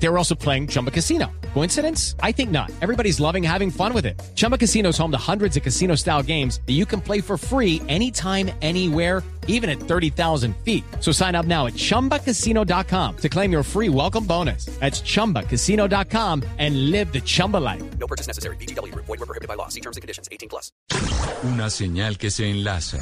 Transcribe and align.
They 0.00 0.08
were 0.08 0.18
also 0.18 0.34
playing 0.34 0.68
Chumba 0.68 0.90
Casino. 0.90 1.30
Coincidence? 1.54 2.14
I 2.22 2.32
think 2.32 2.50
not. 2.50 2.70
Everybody's 2.80 3.18
loving 3.20 3.42
having 3.42 3.70
fun 3.70 3.92
with 3.92 4.06
it. 4.06 4.20
Chumba 4.34 4.56
Casino 4.56 4.90
is 4.90 4.98
home 4.98 5.10
to 5.10 5.18
hundreds 5.18 5.56
of 5.56 5.62
casino 5.62 5.96
style 5.96 6.22
games 6.22 6.60
that 6.66 6.74
you 6.74 6.86
can 6.86 7.00
play 7.00 7.20
for 7.20 7.36
free 7.36 7.82
anytime, 7.88 8.50
anywhere, 8.62 9.22
even 9.48 9.68
at 9.68 9.80
30,000 9.80 10.54
feet. 10.64 10.84
So 11.00 11.10
sign 11.10 11.34
up 11.34 11.46
now 11.46 11.66
at 11.66 11.74
chumbacasino.com 11.74 13.16
to 13.16 13.28
claim 13.28 13.50
your 13.50 13.64
free 13.64 13.88
welcome 13.88 14.24
bonus. 14.24 14.66
That's 14.78 15.00
chumbacasino.com 15.00 16.44
and 16.58 16.90
live 16.90 17.12
the 17.12 17.20
Chumba 17.20 17.56
life. 17.56 17.82
No 17.98 18.06
purchase 18.06 18.28
necessary. 18.28 18.56
BGW. 18.56 18.94
Void 18.94 19.08
were 19.08 19.26
prohibited 19.26 19.48
by 19.48 19.54
law. 19.54 19.68
See 19.68 19.80
terms 19.80 19.96
and 19.96 20.02
conditions. 20.02 20.28
18 20.30 20.48
plus. 20.48 20.70
Una 21.44 21.70
señal 21.70 22.18
que 22.18 22.30
se 22.30 22.48
enlaza. 22.48 22.98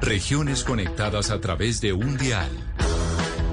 Regiones 0.00 0.64
conectadas 0.64 1.30
a 1.30 1.40
través 1.40 1.80
de 1.80 1.92
un 1.92 2.16
dial. 2.16 2.50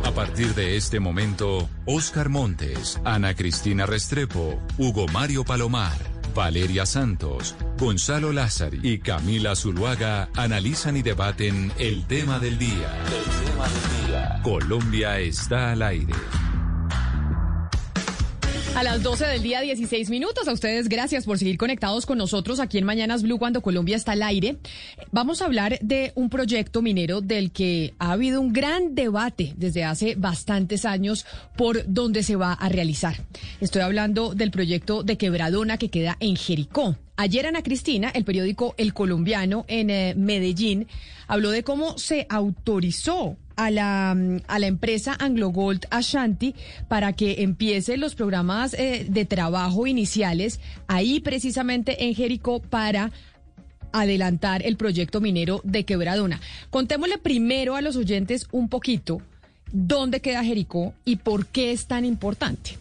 A 0.10 0.12
partir 0.12 0.56
de 0.56 0.76
este 0.76 1.00
momento, 1.00 1.70
Oscar 1.86 2.30
Montes, 2.30 3.00
Ana 3.06 3.36
Cristina 3.36 3.86
Restrepo, 3.86 4.60
Hugo 4.80 5.06
Mario 5.14 5.46
Palomar, 5.46 6.00
Valeria 6.34 6.88
Santos, 6.88 7.56
Gonzalo 7.78 8.34
Lázari 8.34 8.80
y 8.82 8.98
Camila 8.98 9.56
Zuluaga 9.56 10.30
analizan 10.36 10.98
y 10.98 11.04
debaten 11.04 11.72
el 11.78 12.08
tema 12.08 12.40
del 12.40 12.58
día. 12.58 12.92
El 13.06 13.46
tema 13.46 13.68
del 13.68 14.08
día. 14.08 14.42
Colombia 14.42 15.20
está 15.20 15.74
al 15.74 15.84
aire. 15.84 16.16
A 18.76 18.84
las 18.84 19.04
12 19.04 19.26
del 19.26 19.42
día, 19.42 19.62
16 19.62 20.10
minutos. 20.10 20.48
A 20.48 20.54
ustedes, 20.54 20.88
gracias 20.88 21.26
por 21.26 21.38
seguir 21.38 21.58
conectados 21.58 22.06
con 22.06 22.18
nosotros 22.18 22.60
aquí 22.60 22.78
en 22.78 22.86
Mañanas 22.86 23.24
Blue 23.24 23.38
cuando 23.38 23.62
Colombia 23.62 23.98
está 23.98 24.14
al 24.14 24.24
aire. 24.24 24.58
Vamos 25.12 25.42
a 25.42 25.46
hablar 25.46 25.80
de 25.82 26.14
un 26.16 26.30
proyecto 26.30 26.82
minero 26.82 27.20
del 27.20 27.52
que 27.52 27.94
ha 28.00 28.14
habido 28.14 28.40
un 28.40 28.54
gran 28.54 28.96
debate 28.96 29.54
desde 29.58 29.84
hace 29.84 30.16
bastantes 30.16 30.86
años 30.86 31.26
por 31.58 31.84
dónde 31.88 32.24
se 32.24 32.36
va 32.36 32.54
a 32.54 32.70
realizar. 32.70 33.18
Estoy 33.60 33.82
hablando 33.82 34.34
del 34.34 34.52
proyecto 34.52 35.04
de 35.04 35.18
Quebradona 35.18 35.78
que 35.78 35.90
queda 35.90 36.16
en 36.20 36.36
Jericó. 36.38 36.96
Ayer 37.18 37.48
Ana 37.48 37.64
Cristina, 37.64 38.10
el 38.10 38.24
periódico 38.24 38.76
El 38.78 38.94
Colombiano 38.94 39.66
en 39.68 39.90
eh, 39.90 40.14
Medellín, 40.16 40.88
habló 41.28 41.52
de 41.52 41.64
cómo 41.64 41.98
se 41.98 42.26
autorizó 42.30 43.36
a 43.60 43.72
la, 43.72 44.12
a 44.48 44.60
la 44.60 44.68
empresa 44.68 45.18
Anglo 45.20 45.50
Gold 45.50 45.86
Ashanti 45.90 46.56
para 46.88 47.12
que 47.12 47.44
empiece 47.44 47.98
los 47.98 48.16
programas 48.16 48.74
eh, 48.74 49.06
de 49.10 49.26
trabajo 49.26 49.86
iniciales 49.86 50.62
ahí 50.88 51.20
precisamente 51.20 52.06
en 52.06 52.16
Jericó 52.16 52.62
para 52.62 53.12
adelantar 53.92 54.66
el 54.66 54.78
proyecto 54.78 55.20
minero 55.20 55.60
de 55.66 55.84
Quebradona. 55.84 56.40
Contémosle 56.70 57.18
primero 57.18 57.76
a 57.76 57.82
los 57.82 57.98
oyentes 57.98 58.48
un 58.54 58.70
poquito 58.70 59.22
dónde 59.74 60.22
queda 60.22 60.44
Jericó 60.44 60.94
y 61.04 61.18
por 61.18 61.46
qué 61.48 61.74
es 61.74 61.86
tan 61.86 62.06
importante. 62.06 62.78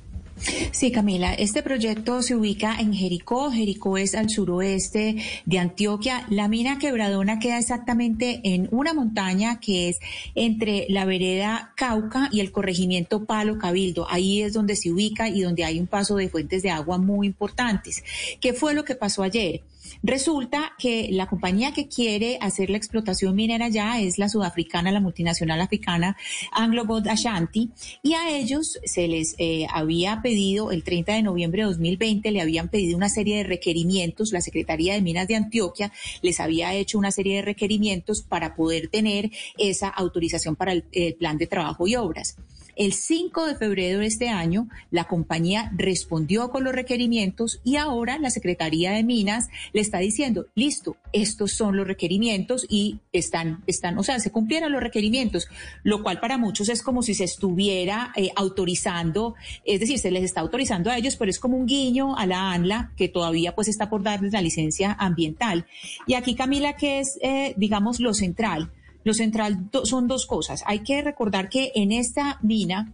Sí, 0.73 0.93
Camila, 0.93 1.35
este 1.35 1.63
proyecto 1.63 2.23
se 2.23 2.37
ubica 2.37 2.77
en 2.79 2.93
Jericó. 2.93 3.51
Jericó 3.51 3.99
es 3.99 4.15
al 4.15 4.31
suroeste 4.31 5.17
de 5.45 5.59
Antioquia. 5.59 6.25
La 6.31 6.49
mina 6.49 6.79
quebradona 6.79 7.39
queda 7.39 7.59
exactamente 7.59 8.41
en 8.45 8.69
una 8.71 8.95
montaña 8.95 9.61
que 9.61 9.89
es 9.89 9.99
entre 10.35 10.87
la 10.89 11.05
vereda 11.05 11.73
Cauca 11.77 12.29
y 12.33 12.41
el 12.41 12.53
corregimiento 12.53 13.25
Palo 13.25 13.59
Cabildo. 13.59 14.07
Ahí 14.09 14.43
es 14.43 14.53
donde 14.53 14.77
se 14.77 14.91
ubica 14.91 15.29
y 15.29 15.41
donde 15.41 15.65
hay 15.65 15.81
un 15.81 15.87
paso 15.87 16.17
de 16.17 16.29
fuentes 16.29 16.63
de 16.63 16.71
agua 16.71 16.99
muy 16.99 17.27
importantes. 17.27 18.03
¿Qué 18.41 18.53
fue 18.53 18.75
lo 18.75 18.85
que 18.85 18.95
pasó 18.95 19.23
ayer? 19.23 19.63
Resulta 20.03 20.73
que 20.79 21.09
la 21.11 21.27
compañía 21.27 21.73
que 21.73 21.89
quiere 21.89 22.39
hacer 22.41 22.71
la 22.71 22.77
explotación 22.77 23.35
minera 23.35 23.69
ya 23.69 24.01
es 24.01 24.19
la 24.19 24.29
sudafricana, 24.29 24.93
la 24.93 25.01
multinacional 25.01 25.61
africana 25.61 26.17
Anglo 26.53 26.85
Gold 26.85 27.09
Ashanti, 27.09 27.71
y 28.03 28.15
a 28.15 28.31
ellos 28.31 28.79
se 28.85 29.09
les 29.09 29.35
eh, 29.39 29.67
había 29.73 30.21
pedido, 30.23 30.71
el 30.71 30.85
30 30.85 31.15
de 31.15 31.23
noviembre 31.23 31.63
de 31.63 31.69
2020, 31.69 32.31
le 32.31 32.41
habían 32.41 32.69
pedido 32.69 32.97
una 32.97 33.09
serie 33.09 33.39
de 33.39 33.45
requerimientos, 33.45 34.33
la 34.33 34.41
Secretaría 34.41 34.95
de 34.95 35.03
Minas 35.03 35.29
de 35.29 35.37
Antioquia 35.37 35.93
les 36.23 36.41
había 36.41 36.75
hecho 36.75 36.99
una 36.99 37.11
serie 37.11 37.37
de 37.37 37.43
requerimientos 37.43 38.23
para 38.23 38.55
poder 38.55 38.89
tener 38.89 39.31
esa 39.57 39.89
autorización 39.89 40.57
para 40.57 40.73
el 40.73 40.85
plan 41.19 41.39
de 41.39 41.47
trabajo 41.47 41.87
y 41.87 41.97
obras. 41.97 42.37
El 42.79 42.93
5 42.93 43.45
de 43.47 43.57
febrero 43.57 43.99
de 43.99 44.07
este 44.07 44.29
año, 44.29 44.69
la 44.93 45.03
compañía 45.05 45.73
respondió 45.75 46.51
con 46.51 46.63
los 46.63 46.73
requerimientos 46.73 47.61
y 47.65 47.75
ahora 47.75 48.19
la 48.19 48.31
Secretaría 48.31 48.93
de 48.93 49.03
Minas 49.03 49.49
le 49.73 49.81
está 49.81 49.99
diciendo, 49.99 50.47
listo, 50.55 50.97
estos 51.13 51.51
son 51.51 51.77
los 51.77 51.89
requerimientos 51.89 52.65
y 52.69 53.01
están, 53.13 53.65
están, 53.67 53.99
o 53.99 54.05
sea, 54.05 54.21
se 54.21 54.31
cumplieron 54.31 54.71
los 54.71 54.81
requerimientos, 54.81 55.49
lo 55.83 56.05
cual 56.05 56.21
para 56.21 56.39
muchos 56.39 56.69
es 56.69 56.85
como 56.85 57.03
si 57.03 57.15
se 57.15 57.25
estuviera 57.25 58.13
eh, 58.15 58.31
autorizando, 58.37 59.35
es 59.65 59.81
decir, 59.81 59.99
se 59.99 60.13
les 60.13 60.23
está 60.23 60.41
autorizando 60.41 60.89
a 60.89 60.97
ellos, 60.97 61.17
pero 61.17 61.33
es 61.33 61.41
como 61.41 61.57
un 61.57 61.67
guiño 61.67 62.17
a 62.17 62.27
la 62.27 62.53
ANLA 62.53 62.93
que 62.97 63.09
todavía 63.09 63.57
pues 63.57 63.67
está 63.67 63.91
por 63.91 64.05
darles 64.05 64.33
la 64.33 64.41
licencia 64.41 64.93
ambiental. 65.01 65.67
Y 66.07 66.15
aquí, 66.15 66.37
Camila, 66.37 66.77
que 66.77 67.01
es, 67.01 67.19
eh, 67.23 67.55
digamos, 67.57 67.99
lo 67.99 68.15
central. 68.15 68.71
Lo 69.09 69.15
central 69.15 69.71
son 69.85 70.07
dos 70.07 70.27
cosas. 70.27 70.63
Hay 70.67 70.81
que 70.81 71.01
recordar 71.01 71.49
que 71.49 71.73
en 71.75 71.93
esta 71.93 72.39
mina 72.43 72.93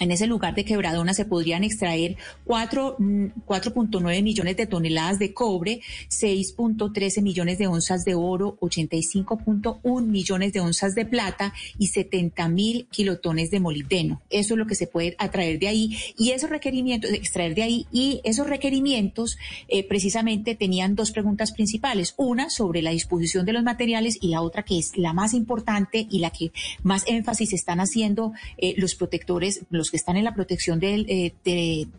en 0.00 0.10
ese 0.10 0.26
lugar 0.26 0.54
de 0.54 0.64
quebradona 0.64 1.14
se 1.14 1.26
podrían 1.26 1.64
extraer 1.64 2.16
4.9 2.46 2.98
mm, 2.98 4.24
millones 4.24 4.56
de 4.56 4.66
toneladas 4.66 5.18
de 5.18 5.34
cobre, 5.34 5.80
6.13 6.08 7.22
millones 7.22 7.58
de 7.58 7.66
onzas 7.66 8.04
de 8.04 8.14
oro, 8.14 8.56
85.1 8.60 10.06
millones 10.06 10.52
de 10.52 10.60
onzas 10.60 10.94
de 10.94 11.04
plata 11.04 11.52
y 11.78 11.88
70 11.88 12.48
mil 12.48 12.86
kilotones 12.90 13.50
de 13.50 13.60
molibdeno. 13.60 14.22
Eso 14.30 14.54
es 14.54 14.58
lo 14.58 14.66
que 14.66 14.74
se 14.74 14.86
puede 14.86 15.14
atraer 15.18 15.58
de 15.58 15.68
ahí 15.68 15.96
y 16.16 16.30
esos 16.30 16.50
requerimientos, 16.50 17.12
extraer 17.12 17.54
de 17.54 17.62
ahí 17.62 17.86
y 17.92 18.20
esos 18.24 18.48
requerimientos 18.48 19.36
eh, 19.68 19.86
precisamente 19.86 20.54
tenían 20.54 20.94
dos 20.94 21.12
preguntas 21.12 21.52
principales. 21.52 22.14
Una 22.16 22.50
sobre 22.50 22.82
la 22.82 22.90
disposición 22.90 23.44
de 23.44 23.52
los 23.52 23.62
materiales 23.62 24.18
y 24.20 24.28
la 24.28 24.40
otra 24.40 24.62
que 24.64 24.78
es 24.78 24.96
la 24.96 25.12
más 25.12 25.34
importante 25.34 26.06
y 26.10 26.18
la 26.20 26.30
que 26.30 26.50
más 26.82 27.04
énfasis 27.06 27.52
están 27.52 27.80
haciendo 27.80 28.32
eh, 28.56 28.74
los 28.78 28.94
protectores, 28.94 29.64
los 29.70 29.81
que 29.90 29.96
están 29.96 30.16
en 30.16 30.24
la 30.24 30.34
protección 30.34 30.80
del, 30.80 31.06
eh, 31.08 31.32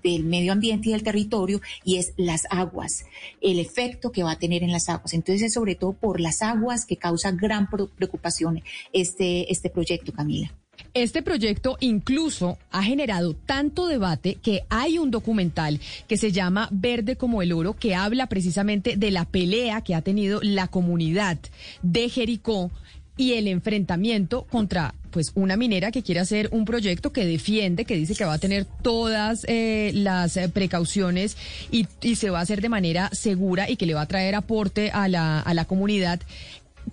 del 0.04 0.24
medio 0.24 0.52
ambiente 0.52 0.90
y 0.90 0.92
del 0.94 1.04
territorio, 1.04 1.62
y 1.84 1.98
es 1.98 2.14
las 2.18 2.44
aguas, 2.50 3.06
el 3.42 3.60
efecto 3.60 4.12
que 4.12 4.24
va 4.24 4.32
a 4.32 4.40
tener 4.40 4.64
en 4.64 4.72
las 4.72 4.90
aguas. 4.90 5.14
Entonces 5.14 5.44
es 5.44 5.54
sobre 5.54 5.76
todo 5.76 5.94
por 5.94 6.20
las 6.20 6.42
aguas 6.42 6.86
que 6.86 6.98
causa 6.98 7.32
gran 7.32 7.70
preocupación 7.70 8.64
este, 8.92 9.52
este 9.52 9.70
proyecto, 9.70 10.12
Camila. 10.14 10.52
Este 10.94 11.24
proyecto 11.24 11.78
incluso 11.80 12.58
ha 12.72 12.84
generado 12.84 13.34
tanto 13.34 13.88
debate 13.88 14.36
que 14.36 14.64
hay 14.70 15.00
un 15.00 15.10
documental 15.10 15.80
que 16.08 16.18
se 16.18 16.32
llama 16.32 16.68
Verde 16.72 17.16
como 17.16 17.42
el 17.42 17.52
oro, 17.52 17.74
que 17.74 17.96
habla 17.96 18.28
precisamente 18.28 18.96
de 18.96 19.10
la 19.10 19.26
pelea 19.26 19.82
que 19.82 19.96
ha 19.96 20.02
tenido 20.02 20.40
la 20.44 20.68
comunidad 20.68 21.38
de 21.82 22.10
Jericó 22.10 22.72
y 23.18 23.34
el 23.34 23.47
enfrentamiento 23.47 24.44
contra 24.44 24.96
pues 25.12 25.31
una 25.35 25.56
minera 25.56 25.91
que 25.91 26.01
quiere 26.01 26.22
hacer 26.22 26.50
un 26.51 26.66
proyecto 26.66 27.13
que 27.13 27.25
defiende, 27.25 27.85
que 27.85 27.96
dice 27.96 28.16
que 28.16 28.25
va 28.25 28.34
a 28.34 28.40
tener 28.40 28.66
todas 28.66 29.46
eh, 29.47 29.91
las 29.94 30.35
eh, 30.38 30.50
precauciones 30.50 31.38
y, 31.72 31.88
y, 32.02 32.16
se 32.16 32.31
va 32.31 32.40
a 32.40 32.41
hacer 32.41 32.62
de 32.62 32.69
manera 32.69 33.09
segura 33.12 33.69
y 33.69 33.75
que 33.75 33.85
le 33.85 33.94
va 33.94 34.02
a 34.02 34.07
traer 34.07 34.34
aporte 34.34 34.90
a 34.91 35.07
la, 35.07 35.40
a 35.40 35.53
la 35.53 35.66
comunidad 35.66 36.19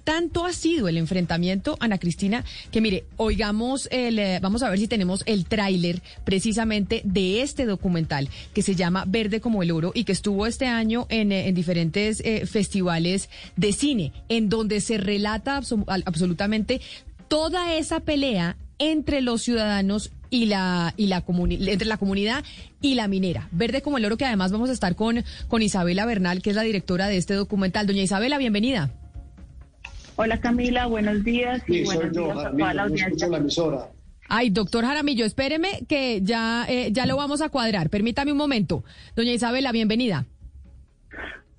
tanto 0.05 0.45
ha 0.45 0.53
sido 0.53 0.89
el 0.89 0.97
enfrentamiento, 0.97 1.77
Ana 1.81 1.99
Cristina, 1.99 2.45
que 2.71 2.81
mire, 2.81 3.05
oigamos 3.17 3.89
el, 3.91 4.19
eh, 4.19 4.39
vamos 4.41 4.63
a 4.63 4.71
ver 4.71 4.79
si 4.79 4.89
tenemos 4.89 5.23
el 5.27 5.47
tráiler 5.47 6.03
precisamente 6.25 7.03
de 7.05 7.43
este 7.43 7.67
documental 7.67 8.29
que 8.55 8.63
se 8.63 8.75
llama 8.75 9.05
Verde 9.07 9.41
como 9.41 9.63
el 9.63 9.71
oro 9.71 9.93
y 9.95 10.05
que 10.05 10.13
estuvo 10.13 10.47
este 10.47 10.67
año 10.67 11.07
en, 11.09 11.33
eh, 11.33 11.53
diferentes 11.53 12.21
eh, 12.21 12.47
festivales 12.47 13.29
de 13.57 13.73
cine, 13.73 14.13
en 14.29 14.49
donde 14.49 14.81
se 14.81 14.99
relata 14.99 15.61
absolutamente 16.05 16.81
toda 17.29 17.75
esa 17.75 18.01
pelea 18.01 18.57
entre 18.79 19.21
los 19.21 19.43
ciudadanos 19.43 20.11
y 20.31 20.47
la 20.47 20.95
y 20.97 21.07
la 21.07 21.25
entre 21.27 21.87
la 21.87 21.97
comunidad 21.97 22.45
y 22.81 22.95
la 22.95 23.09
minera. 23.09 23.49
Verde 23.51 23.83
como 23.83 23.99
el 23.99 24.05
oro 24.05 24.17
que 24.17 24.25
además 24.25 24.53
vamos 24.53 24.71
a 24.71 24.73
estar 24.73 24.95
con 24.95 25.25
con 25.49 25.63
Isabela 25.63 26.07
Bernal, 26.07 26.41
que 26.41 26.51
es 26.51 26.57
la 26.57 26.63
directora 26.63 27.09
de 27.09 27.17
este 27.17 27.35
documental. 27.35 27.87
Doña 27.87 28.03
Isabela, 28.03 28.39
bienvenida. 28.39 28.91
Hola 30.23 30.39
Camila, 30.39 30.85
buenos 30.85 31.25
días 31.25 31.63
y 31.67 31.83
buenos 31.83 32.13
días 32.13 32.37
a 32.37 32.51
toda 32.51 32.75
la 32.75 32.83
audiencia. 32.83 33.27
Ay, 34.29 34.51
doctor 34.51 34.85
Jaramillo, 34.85 35.25
espéreme 35.25 35.87
que 35.89 36.21
ya, 36.21 36.67
eh, 36.69 36.91
ya 36.93 37.07
lo 37.07 37.17
vamos 37.17 37.41
a 37.41 37.49
cuadrar. 37.49 37.89
Permítame 37.89 38.31
un 38.31 38.37
momento. 38.37 38.85
Doña 39.17 39.33
Isabela, 39.33 39.73
bienvenida. 39.73 40.27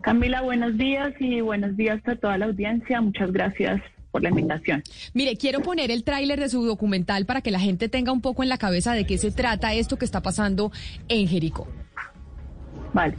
Camila, 0.01 0.43
buenos 0.43 0.77
días 0.77 1.11
y 1.19 1.41
buenos 1.41 1.75
días 1.75 2.07
a 2.07 2.15
toda 2.17 2.37
la 2.37 2.45
audiencia. 2.45 3.01
Muchas 3.01 3.31
gracias 3.31 3.81
por 4.11 4.21
la 4.21 4.29
invitación. 4.29 4.83
Mire, 5.15 5.37
quiero 5.37 5.61
poner 5.61 5.89
el 5.89 6.03
tráiler 6.03 6.39
de 6.39 6.49
su 6.49 6.63
documental 6.63 7.25
para 7.25 7.41
que 7.41 7.49
la 7.49 7.59
gente 7.59 7.89
tenga 7.89 8.11
un 8.11 8.21
poco 8.21 8.43
en 8.43 8.49
la 8.49 8.59
cabeza 8.59 8.93
de 8.93 9.07
qué 9.07 9.17
se 9.17 9.31
trata 9.31 9.73
esto 9.73 9.97
que 9.97 10.05
está 10.05 10.21
pasando 10.21 10.71
en 11.07 11.27
Jericó. 11.27 11.67
Vale. 12.93 13.15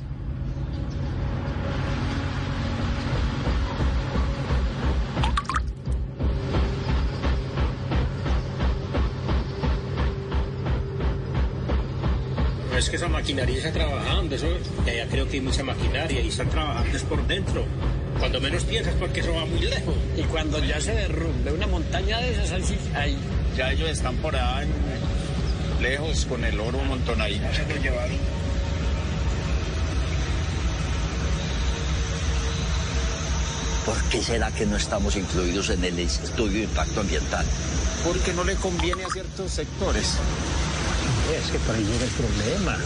Es 12.83 12.91
que 12.91 12.97
esa 12.97 13.09
maquinaria 13.09 13.57
está 13.57 13.73
trabajando, 13.73 14.35
eso, 14.35 14.47
ya 14.87 15.07
creo 15.07 15.27
que 15.29 15.35
hay 15.35 15.41
mucha 15.41 15.63
maquinaria 15.63 16.21
y 16.21 16.29
están 16.29 16.49
trabajando 16.51 16.97
es 16.97 17.03
por 17.05 17.25
dentro. 17.27 17.65
Cuando 18.19 18.41
menos 18.41 18.65
piensas 18.65 18.95
porque 18.99 19.21
eso 19.21 19.33
va 19.35 19.45
muy 19.47 19.61
lejos. 19.61 19.95
Y 20.17 20.23
cuando 20.23 20.59
ya 20.65 20.81
se 20.81 20.93
derrumbe 20.93 21.53
una 21.53 21.67
montaña 21.67 22.19
de 22.21 22.33
esas, 22.33 22.53
ahí, 22.53 22.63
sí- 22.65 22.79
ahí 22.95 23.17
ya 23.57 23.73
ellos 23.73 23.89
están 23.91 24.17
por 24.17 24.35
allá 24.37 24.63
en- 24.63 25.83
lejos 25.83 26.27
con 26.27 26.45
el 26.45 26.59
oro 26.61 26.79
un 26.79 26.89
montón 26.89 27.21
ahí. 27.21 27.41
Se 27.55 27.73
lo 27.75 27.81
llevaron. 27.81 28.17
¿Por 33.87 34.01
qué 34.05 34.23
será 34.23 34.51
que 34.53 34.65
no 34.65 34.77
estamos 34.77 35.17
incluidos 35.17 35.71
en 35.71 35.85
el 35.85 35.99
estudio 35.99 36.59
de 36.59 36.65
impacto 36.65 37.01
ambiental? 37.01 37.45
Porque 38.05 38.33
no 38.33 38.45
le 38.45 38.55
conviene 38.57 39.05
a 39.05 39.09
ciertos 39.11 39.51
sectores. 39.53 40.15
Es 41.31 41.51
que 41.51 41.59
por 41.59 41.75
ahí 41.75 41.85
llega 41.85 42.05
el 42.05 42.11
problema. 42.11 42.79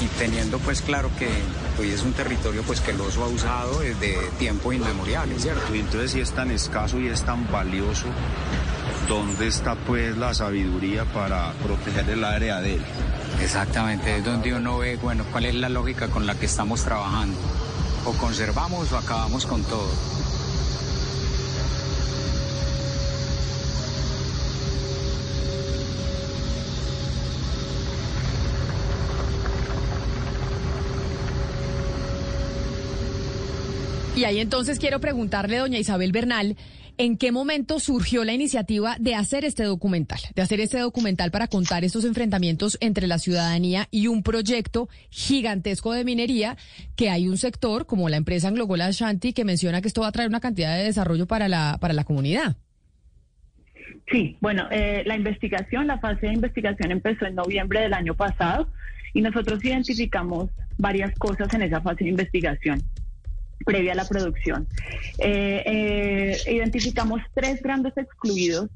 y 0.00 0.06
teniendo 0.18 0.58
pues 0.58 0.82
claro 0.82 1.10
que 1.18 1.28
hoy 1.78 1.90
es 1.90 2.02
un 2.02 2.12
territorio 2.12 2.62
pues 2.62 2.80
que 2.80 2.92
el 2.92 3.00
oso 3.00 3.24
ha 3.24 3.28
usado 3.28 3.80
desde 3.80 4.16
tiempo 4.38 4.72
inmemorial, 4.72 5.28
¿cierto? 5.38 5.74
Y 5.74 5.80
entonces 5.80 6.12
si 6.12 6.20
es 6.20 6.30
tan 6.32 6.50
escaso 6.50 7.00
y 7.00 7.08
es 7.08 7.22
tan 7.22 7.50
valioso, 7.50 8.06
¿dónde 9.08 9.48
está 9.48 9.74
pues 9.74 10.16
la 10.16 10.34
sabiduría 10.34 11.04
para 11.06 11.52
proteger 11.64 12.08
el 12.10 12.24
área 12.24 12.60
de 12.60 12.74
él? 12.74 12.82
Exactamente, 13.42 14.18
es 14.18 14.24
donde 14.24 14.54
uno 14.54 14.78
ve, 14.78 14.96
bueno, 14.96 15.24
cuál 15.32 15.46
es 15.46 15.54
la 15.54 15.68
lógica 15.68 16.08
con 16.08 16.26
la 16.26 16.34
que 16.34 16.46
estamos 16.46 16.82
trabajando. 16.84 17.36
O 18.04 18.12
conservamos 18.12 18.90
o 18.92 18.98
acabamos 18.98 19.46
con 19.46 19.62
todo. 19.64 19.90
Y 34.18 34.24
ahí 34.24 34.40
entonces 34.40 34.80
quiero 34.80 34.98
preguntarle, 34.98 35.58
doña 35.58 35.78
Isabel 35.78 36.10
Bernal, 36.10 36.56
¿en 36.96 37.16
qué 37.18 37.30
momento 37.30 37.78
surgió 37.78 38.24
la 38.24 38.32
iniciativa 38.32 38.96
de 38.98 39.14
hacer 39.14 39.44
este 39.44 39.62
documental? 39.62 40.18
De 40.34 40.42
hacer 40.42 40.58
este 40.58 40.80
documental 40.80 41.30
para 41.30 41.46
contar 41.46 41.84
estos 41.84 42.04
enfrentamientos 42.04 42.78
entre 42.80 43.06
la 43.06 43.18
ciudadanía 43.18 43.86
y 43.92 44.08
un 44.08 44.24
proyecto 44.24 44.88
gigantesco 45.08 45.92
de 45.92 46.02
minería 46.02 46.56
que 46.96 47.10
hay 47.10 47.28
un 47.28 47.38
sector 47.38 47.86
como 47.86 48.08
la 48.08 48.16
empresa 48.16 48.48
Anglogola 48.48 48.86
Ashanti 48.86 49.32
que 49.32 49.44
menciona 49.44 49.80
que 49.82 49.86
esto 49.86 50.00
va 50.00 50.08
a 50.08 50.12
traer 50.12 50.30
una 50.30 50.40
cantidad 50.40 50.76
de 50.76 50.82
desarrollo 50.82 51.28
para 51.28 51.46
la, 51.46 51.78
para 51.80 51.94
la 51.94 52.02
comunidad. 52.02 52.56
Sí, 54.10 54.36
bueno, 54.40 54.66
eh, 54.72 55.04
la 55.06 55.14
investigación, 55.14 55.86
la 55.86 56.00
fase 56.00 56.26
de 56.26 56.32
investigación 56.32 56.90
empezó 56.90 57.24
en 57.24 57.36
noviembre 57.36 57.82
del 57.82 57.94
año 57.94 58.16
pasado 58.16 58.68
y 59.14 59.20
nosotros 59.20 59.64
identificamos 59.64 60.50
varias 60.76 61.16
cosas 61.20 61.54
en 61.54 61.62
esa 61.62 61.80
fase 61.80 62.02
de 62.02 62.10
investigación 62.10 62.82
previa 63.64 63.92
a 63.92 63.96
la 63.96 64.06
producción. 64.06 64.66
Eh, 65.18 65.62
eh, 65.66 66.36
identificamos 66.52 67.20
tres 67.34 67.62
grandes 67.62 67.96
excluidos 67.96 68.70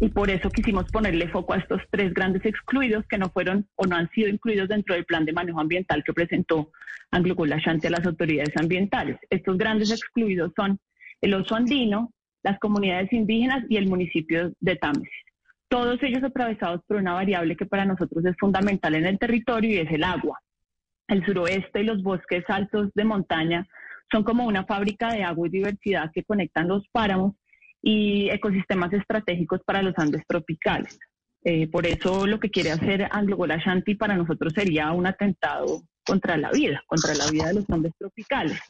y 0.00 0.08
por 0.08 0.30
eso 0.30 0.50
quisimos 0.50 0.90
ponerle 0.90 1.28
foco 1.28 1.52
a 1.52 1.58
estos 1.58 1.80
tres 1.90 2.12
grandes 2.12 2.44
excluidos 2.44 3.04
que 3.06 3.18
no 3.18 3.30
fueron 3.30 3.68
o 3.76 3.86
no 3.86 3.96
han 3.96 4.10
sido 4.10 4.28
incluidos 4.28 4.68
dentro 4.68 4.94
del 4.94 5.04
plan 5.04 5.24
de 5.24 5.32
manejo 5.32 5.60
ambiental 5.60 6.02
que 6.04 6.12
presentó 6.12 6.72
Anglo 7.12 7.36
Ashanti 7.54 7.86
a 7.86 7.90
las 7.90 8.06
autoridades 8.06 8.56
ambientales. 8.56 9.18
Estos 9.30 9.56
grandes 9.58 9.90
excluidos 9.90 10.52
son 10.56 10.80
el 11.20 11.34
oso 11.34 11.54
andino, 11.54 12.12
las 12.42 12.58
comunidades 12.58 13.12
indígenas 13.12 13.64
y 13.68 13.76
el 13.76 13.88
municipio 13.88 14.52
de 14.58 14.76
Támesis. 14.76 15.12
Todos 15.68 16.02
ellos 16.02 16.24
atravesados 16.24 16.80
por 16.86 16.96
una 16.96 17.14
variable 17.14 17.56
que 17.56 17.66
para 17.66 17.84
nosotros 17.84 18.24
es 18.24 18.34
fundamental 18.38 18.94
en 18.94 19.06
el 19.06 19.18
territorio 19.18 19.70
y 19.70 19.78
es 19.78 19.90
el 19.92 20.04
agua. 20.04 20.40
El 21.06 21.24
suroeste 21.24 21.80
y 21.80 21.84
los 21.84 22.02
bosques 22.02 22.44
altos 22.48 22.90
de 22.94 23.04
montaña 23.04 23.66
son 24.12 24.22
como 24.22 24.46
una 24.46 24.64
fábrica 24.64 25.12
de 25.12 25.24
agua 25.24 25.48
y 25.48 25.50
diversidad 25.50 26.10
que 26.14 26.22
conectan 26.22 26.68
los 26.68 26.86
páramos 26.92 27.34
y 27.82 28.28
ecosistemas 28.30 28.92
estratégicos 28.92 29.60
para 29.64 29.82
los 29.82 29.94
Andes 29.98 30.22
tropicales. 30.28 30.98
Eh, 31.44 31.66
por 31.66 31.86
eso 31.86 32.26
lo 32.26 32.38
que 32.38 32.50
quiere 32.50 32.70
hacer 32.70 33.08
Anglo 33.10 33.36
Ashanti 33.50 33.96
para 33.96 34.14
nosotros 34.14 34.52
sería 34.54 34.92
un 34.92 35.06
atentado 35.06 35.82
contra 36.06 36.36
la 36.36 36.50
vida, 36.52 36.82
contra 36.86 37.14
la 37.14 37.28
vida 37.30 37.48
de 37.48 37.54
los 37.54 37.70
Andes 37.70 37.92
tropicales. 37.98 38.60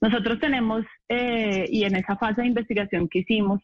Nosotros 0.00 0.38
tenemos, 0.38 0.84
eh, 1.08 1.66
y 1.68 1.84
en 1.84 1.96
esa 1.96 2.16
fase 2.16 2.42
de 2.42 2.46
investigación 2.46 3.08
que 3.08 3.18
hicimos, 3.20 3.60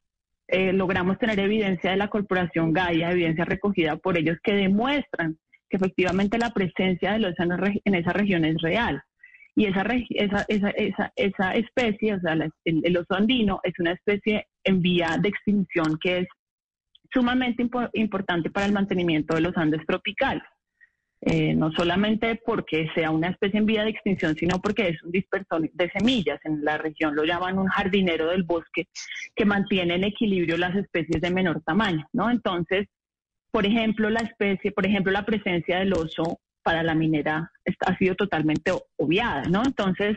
eh, 0.48 0.72
logramos 0.72 1.18
tener 1.18 1.38
evidencia 1.38 1.92
de 1.92 1.96
la 1.96 2.08
corporación 2.08 2.72
Gaia, 2.72 3.12
evidencia 3.12 3.44
recogida 3.44 3.96
por 3.96 4.18
ellos 4.18 4.36
que 4.42 4.52
demuestran 4.52 5.38
que 5.70 5.76
efectivamente 5.76 6.36
la 6.36 6.50
presencia 6.50 7.12
de 7.12 7.20
los 7.20 7.34
en 7.38 7.94
esa 7.94 8.12
región 8.12 8.44
es 8.44 8.60
real. 8.60 9.02
Y 9.56 9.66
esa, 9.66 9.82
esa, 9.82 10.44
esa, 10.48 10.70
esa, 10.70 11.12
esa 11.14 11.54
especie, 11.54 12.14
o 12.14 12.20
sea, 12.20 12.36
el, 12.64 12.96
oso 12.96 13.14
andino, 13.14 13.60
es 13.62 13.74
una 13.78 13.92
especie 13.92 14.46
en 14.64 14.82
vía 14.82 15.16
de 15.20 15.28
extinción 15.28 15.96
que 16.00 16.18
es 16.18 16.28
sumamente 17.12 17.62
impo 17.62 17.88
importante 17.92 18.50
para 18.50 18.66
el 18.66 18.72
mantenimiento 18.72 19.34
de 19.34 19.42
los 19.42 19.56
Andes 19.56 19.86
tropicales. 19.86 20.42
Eh, 21.26 21.54
no 21.54 21.72
solamente 21.72 22.38
porque 22.44 22.86
sea 22.94 23.10
una 23.10 23.28
especie 23.28 23.58
en 23.58 23.64
vía 23.64 23.84
de 23.84 23.90
extinción, 23.90 24.36
sino 24.36 24.60
porque 24.60 24.88
es 24.88 25.02
un 25.02 25.10
dispersor 25.10 25.70
de 25.72 25.90
semillas. 25.90 26.38
En 26.44 26.62
la 26.62 26.76
región 26.76 27.16
lo 27.16 27.24
llaman 27.24 27.58
un 27.58 27.68
jardinero 27.68 28.26
del 28.26 28.42
bosque 28.42 28.88
que 29.34 29.46
mantiene 29.46 29.94
en 29.94 30.04
equilibrio 30.04 30.58
las 30.58 30.76
especies 30.76 31.22
de 31.22 31.30
menor 31.30 31.62
tamaño, 31.62 32.06
¿no? 32.12 32.30
Entonces, 32.30 32.88
por 33.50 33.64
ejemplo, 33.64 34.10
la 34.10 34.20
especie, 34.20 34.72
por 34.72 34.84
ejemplo, 34.84 35.12
la 35.12 35.24
presencia 35.24 35.78
del 35.78 35.94
oso 35.94 36.40
para 36.64 36.82
la 36.82 36.94
minera 36.94 37.52
ha 37.86 37.98
sido 37.98 38.16
totalmente 38.16 38.72
obviada, 38.96 39.42
¿no? 39.44 39.62
Entonces, 39.64 40.16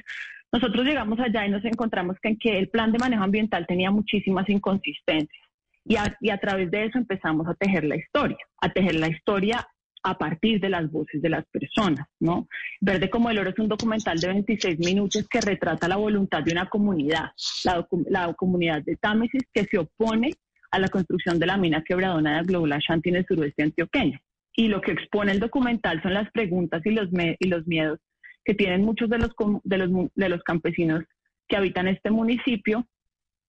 nosotros 0.51 0.85
llegamos 0.85 1.19
allá 1.19 1.45
y 1.45 1.51
nos 1.51 1.63
encontramos 1.65 2.17
que, 2.21 2.29
en 2.29 2.39
que 2.39 2.57
el 2.57 2.69
plan 2.69 2.91
de 2.91 2.99
manejo 2.99 3.23
ambiental 3.23 3.67
tenía 3.67 3.91
muchísimas 3.91 4.49
inconsistencias. 4.49 5.45
Y 5.85 5.95
a, 5.97 6.17
y 6.19 6.29
a 6.31 6.37
través 6.37 6.71
de 6.71 6.85
eso 6.85 6.97
empezamos 6.97 7.47
a 7.47 7.53
tejer 7.53 7.83
la 7.85 7.95
historia, 7.95 8.37
a 8.61 8.69
tejer 8.69 8.95
la 8.95 9.09
historia 9.09 9.67
a 10.03 10.17
partir 10.17 10.59
de 10.59 10.69
las 10.69 10.89
voces 10.89 11.21
de 11.21 11.29
las 11.29 11.45
personas, 11.47 12.07
¿no? 12.19 12.47
Verde 12.79 13.09
como 13.09 13.29
el 13.29 13.39
oro 13.39 13.49
es 13.49 13.59
un 13.59 13.67
documental 13.67 14.19
de 14.19 14.27
26 14.27 14.79
minutos 14.79 15.27
que 15.29 15.41
retrata 15.41 15.87
la 15.87 15.97
voluntad 15.97 16.43
de 16.43 16.51
una 16.51 16.69
comunidad, 16.69 17.31
la, 17.65 17.85
la 18.09 18.33
comunidad 18.33 18.83
de 18.83 18.95
Támesis 18.95 19.43
que 19.53 19.65
se 19.65 19.77
opone 19.77 20.33
a 20.71 20.79
la 20.79 20.87
construcción 20.89 21.39
de 21.39 21.45
la 21.45 21.57
mina 21.57 21.83
quebradona 21.83 22.37
de 22.37 22.43
Global 22.43 22.73
Ashanti 22.73 23.09
en 23.09 23.17
el 23.17 23.25
suroeste 23.25 23.63
antioqueño. 23.63 24.19
Y 24.57 24.67
lo 24.67 24.81
que 24.81 24.91
expone 24.91 25.31
el 25.31 25.39
documental 25.39 26.01
son 26.01 26.15
las 26.15 26.29
preguntas 26.31 26.81
y 26.83 26.91
los, 26.91 27.07
y 27.39 27.47
los 27.47 27.65
miedos 27.67 27.99
que 28.43 28.55
tienen 28.55 28.81
muchos 28.81 29.09
de 29.09 29.19
los, 29.19 29.31
de, 29.63 29.77
los, 29.77 29.89
de 30.15 30.29
los 30.29 30.41
campesinos 30.41 31.03
que 31.47 31.57
habitan 31.57 31.87
este 31.87 32.11
municipio, 32.11 32.87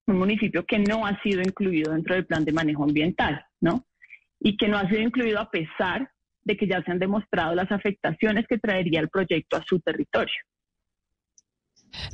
un 0.07 0.19
municipio 0.19 0.65
que 0.65 0.79
no 0.79 1.07
ha 1.07 1.21
sido 1.23 1.41
incluido 1.41 1.93
dentro 1.93 2.15
del 2.15 2.27
plan 2.27 2.45
de 2.45 2.53
manejo 2.53 2.85
ambiental, 2.85 3.45
¿no? 3.61 3.87
Y 4.39 4.57
que 4.57 4.69
no 4.69 4.77
ha 4.77 4.89
sido 4.89 5.01
incluido 5.01 5.41
a 5.41 5.51
pesar 5.51 6.11
de 6.43 6.57
que 6.57 6.67
ya 6.67 6.83
se 6.83 6.91
han 6.91 6.99
demostrado 6.99 7.55
las 7.55 7.73
afectaciones 7.73 8.47
que 8.47 8.59
traería 8.59 9.01
el 9.01 9.09
proyecto 9.09 9.57
a 9.57 9.63
su 9.63 9.81
territorio. 9.81 10.35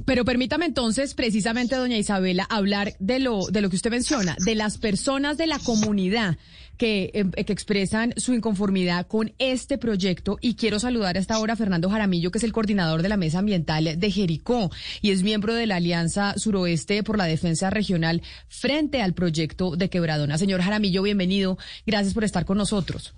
Pero 0.04 0.24
permítame 0.24 0.66
entonces, 0.66 1.14
precisamente, 1.14 1.76
doña 1.76 1.96
Isabela, 1.96 2.44
hablar 2.44 2.94
de 2.98 3.18
lo, 3.18 3.46
de 3.46 3.60
lo 3.60 3.70
que 3.70 3.76
usted 3.76 3.90
menciona, 3.90 4.36
de 4.44 4.54
las 4.54 4.78
personas 4.78 5.36
de 5.36 5.46
la 5.46 5.58
comunidad 5.58 6.36
que, 6.76 7.10
eh, 7.14 7.44
que 7.44 7.52
expresan 7.52 8.12
su 8.16 8.34
inconformidad 8.34 9.06
con 9.06 9.32
este 9.38 9.78
proyecto. 9.78 10.38
Y 10.40 10.56
quiero 10.56 10.78
saludar 10.78 11.16
a 11.16 11.20
esta 11.20 11.38
hora 11.38 11.54
a 11.54 11.56
Fernando 11.56 11.90
Jaramillo, 11.90 12.30
que 12.30 12.38
es 12.38 12.44
el 12.44 12.52
coordinador 12.52 13.02
de 13.02 13.08
la 13.08 13.16
Mesa 13.16 13.38
Ambiental 13.38 13.98
de 13.98 14.10
Jericó 14.10 14.70
y 15.00 15.10
es 15.10 15.22
miembro 15.22 15.54
de 15.54 15.66
la 15.66 15.76
Alianza 15.76 16.34
Suroeste 16.36 17.02
por 17.02 17.18
la 17.18 17.24
Defensa 17.24 17.70
Regional 17.70 18.22
frente 18.48 19.02
al 19.02 19.14
proyecto 19.14 19.76
de 19.76 19.88
Quebradona. 19.88 20.38
Señor 20.38 20.60
Jaramillo, 20.62 21.02
bienvenido. 21.02 21.58
Gracias 21.86 22.14
por 22.14 22.24
estar 22.24 22.44
con 22.44 22.58
nosotros. 22.58 23.14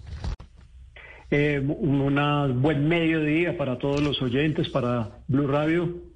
Eh, 1.30 1.58
un 1.58 2.62
buen 2.62 2.86
mediodía 2.86 3.58
para 3.58 3.78
todos 3.78 4.00
los 4.00 4.22
oyentes, 4.22 4.68
para 4.68 5.18
Blue 5.26 5.48
Radio 5.48 6.15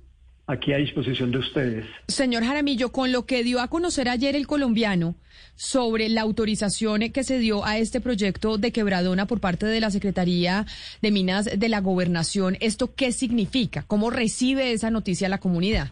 aquí 0.50 0.73
a 0.73 0.78
disposición 0.78 1.30
de 1.30 1.38
ustedes. 1.38 1.87
Señor 2.09 2.45
Jaramillo, 2.45 2.92
con 2.92 3.12
lo 3.12 3.26
que 3.26 3.45
dio 3.45 3.61
a 3.61 3.69
conocer 3.69 4.09
ayer 4.09 4.37
el 4.37 4.47
colombiano 4.47 5.14
sobre 5.54 6.09
la 6.09 6.23
autorización 6.23 7.11
que 7.12 7.25
se 7.25 7.38
dio 7.38 7.64
a 7.64 7.78
este 7.78 8.00
proyecto 8.00 8.59
de 8.59 8.73
quebradona 8.73 9.26
por 9.26 9.40
parte 9.40 9.66
de 9.66 9.80
la 9.80 9.90
Secretaría 9.90 10.66
de 11.02 11.11
Minas 11.11 11.50
de 11.59 11.69
la 11.69 11.80
Gobernación, 11.80 12.57
¿esto 12.61 12.95
qué 12.95 13.12
significa? 13.12 13.85
¿Cómo 13.87 14.11
recibe 14.11 14.73
esa 14.73 14.90
noticia 14.90 15.28
la 15.28 15.38
comunidad? 15.38 15.90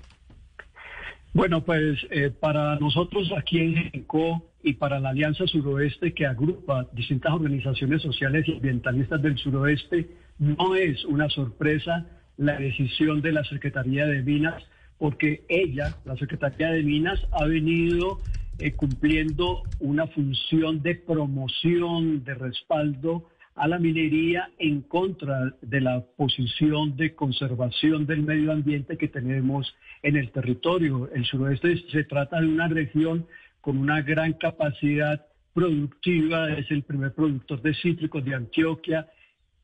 Bueno, 1.34 1.64
pues 1.64 1.98
eh, 2.10 2.30
para 2.30 2.76
nosotros 2.76 3.30
aquí 3.36 3.58
en 3.58 3.74
Jericó 3.74 4.50
y 4.62 4.72
para 4.72 4.98
la 4.98 5.10
Alianza 5.10 5.46
Suroeste 5.46 6.12
que 6.12 6.26
agrupa 6.26 6.88
distintas 6.92 7.32
organizaciones 7.32 8.02
sociales 8.02 8.48
y 8.48 8.54
ambientalistas 8.54 9.22
del 9.22 9.36
suroeste, 9.38 10.08
no 10.38 10.74
es 10.74 11.04
una 11.04 11.28
sorpresa 11.28 12.06
la 12.38 12.57
decisión 12.57 13.21
de 13.21 13.33
la 13.33 13.45
Secretaría 13.45 14.07
de 14.07 14.23
Minas, 14.23 14.62
porque 14.97 15.42
ella, 15.49 15.97
la 16.04 16.16
Secretaría 16.16 16.71
de 16.71 16.83
Minas, 16.83 17.21
ha 17.33 17.45
venido 17.45 18.21
eh, 18.59 18.73
cumpliendo 18.73 19.62
una 19.80 20.07
función 20.07 20.83
de 20.83 20.95
promoción, 20.95 22.25
de 22.25 22.35
respaldo 22.35 23.28
a 23.54 23.66
la 23.66 23.78
minería 23.78 24.50
en 24.59 24.83
contra 24.83 25.52
de 25.61 25.80
la 25.80 26.00
posición 26.16 26.97
de 26.97 27.14
conservación 27.14 28.07
del 28.07 28.23
medio 28.23 28.52
ambiente 28.52 28.97
que 28.97 29.09
tenemos 29.09 29.75
en 30.02 30.16
el 30.16 30.30
territorio. 30.30 31.11
El 31.12 31.25
suroeste 31.25 31.76
se 31.90 32.04
trata 32.04 32.40
de 32.40 32.47
una 32.47 32.68
región 32.68 33.26
con 33.61 33.78
una 33.78 34.00
gran 34.02 34.35
capacidad 34.35 35.26
productiva, 35.52 36.52
es 36.52 36.71
el 36.71 36.85
primer 36.85 37.12
productor 37.12 37.61
de 37.62 37.75
cítricos 37.75 38.25
de 38.25 38.35
Antioquia. 38.35 39.09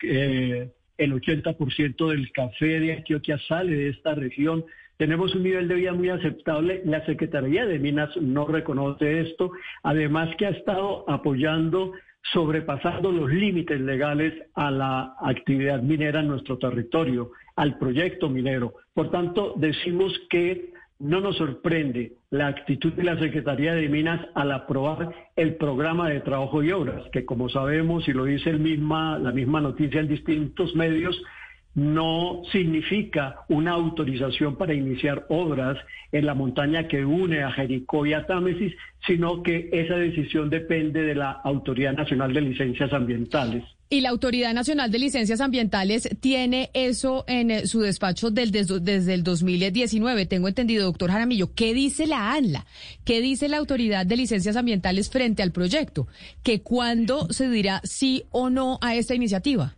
Eh, 0.02 0.72
el 0.98 1.12
80% 1.12 2.08
del 2.10 2.30
café 2.32 2.80
de 2.80 2.94
Antioquia 2.94 3.38
sale 3.48 3.74
de 3.74 3.88
esta 3.90 4.14
región. 4.14 4.64
Tenemos 4.96 5.34
un 5.34 5.42
nivel 5.42 5.68
de 5.68 5.74
vida 5.74 5.92
muy 5.92 6.08
aceptable. 6.08 6.82
La 6.84 7.04
Secretaría 7.04 7.66
de 7.66 7.78
Minas 7.78 8.16
no 8.16 8.46
reconoce 8.46 9.20
esto. 9.20 9.50
Además 9.82 10.34
que 10.36 10.46
ha 10.46 10.50
estado 10.50 11.08
apoyando 11.08 11.92
sobrepasando 12.32 13.12
los 13.12 13.30
límites 13.30 13.80
legales 13.80 14.32
a 14.54 14.70
la 14.70 15.14
actividad 15.20 15.82
minera 15.82 16.20
en 16.20 16.28
nuestro 16.28 16.58
territorio, 16.58 17.32
al 17.56 17.78
proyecto 17.78 18.30
minero. 18.30 18.74
Por 18.94 19.10
tanto, 19.10 19.54
decimos 19.56 20.12
que 20.30 20.72
no 20.98 21.20
nos 21.20 21.36
sorprende 21.36 22.12
la 22.30 22.46
actitud 22.48 22.92
de 22.92 23.04
la 23.04 23.18
Secretaría 23.18 23.74
de 23.74 23.88
Minas 23.88 24.26
al 24.34 24.52
aprobar 24.52 25.14
el 25.36 25.56
programa 25.56 26.08
de 26.08 26.20
trabajo 26.20 26.62
y 26.62 26.72
obras, 26.72 27.02
que 27.12 27.24
como 27.24 27.48
sabemos 27.48 28.06
y 28.08 28.12
lo 28.12 28.24
dice 28.24 28.52
la 28.52 29.32
misma 29.32 29.60
noticia 29.60 30.00
en 30.00 30.08
distintos 30.08 30.74
medios, 30.74 31.20
no 31.74 32.42
significa 32.52 33.40
una 33.48 33.72
autorización 33.72 34.56
para 34.56 34.74
iniciar 34.74 35.26
obras 35.28 35.76
en 36.12 36.26
la 36.26 36.34
montaña 36.34 36.86
que 36.86 37.04
une 37.04 37.42
a 37.42 37.50
Jericó 37.50 38.06
y 38.06 38.12
a 38.12 38.26
Támesis, 38.26 38.74
sino 39.06 39.42
que 39.42 39.70
esa 39.72 39.96
decisión 39.96 40.50
depende 40.50 41.02
de 41.02 41.16
la 41.16 41.32
Autoridad 41.32 41.94
Nacional 41.94 42.32
de 42.32 42.42
Licencias 42.42 42.92
Ambientales. 42.92 43.64
Y 43.90 44.00
la 44.00 44.08
Autoridad 44.08 44.54
Nacional 44.54 44.90
de 44.90 44.98
Licencias 44.98 45.40
Ambientales 45.40 46.08
tiene 46.20 46.70
eso 46.72 47.24
en 47.28 47.50
eh, 47.50 47.66
su 47.66 47.80
despacho 47.80 48.30
desde, 48.30 48.60
el 49.14 49.22
2019. 49.22 50.26
Tengo 50.26 50.48
entendido, 50.48 50.86
doctor 50.86 51.10
Jaramillo. 51.10 51.54
¿Qué 51.54 51.74
dice 51.74 52.06
la 52.06 52.32
ANLA? 52.32 52.66
¿Qué 53.04 53.20
dice 53.20 53.48
la 53.48 53.58
Autoridad 53.58 54.06
de 54.06 54.16
Licencias 54.16 54.56
Ambientales 54.56 55.10
frente 55.10 55.42
al 55.42 55.52
proyecto? 55.52 56.08
¿Que 56.42 56.62
cuándo 56.62 57.32
se 57.32 57.48
dirá 57.48 57.82
sí 57.84 58.24
o 58.30 58.50
no 58.50 58.78
a 58.80 58.94
esta 58.96 59.14
iniciativa? 59.14 59.76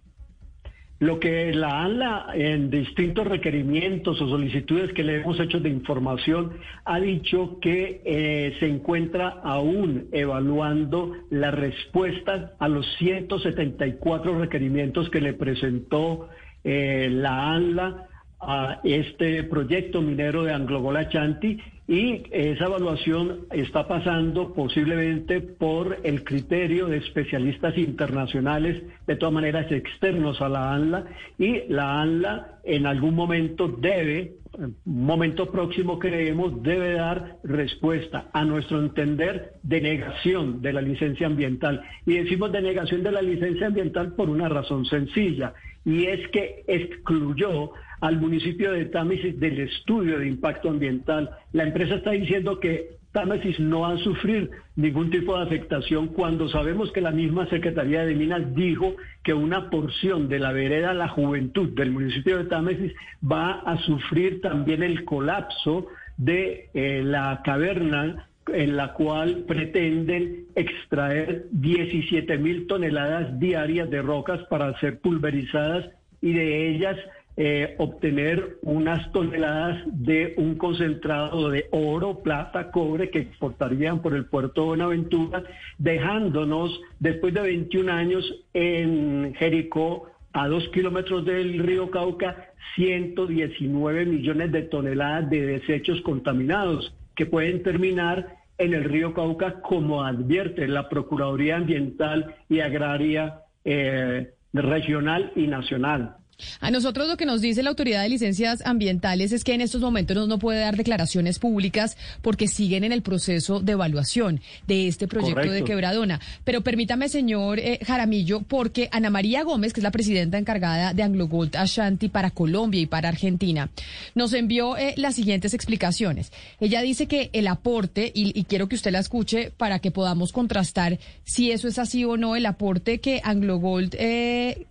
Lo 0.98 1.20
que 1.20 1.52
la 1.52 1.82
ANLA 1.84 2.28
en 2.32 2.70
distintos 2.70 3.26
requerimientos 3.26 4.20
o 4.22 4.28
solicitudes 4.28 4.94
que 4.94 5.04
le 5.04 5.20
hemos 5.20 5.38
hecho 5.38 5.60
de 5.60 5.68
información 5.68 6.52
ha 6.86 6.98
dicho 6.98 7.58
que 7.60 8.00
eh, 8.04 8.56
se 8.60 8.66
encuentra 8.66 9.28
aún 9.44 10.08
evaluando 10.12 11.12
la 11.28 11.50
respuesta 11.50 12.52
a 12.58 12.68
los 12.68 12.86
174 12.96 14.38
requerimientos 14.38 15.10
que 15.10 15.20
le 15.20 15.34
presentó 15.34 16.30
eh, 16.64 17.08
la 17.10 17.52
ANLA 17.52 18.08
a 18.40 18.80
este 18.84 19.44
proyecto 19.44 20.02
minero 20.02 20.44
de 20.44 20.52
Anglogola 20.52 21.08
Chanti 21.08 21.58
y 21.88 22.24
esa 22.32 22.64
evaluación 22.64 23.46
está 23.52 23.86
pasando 23.86 24.52
posiblemente 24.52 25.40
por 25.40 25.98
el 26.02 26.24
criterio 26.24 26.86
de 26.86 26.96
especialistas 26.96 27.78
internacionales, 27.78 28.82
de 29.06 29.14
todas 29.14 29.32
maneras 29.32 29.70
externos 29.70 30.40
a 30.40 30.48
la 30.48 30.74
ANLA, 30.74 31.04
y 31.38 31.62
la 31.68 32.00
ANLA 32.00 32.58
en 32.64 32.86
algún 32.86 33.14
momento 33.14 33.68
debe, 33.68 34.32
un 34.58 34.74
momento 34.84 35.52
próximo 35.52 36.00
creemos, 36.00 36.60
debe 36.64 36.94
dar 36.94 37.36
respuesta 37.44 38.30
a 38.32 38.44
nuestro 38.44 38.80
entender 38.80 39.52
denegación 39.62 40.62
de 40.62 40.72
la 40.72 40.80
licencia 40.80 41.28
ambiental. 41.28 41.82
Y 42.04 42.14
decimos 42.14 42.50
denegación 42.50 43.04
de 43.04 43.12
la 43.12 43.22
licencia 43.22 43.68
ambiental 43.68 44.12
por 44.14 44.28
una 44.28 44.48
razón 44.48 44.86
sencilla, 44.86 45.54
y 45.84 46.06
es 46.06 46.26
que 46.30 46.64
excluyó 46.66 47.70
al 48.00 48.20
municipio 48.20 48.72
de 48.72 48.86
Támesis 48.86 49.38
del 49.38 49.60
estudio 49.60 50.18
de 50.18 50.28
impacto 50.28 50.68
ambiental. 50.68 51.30
La 51.52 51.64
empresa 51.64 51.96
está 51.96 52.10
diciendo 52.12 52.60
que 52.60 52.96
Támesis 53.12 53.58
no 53.58 53.80
va 53.80 53.92
a 53.92 53.98
sufrir 53.98 54.50
ningún 54.74 55.10
tipo 55.10 55.36
de 55.36 55.44
afectación 55.44 56.08
cuando 56.08 56.50
sabemos 56.50 56.92
que 56.92 57.00
la 57.00 57.12
misma 57.12 57.48
Secretaría 57.48 58.04
de 58.04 58.14
Minas 58.14 58.54
dijo 58.54 58.94
que 59.22 59.32
una 59.32 59.70
porción 59.70 60.28
de 60.28 60.38
la 60.38 60.52
vereda 60.52 60.92
La 60.92 61.08
Juventud 61.08 61.70
del 61.70 61.92
municipio 61.92 62.36
de 62.36 62.44
Támesis 62.44 62.92
va 63.24 63.60
a 63.60 63.78
sufrir 63.78 64.42
también 64.42 64.82
el 64.82 65.06
colapso 65.06 65.86
de 66.18 66.68
eh, 66.74 67.02
la 67.02 67.40
caverna 67.42 68.28
en 68.52 68.76
la 68.76 68.92
cual 68.92 69.44
pretenden 69.48 70.44
extraer 70.54 71.46
17 71.52 72.38
mil 72.38 72.66
toneladas 72.66 73.38
diarias 73.38 73.88
de 73.90 74.02
rocas 74.02 74.40
para 74.48 74.78
ser 74.78 75.00
pulverizadas 75.00 75.86
y 76.20 76.32
de 76.32 76.70
ellas 76.70 76.96
eh, 77.38 77.74
obtener 77.78 78.56
unas 78.62 79.12
toneladas 79.12 79.82
de 79.86 80.34
un 80.38 80.54
concentrado 80.56 81.50
de 81.50 81.66
oro, 81.70 82.22
plata, 82.22 82.70
cobre 82.70 83.10
que 83.10 83.18
exportarían 83.18 84.00
por 84.00 84.14
el 84.14 84.24
puerto 84.24 84.62
de 84.62 84.66
Buenaventura, 84.68 85.42
dejándonos 85.76 86.80
después 86.98 87.34
de 87.34 87.42
21 87.42 87.92
años 87.92 88.24
en 88.54 89.34
Jericó, 89.34 90.10
a 90.32 90.48
dos 90.48 90.68
kilómetros 90.68 91.24
del 91.24 91.58
río 91.58 91.90
Cauca, 91.90 92.52
119 92.74 94.04
millones 94.04 94.52
de 94.52 94.62
toneladas 94.62 95.30
de 95.30 95.46
desechos 95.46 96.00
contaminados 96.02 96.94
que 97.14 97.24
pueden 97.24 97.62
terminar 97.62 98.36
en 98.58 98.74
el 98.74 98.84
río 98.84 99.14
Cauca, 99.14 99.60
como 99.60 100.04
advierte 100.04 100.68
la 100.68 100.88
Procuraduría 100.88 101.56
Ambiental 101.56 102.34
y 102.48 102.60
Agraria 102.60 103.40
eh, 103.64 104.30
Regional 104.52 105.32
y 105.36 105.46
Nacional. 105.46 106.16
A 106.60 106.70
nosotros 106.70 107.08
lo 107.08 107.16
que 107.16 107.26
nos 107.26 107.40
dice 107.40 107.62
la 107.62 107.70
Autoridad 107.70 108.02
de 108.02 108.08
Licencias 108.08 108.62
Ambientales 108.64 109.32
es 109.32 109.44
que 109.44 109.54
en 109.54 109.60
estos 109.60 109.80
momentos 109.80 110.28
no 110.28 110.38
puede 110.38 110.60
dar 110.60 110.76
declaraciones 110.76 111.38
públicas 111.38 111.96
porque 112.22 112.48
siguen 112.48 112.84
en 112.84 112.92
el 112.92 113.02
proceso 113.02 113.60
de 113.60 113.72
evaluación 113.72 114.40
de 114.66 114.88
este 114.88 115.08
proyecto 115.08 115.50
de 115.50 115.64
quebradona. 115.64 116.20
Pero 116.44 116.62
permítame, 116.62 117.08
señor 117.08 117.58
eh, 117.58 117.78
Jaramillo, 117.84 118.42
porque 118.42 118.88
Ana 118.92 119.10
María 119.10 119.42
Gómez, 119.42 119.72
que 119.72 119.80
es 119.80 119.84
la 119.84 119.90
presidenta 119.90 120.38
encargada 120.38 120.94
de 120.94 121.02
Anglo 121.02 121.28
Gold 121.28 121.56
Ashanti 121.56 122.08
para 122.08 122.30
Colombia 122.30 122.80
y 122.80 122.86
para 122.86 123.08
Argentina, 123.08 123.70
nos 124.14 124.32
envió 124.32 124.76
eh, 124.76 124.94
las 124.96 125.14
siguientes 125.14 125.54
explicaciones. 125.54 126.32
Ella 126.60 126.82
dice 126.82 127.06
que 127.06 127.30
el 127.32 127.46
aporte, 127.46 128.10
y, 128.14 128.44
quiero 128.44 128.68
que 128.68 128.76
usted 128.76 128.92
la 128.92 129.00
escuche 129.00 129.50
para 129.56 129.78
que 129.78 129.90
podamos 129.90 130.32
contrastar 130.32 130.98
si 131.24 131.50
eso 131.50 131.68
es 131.68 131.78
así 131.78 132.04
o 132.04 132.16
no, 132.16 132.36
el 132.36 132.46
aporte 132.46 132.98
que 132.98 133.20
Anglo 133.24 133.58
Gold 133.58 133.94
eh, 133.98 134.66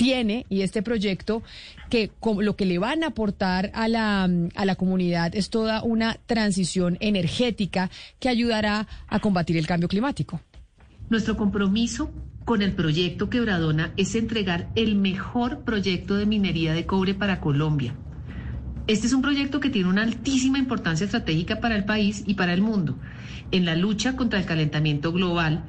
tiene 0.00 0.46
y 0.48 0.62
este 0.62 0.82
proyecto 0.82 1.42
que 1.90 2.10
lo 2.38 2.56
que 2.56 2.64
le 2.64 2.78
van 2.78 3.04
a 3.04 3.08
aportar 3.08 3.70
a 3.74 3.86
la, 3.86 4.22
a 4.54 4.64
la 4.64 4.74
comunidad 4.76 5.34
es 5.34 5.50
toda 5.50 5.82
una 5.82 6.16
transición 6.24 6.96
energética 7.00 7.90
que 8.18 8.30
ayudará 8.30 8.88
a 9.08 9.20
combatir 9.20 9.58
el 9.58 9.66
cambio 9.66 9.88
climático. 9.90 10.40
Nuestro 11.10 11.36
compromiso 11.36 12.10
con 12.46 12.62
el 12.62 12.72
proyecto 12.72 13.28
Quebradona 13.28 13.92
es 13.98 14.14
entregar 14.14 14.70
el 14.74 14.94
mejor 14.94 15.64
proyecto 15.64 16.14
de 16.14 16.24
minería 16.24 16.72
de 16.72 16.86
cobre 16.86 17.12
para 17.12 17.38
Colombia. 17.38 17.94
Este 18.86 19.06
es 19.06 19.12
un 19.12 19.20
proyecto 19.20 19.60
que 19.60 19.68
tiene 19.68 19.90
una 19.90 20.02
altísima 20.02 20.58
importancia 20.58 21.04
estratégica 21.04 21.60
para 21.60 21.76
el 21.76 21.84
país 21.84 22.24
y 22.26 22.34
para 22.34 22.54
el 22.54 22.62
mundo 22.62 22.96
en 23.50 23.66
la 23.66 23.74
lucha 23.74 24.16
contra 24.16 24.38
el 24.38 24.46
calentamiento 24.46 25.12
global 25.12 25.64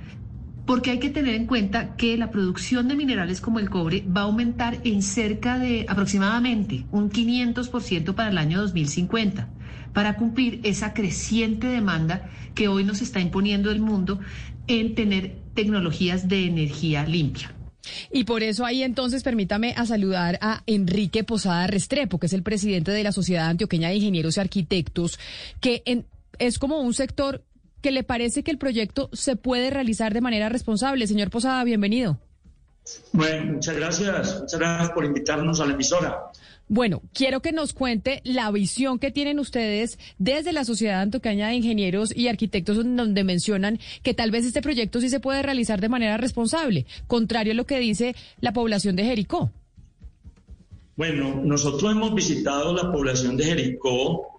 porque 0.65 0.91
hay 0.91 0.99
que 0.99 1.09
tener 1.09 1.35
en 1.35 1.47
cuenta 1.47 1.95
que 1.95 2.17
la 2.17 2.31
producción 2.31 2.87
de 2.87 2.95
minerales 2.95 3.41
como 3.41 3.59
el 3.59 3.69
cobre 3.69 4.05
va 4.05 4.21
a 4.21 4.25
aumentar 4.25 4.79
en 4.83 5.01
cerca 5.01 5.59
de 5.59 5.85
aproximadamente 5.87 6.85
un 6.91 7.09
500% 7.09 8.13
para 8.13 8.29
el 8.29 8.37
año 8.37 8.61
2050, 8.61 9.49
para 9.93 10.15
cumplir 10.15 10.59
esa 10.63 10.93
creciente 10.93 11.67
demanda 11.67 12.29
que 12.55 12.67
hoy 12.67 12.83
nos 12.83 13.01
está 13.01 13.19
imponiendo 13.19 13.71
el 13.71 13.79
mundo 13.79 14.19
en 14.67 14.95
tener 14.95 15.35
tecnologías 15.53 16.27
de 16.27 16.45
energía 16.45 17.05
limpia. 17.05 17.53
Y 18.11 18.25
por 18.25 18.43
eso 18.43 18.65
ahí 18.65 18.83
entonces 18.83 19.23
permítame 19.23 19.73
a 19.75 19.85
saludar 19.85 20.37
a 20.41 20.63
Enrique 20.67 21.23
Posada 21.23 21.67
Restrepo, 21.67 22.19
que 22.19 22.27
es 22.27 22.33
el 22.33 22.43
presidente 22.43 22.91
de 22.91 23.03
la 23.03 23.11
Sociedad 23.11 23.49
Antioqueña 23.49 23.89
de 23.89 23.95
Ingenieros 23.95 24.37
y 24.37 24.39
Arquitectos, 24.39 25.19
que 25.59 25.83
es 26.37 26.59
como 26.59 26.79
un 26.79 26.93
sector 26.93 27.43
que 27.81 27.91
le 27.91 28.03
parece 28.03 28.43
que 28.43 28.51
el 28.51 28.57
proyecto 28.57 29.09
se 29.13 29.35
puede 29.35 29.69
realizar 29.69 30.13
de 30.13 30.21
manera 30.21 30.49
responsable. 30.49 31.07
Señor 31.07 31.29
Posada, 31.29 31.63
bienvenido. 31.63 32.19
Bueno, 33.11 33.53
muchas 33.53 33.75
gracias. 33.75 34.39
Muchas 34.41 34.59
gracias 34.59 34.91
por 34.91 35.05
invitarnos 35.05 35.59
a 35.59 35.65
la 35.65 35.73
emisora. 35.73 36.31
Bueno, 36.67 37.01
quiero 37.13 37.41
que 37.41 37.51
nos 37.51 37.73
cuente 37.73 38.21
la 38.23 38.49
visión 38.49 38.97
que 38.97 39.11
tienen 39.11 39.39
ustedes 39.39 39.99
desde 40.19 40.53
la 40.53 40.63
Sociedad 40.63 41.01
Antocaña 41.01 41.49
de 41.49 41.55
Ingenieros 41.55 42.15
y 42.15 42.29
Arquitectos, 42.29 42.77
donde 42.77 43.23
mencionan 43.25 43.77
que 44.03 44.13
tal 44.13 44.31
vez 44.31 44.45
este 44.45 44.61
proyecto 44.61 45.01
sí 45.01 45.09
se 45.09 45.19
puede 45.19 45.41
realizar 45.41 45.81
de 45.81 45.89
manera 45.89 46.15
responsable, 46.15 46.85
contrario 47.07 47.51
a 47.51 47.55
lo 47.55 47.65
que 47.65 47.79
dice 47.79 48.15
la 48.39 48.53
población 48.53 48.95
de 48.95 49.03
Jericó. 49.03 49.51
Bueno, 50.95 51.41
nosotros 51.43 51.91
hemos 51.91 52.13
visitado 52.15 52.73
la 52.73 52.89
población 52.89 53.35
de 53.35 53.45
Jericó 53.45 54.30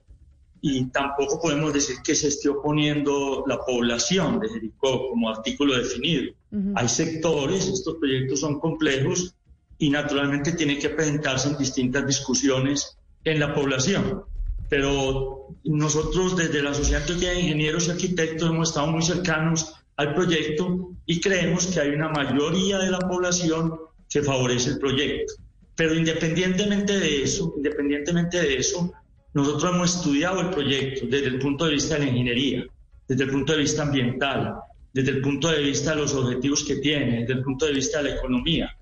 y 0.64 0.86
tampoco 0.86 1.40
podemos 1.40 1.74
decir 1.74 1.96
que 2.04 2.14
se 2.14 2.28
esté 2.28 2.48
oponiendo 2.48 3.42
la 3.48 3.58
población 3.58 4.38
de 4.38 4.48
Jericó 4.48 5.08
como 5.10 5.28
artículo 5.28 5.76
definido. 5.76 6.32
Hay 6.76 6.88
sectores, 6.88 7.66
estos 7.66 7.96
proyectos 7.96 8.40
son 8.40 8.60
complejos 8.60 9.34
y 9.76 9.90
naturalmente 9.90 10.52
tienen 10.52 10.78
que 10.78 10.90
presentarse 10.90 11.48
en 11.48 11.58
distintas 11.58 12.06
discusiones 12.06 12.96
en 13.24 13.40
la 13.40 13.52
población. 13.52 14.22
Pero 14.68 15.48
nosotros 15.64 16.36
desde 16.36 16.62
la 16.62 16.74
Sociedad 16.74 17.04
de 17.04 17.40
Ingenieros 17.40 17.88
y 17.88 17.90
Arquitectos 17.90 18.48
hemos 18.48 18.68
estado 18.68 18.86
muy 18.86 19.02
cercanos 19.02 19.74
al 19.96 20.14
proyecto 20.14 20.92
y 21.06 21.20
creemos 21.20 21.66
que 21.66 21.80
hay 21.80 21.90
una 21.90 22.08
mayoría 22.08 22.78
de 22.78 22.90
la 22.92 23.00
población 23.00 23.80
que 24.08 24.22
favorece 24.22 24.70
el 24.70 24.78
proyecto. 24.78 25.34
Pero 25.74 25.94
independientemente 25.96 27.00
de 27.00 27.24
eso, 27.24 27.52
independientemente 27.56 28.40
de 28.40 28.58
eso, 28.58 28.92
nosotros 29.34 29.72
hemos 29.72 29.96
estudiado 29.96 30.40
el 30.40 30.50
proyecto 30.50 31.06
desde 31.06 31.28
el 31.28 31.38
punto 31.38 31.64
de 31.64 31.72
vista 31.72 31.94
de 31.94 32.00
la 32.00 32.10
ingeniería, 32.10 32.64
desde 33.08 33.24
el 33.24 33.30
punto 33.30 33.52
de 33.52 33.58
vista 33.58 33.82
ambiental, 33.82 34.56
desde 34.92 35.10
el 35.10 35.22
punto 35.22 35.48
de 35.48 35.62
vista 35.62 35.90
de 35.90 35.96
los 35.96 36.14
objetivos 36.14 36.64
que 36.64 36.76
tiene, 36.76 37.20
desde 37.20 37.34
el 37.34 37.42
punto 37.42 37.66
de 37.66 37.72
vista 37.72 37.98
de 38.02 38.10
la 38.10 38.16
economía. 38.16 38.76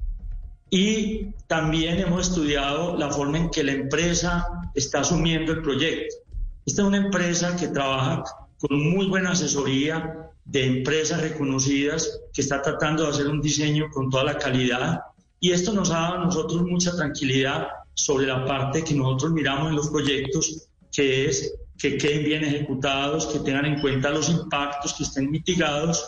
Y 0.69 1.27
también 1.47 1.99
hemos 1.99 2.29
estudiado 2.29 2.97
la 2.97 3.11
forma 3.11 3.39
en 3.39 3.51
que 3.51 3.65
la 3.65 3.73
empresa 3.73 4.47
está 4.75 5.01
asumiendo 5.01 5.53
el 5.53 5.63
proyecto. 5.63 6.17
Esta 6.67 6.83
es 6.83 6.89
una 6.89 6.99
empresa 6.99 7.57
que 7.57 7.69
trabaja 7.69 8.25
con 8.59 8.79
muy 8.91 9.07
buena 9.07 9.31
asesoría 9.31 10.31
de 10.45 10.67
empresas 10.67 11.21
reconocidas 11.21 12.21
que 12.33 12.43
está 12.43 12.61
tratando 12.61 13.05
de 13.05 13.11
hacer 13.11 13.29
un 13.29 13.41
diseño 13.41 13.89
con 13.91 14.11
toda 14.11 14.25
la 14.25 14.39
calidad 14.39 15.01
y 15.39 15.53
esto 15.53 15.73
nos 15.73 15.91
ha 15.91 16.01
dado 16.01 16.15
a 16.17 16.25
nosotros 16.25 16.63
mucha 16.63 16.95
tranquilidad 16.95 17.69
sobre 17.95 18.27
la 18.27 18.45
parte 18.45 18.85
que 18.85 18.95
nosotros 18.95 19.33
miramos 19.33 19.71
en 19.71 19.77
los 19.77 19.89
proyectos, 19.89 20.69
que 20.93 21.27
es 21.27 21.55
que 21.79 21.97
queden 21.97 22.25
bien 22.25 22.45
ejecutados, 22.45 23.27
que 23.27 23.41
tengan 23.41 23.65
en 23.65 23.81
cuenta 23.81 24.11
los 24.11 24.29
impactos, 24.29 24.95
que 24.95 25.05
estén 25.05 25.31
mitigados 25.31 26.05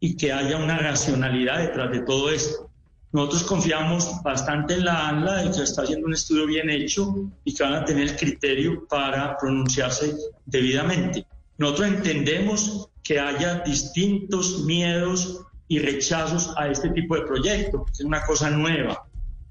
y 0.00 0.16
que 0.16 0.32
haya 0.32 0.56
una 0.56 0.78
racionalidad 0.78 1.58
detrás 1.58 1.90
de 1.90 2.00
todo 2.00 2.30
esto. 2.30 2.70
Nosotros 3.10 3.44
confiamos 3.44 4.22
bastante 4.22 4.74
en 4.74 4.84
la 4.84 5.08
ANLA 5.08 5.42
de 5.42 5.50
que 5.50 5.62
está 5.62 5.82
haciendo 5.82 6.06
un 6.06 6.12
estudio 6.12 6.46
bien 6.46 6.68
hecho 6.70 7.30
y 7.42 7.54
que 7.54 7.64
van 7.64 7.74
a 7.74 7.84
tener 7.84 8.08
el 8.08 8.16
criterio 8.16 8.86
para 8.86 9.36
pronunciarse 9.38 10.14
debidamente. 10.44 11.26
Nosotros 11.56 11.88
entendemos 11.88 12.90
que 13.02 13.18
haya 13.18 13.60
distintos 13.60 14.64
miedos 14.64 15.40
y 15.66 15.78
rechazos 15.78 16.52
a 16.56 16.68
este 16.68 16.90
tipo 16.90 17.16
de 17.16 17.22
proyecto, 17.22 17.86
es 17.90 18.00
una 18.00 18.24
cosa 18.24 18.50
nueva, 18.50 19.07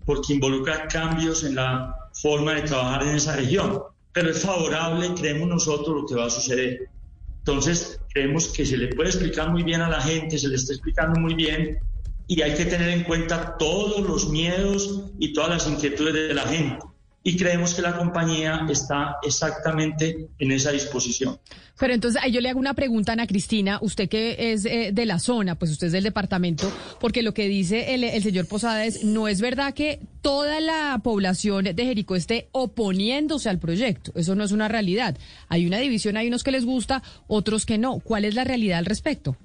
porque 0.07 0.33
involucra 0.33 0.87
cambios 0.87 1.43
en 1.43 1.55
la 1.55 1.93
forma 2.13 2.53
de 2.53 2.61
trabajar 2.61 3.03
en 3.03 3.15
esa 3.17 3.35
región, 3.35 3.83
pero 4.13 4.31
es 4.31 4.41
favorable, 4.41 5.13
creemos 5.15 5.49
nosotros, 5.49 6.01
lo 6.01 6.07
que 6.07 6.15
va 6.15 6.27
a 6.27 6.29
suceder. 6.29 6.89
Entonces, 7.39 7.99
creemos 8.13 8.47
que 8.47 8.65
se 8.65 8.77
le 8.77 8.87
puede 8.87 9.09
explicar 9.09 9.51
muy 9.51 9.63
bien 9.63 9.81
a 9.81 9.89
la 9.89 10.01
gente, 10.01 10.37
se 10.37 10.47
le 10.47 10.55
está 10.55 10.71
explicando 10.71 11.19
muy 11.19 11.35
bien, 11.35 11.77
y 12.25 12.41
hay 12.41 12.55
que 12.55 12.65
tener 12.65 12.89
en 12.89 13.03
cuenta 13.03 13.57
todos 13.57 14.07
los 14.07 14.29
miedos 14.29 15.11
y 15.19 15.33
todas 15.33 15.49
las 15.49 15.67
inquietudes 15.67 16.13
de 16.13 16.33
la 16.33 16.43
gente 16.43 16.77
y 17.23 17.35
creemos 17.35 17.73
que 17.73 17.81
la 17.81 17.97
compañía 17.97 18.65
está 18.69 19.17
exactamente 19.21 20.27
en 20.39 20.51
esa 20.51 20.71
disposición. 20.71 21.37
Pero 21.79 21.93
entonces 21.93 22.21
yo 22.31 22.41
le 22.41 22.49
hago 22.49 22.59
una 22.59 22.73
pregunta 22.73 23.11
a 23.11 23.13
Ana 23.13 23.27
Cristina, 23.27 23.79
usted 23.81 24.09
que 24.09 24.53
es 24.53 24.65
eh, 24.65 24.91
de 24.93 25.05
la 25.05 25.19
zona, 25.19 25.55
pues 25.55 25.71
usted 25.71 25.87
es 25.87 25.93
del 25.93 26.03
departamento, 26.03 26.71
porque 26.99 27.21
lo 27.21 27.33
que 27.33 27.47
dice 27.47 27.93
el, 27.93 28.03
el, 28.03 28.23
señor 28.23 28.47
Posada 28.47 28.85
es, 28.85 29.03
no 29.03 29.27
es 29.27 29.41
verdad 29.41 29.73
que 29.73 29.99
toda 30.21 30.59
la 30.59 30.99
población 31.03 31.65
de 31.65 31.85
Jericó 31.85 32.15
esté 32.15 32.47
oponiéndose 32.51 33.49
al 33.49 33.59
proyecto, 33.59 34.11
eso 34.15 34.33
no 34.33 34.43
es 34.43 34.51
una 34.51 34.67
realidad. 34.67 35.17
Hay 35.49 35.67
una 35.67 35.77
división, 35.77 36.17
hay 36.17 36.29
unos 36.29 36.43
que 36.43 36.51
les 36.51 36.65
gusta, 36.65 37.03
otros 37.27 37.65
que 37.65 37.77
no. 37.77 37.99
¿Cuál 37.99 38.25
es 38.25 38.33
la 38.33 38.43
realidad 38.43 38.79
al 38.79 38.85
respecto? 38.85 39.37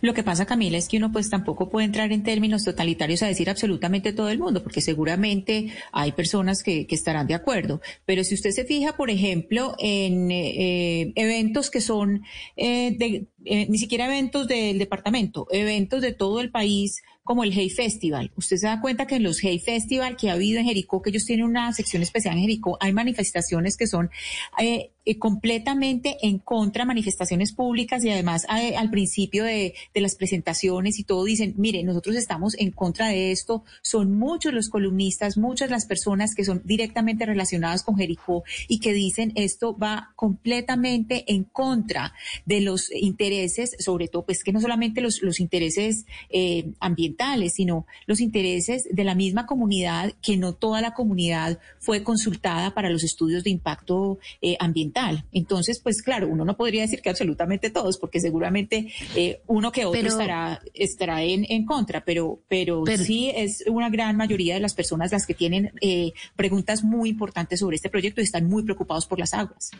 Lo 0.00 0.14
que 0.14 0.22
pasa, 0.22 0.46
Camila, 0.46 0.78
es 0.78 0.88
que 0.88 0.96
uno 0.96 1.12
pues 1.12 1.30
tampoco 1.30 1.68
puede 1.68 1.86
entrar 1.86 2.12
en 2.12 2.22
términos 2.22 2.64
totalitarios 2.64 3.22
a 3.22 3.26
decir 3.26 3.50
absolutamente 3.50 4.12
todo 4.12 4.28
el 4.30 4.38
mundo, 4.38 4.62
porque 4.62 4.80
seguramente 4.80 5.68
hay 5.92 6.12
personas 6.12 6.62
que, 6.62 6.86
estarán 6.92 7.26
de 7.26 7.34
acuerdo. 7.34 7.80
Pero 8.04 8.22
si 8.22 8.34
usted 8.34 8.50
se 8.50 8.64
fija, 8.64 8.96
por 8.96 9.08
ejemplo, 9.08 9.74
en 9.78 10.30
eh, 10.30 11.12
eventos 11.16 11.70
que 11.70 11.80
son 11.80 12.22
eh, 12.56 12.94
de, 12.98 13.26
eh, 13.44 13.66
ni 13.68 13.78
siquiera 13.78 14.06
eventos 14.06 14.48
del 14.48 14.78
departamento, 14.78 15.46
eventos 15.50 16.00
de 16.02 16.12
todo 16.12 16.40
el 16.40 16.50
país, 16.50 17.02
como 17.24 17.44
el 17.44 17.52
Hey 17.52 17.70
Festival. 17.70 18.32
Usted 18.36 18.56
se 18.56 18.66
da 18.66 18.80
cuenta 18.80 19.06
que 19.06 19.16
en 19.16 19.22
los 19.22 19.38
Hey 19.42 19.60
Festival 19.60 20.16
que 20.16 20.30
ha 20.30 20.32
habido 20.32 20.58
en 20.58 20.66
Jericó, 20.66 21.02
que 21.02 21.10
ellos 21.10 21.24
tienen 21.24 21.46
una 21.46 21.72
sección 21.72 22.02
especial 22.02 22.34
en 22.34 22.40
Jericó, 22.40 22.76
hay 22.80 22.92
manifestaciones 22.92 23.76
que 23.76 23.86
son 23.86 24.10
eh, 24.58 24.90
eh, 25.04 25.18
completamente 25.18 26.16
en 26.22 26.38
contra, 26.38 26.84
manifestaciones 26.84 27.52
públicas 27.52 28.04
y 28.04 28.10
además 28.10 28.46
al 28.48 28.90
principio 28.90 29.44
de, 29.44 29.74
de, 29.94 30.00
las 30.00 30.16
presentaciones 30.16 30.98
y 30.98 31.04
todo 31.04 31.24
dicen, 31.24 31.54
mire, 31.56 31.82
nosotros 31.84 32.16
estamos 32.16 32.56
en 32.58 32.70
contra 32.72 33.08
de 33.08 33.30
esto, 33.30 33.64
son 33.82 34.16
muchos 34.16 34.52
los 34.52 34.68
columnistas, 34.68 35.36
muchas 35.36 35.70
las 35.70 35.86
personas 35.86 36.34
que 36.34 36.44
son 36.44 36.62
directamente 36.64 37.26
relacionadas 37.26 37.82
con 37.82 37.96
Jericó 37.96 38.44
y 38.68 38.80
que 38.80 38.92
dicen 38.92 39.32
esto 39.36 39.76
va 39.76 40.12
completamente 40.16 41.24
en 41.32 41.44
contra 41.44 42.14
de 42.46 42.60
los 42.60 42.90
intereses, 42.92 43.31
sobre 43.78 44.08
todo, 44.08 44.24
pues 44.24 44.44
que 44.44 44.52
no 44.52 44.60
solamente 44.60 45.00
los, 45.00 45.22
los 45.22 45.40
intereses 45.40 46.06
eh, 46.30 46.72
ambientales, 46.80 47.54
sino 47.54 47.86
los 48.06 48.20
intereses 48.20 48.88
de 48.90 49.04
la 49.04 49.14
misma 49.14 49.46
comunidad, 49.46 50.14
que 50.22 50.36
no 50.36 50.54
toda 50.54 50.80
la 50.80 50.94
comunidad 50.94 51.58
fue 51.78 52.02
consultada 52.02 52.74
para 52.74 52.90
los 52.90 53.04
estudios 53.04 53.44
de 53.44 53.50
impacto 53.50 54.18
ambiental 54.58 54.92
entonces, 55.32 55.80
pues 55.80 56.02
claro, 56.02 56.28
uno 56.28 56.44
no 56.44 56.56
podría 56.56 56.82
decir 56.82 57.00
que 57.02 57.10
absolutamente 57.10 57.70
todos, 57.70 57.98
porque 57.98 58.20
seguramente 58.20 58.92
eh, 59.14 59.40
uno 59.46 59.72
que 59.72 59.84
otro 59.84 60.06
estará, 60.06 60.60
estará 60.74 61.22
en, 61.22 61.46
en 61.48 61.64
contra, 61.64 62.04
pero, 62.04 62.40
pero, 62.48 62.84
sí 62.96 63.30
es 63.34 63.64
una 63.66 63.90
gran 63.90 64.16
mayoría 64.16 64.54
de 64.54 64.60
las 64.60 64.74
personas 64.74 65.12
las 65.12 65.26
que 65.26 65.34
tienen 65.34 65.72
eh, 65.80 66.12
preguntas 66.36 66.82
muy 66.82 67.10
importantes 67.10 67.60
sobre 67.60 67.76
este 67.76 67.90
proyecto 67.90 68.20
y 68.20 68.24
están 68.24 68.46
muy 68.46 68.62
preocupados 68.62 69.06
por 69.06 69.18
las 69.18 69.34
aguas. 69.34 69.70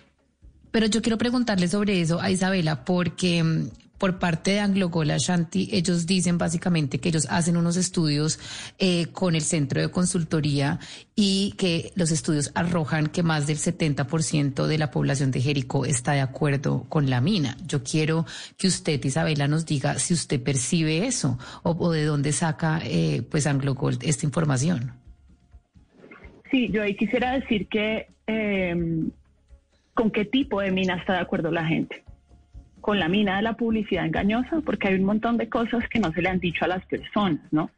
Pero 0.72 0.86
yo 0.86 1.02
quiero 1.02 1.18
preguntarle 1.18 1.68
sobre 1.68 2.00
eso 2.00 2.20
a 2.20 2.30
Isabela, 2.30 2.84
porque 2.84 3.44
mm, 3.44 3.68
por 4.02 4.18
parte 4.18 4.50
de 4.50 4.58
Anglogola 4.58 5.16
Shanti, 5.16 5.68
ellos 5.70 6.06
dicen 6.06 6.36
básicamente 6.36 6.98
que 6.98 7.10
ellos 7.10 7.28
hacen 7.30 7.56
unos 7.56 7.76
estudios 7.76 8.40
eh, 8.80 9.06
con 9.12 9.36
el 9.36 9.42
centro 9.42 9.80
de 9.80 9.92
consultoría 9.92 10.80
y 11.14 11.54
que 11.56 11.92
los 11.94 12.10
estudios 12.10 12.50
arrojan 12.56 13.06
que 13.06 13.22
más 13.22 13.46
del 13.46 13.58
70% 13.58 14.66
de 14.66 14.76
la 14.76 14.90
población 14.90 15.30
de 15.30 15.40
Jericó 15.40 15.84
está 15.84 16.14
de 16.14 16.20
acuerdo 16.20 16.84
con 16.88 17.10
la 17.10 17.20
mina. 17.20 17.56
Yo 17.64 17.84
quiero 17.84 18.26
que 18.56 18.66
usted, 18.66 19.04
Isabela, 19.04 19.46
nos 19.46 19.66
diga 19.66 19.96
si 20.00 20.14
usted 20.14 20.42
percibe 20.42 21.06
eso 21.06 21.38
o, 21.62 21.92
de 21.92 22.04
dónde 22.04 22.32
saca 22.32 22.80
eh, 22.82 23.22
pues 23.30 23.46
Anglogold 23.46 24.02
esta 24.02 24.26
información. 24.26 24.94
Sí, 26.50 26.68
yo 26.72 26.82
ahí 26.82 26.96
quisiera 26.96 27.38
decir 27.38 27.68
que 27.68 28.08
eh, 28.26 28.74
con 29.94 30.10
qué 30.10 30.24
tipo 30.24 30.60
de 30.60 30.70
mina 30.70 30.96
está 30.96 31.14
de 31.14 31.20
acuerdo 31.20 31.50
la 31.50 31.64
gente 31.64 32.02
con 32.82 32.98
la 32.98 33.08
mina 33.08 33.36
de 33.36 33.42
la 33.42 33.54
publicidad 33.54 34.04
engañosa, 34.04 34.60
porque 34.60 34.88
hay 34.88 34.96
un 34.96 35.04
montón 35.04 35.38
de 35.38 35.48
cosas 35.48 35.88
que 35.88 36.00
no 36.00 36.12
se 36.12 36.20
le 36.20 36.28
han 36.28 36.40
dicho 36.40 36.64
a 36.64 36.68
las 36.68 36.84
personas, 36.84 37.40
¿no? 37.50 37.70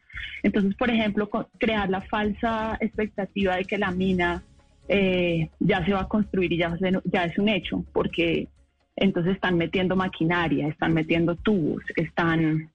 Entonces, 0.43 0.75
por 0.75 0.91
ejemplo, 0.91 1.29
crear 1.59 1.89
la 1.91 2.01
falsa 2.01 2.77
expectativa 2.81 3.57
de 3.57 3.65
que 3.65 3.79
la 3.79 3.91
mina 3.91 4.43
eh, 4.89 5.51
ya 5.61 5.85
se 5.85 5.93
va 5.93 6.01
a 6.01 6.09
construir 6.09 6.53
y 6.53 6.57
ya, 6.57 6.77
ya 7.05 7.25
es 7.25 7.39
un 7.39 7.49
hecho, 7.49 7.85
porque 7.93 8.49
entonces 8.97 9.35
están 9.35 9.59
metiendo 9.59 9.95
maquinaria, 9.95 10.69
están 10.69 10.95
metiendo 10.95 11.37
tubos, 11.37 11.83
están 11.97 12.71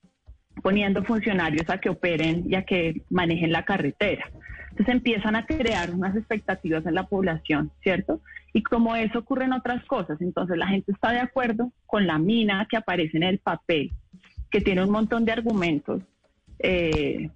poniendo 0.62 1.04
funcionarios 1.04 1.68
a 1.70 1.80
que 1.80 1.90
operen 1.90 2.44
y 2.48 2.56
a 2.56 2.64
que 2.64 3.02
manejen 3.10 3.52
la 3.52 3.66
carretera. 3.66 4.30
Entonces 4.70 4.96
empiezan 4.96 5.36
a 5.36 5.46
crear 5.46 5.92
unas 5.92 6.16
expectativas 6.16 6.86
en 6.86 6.94
la 6.94 7.08
población, 7.08 7.72
¿cierto? 7.82 8.22
Y 8.54 8.64
como 8.64 8.96
eso 8.96 9.20
ocurre 9.20 9.46
en 9.46 9.54
otras 9.54 9.84
cosas, 9.86 10.20
entonces 10.22 10.58
la 10.58 10.68
gente 10.68 10.92
está 10.92 11.12
de 11.12 11.20
acuerdo 11.20 11.72
con 11.86 12.08
la 12.08 12.18
mina 12.18 12.68
que 12.70 12.78
aparece 12.78 13.18
en 13.18 13.24
el 13.24 13.40
papel, 13.40 13.92
que 14.50 14.62
tiene 14.62 14.84
un 14.84 14.92
montón 14.92 15.26
de 15.26 15.32
argumentos 15.32 16.02
eh, 16.60 17.30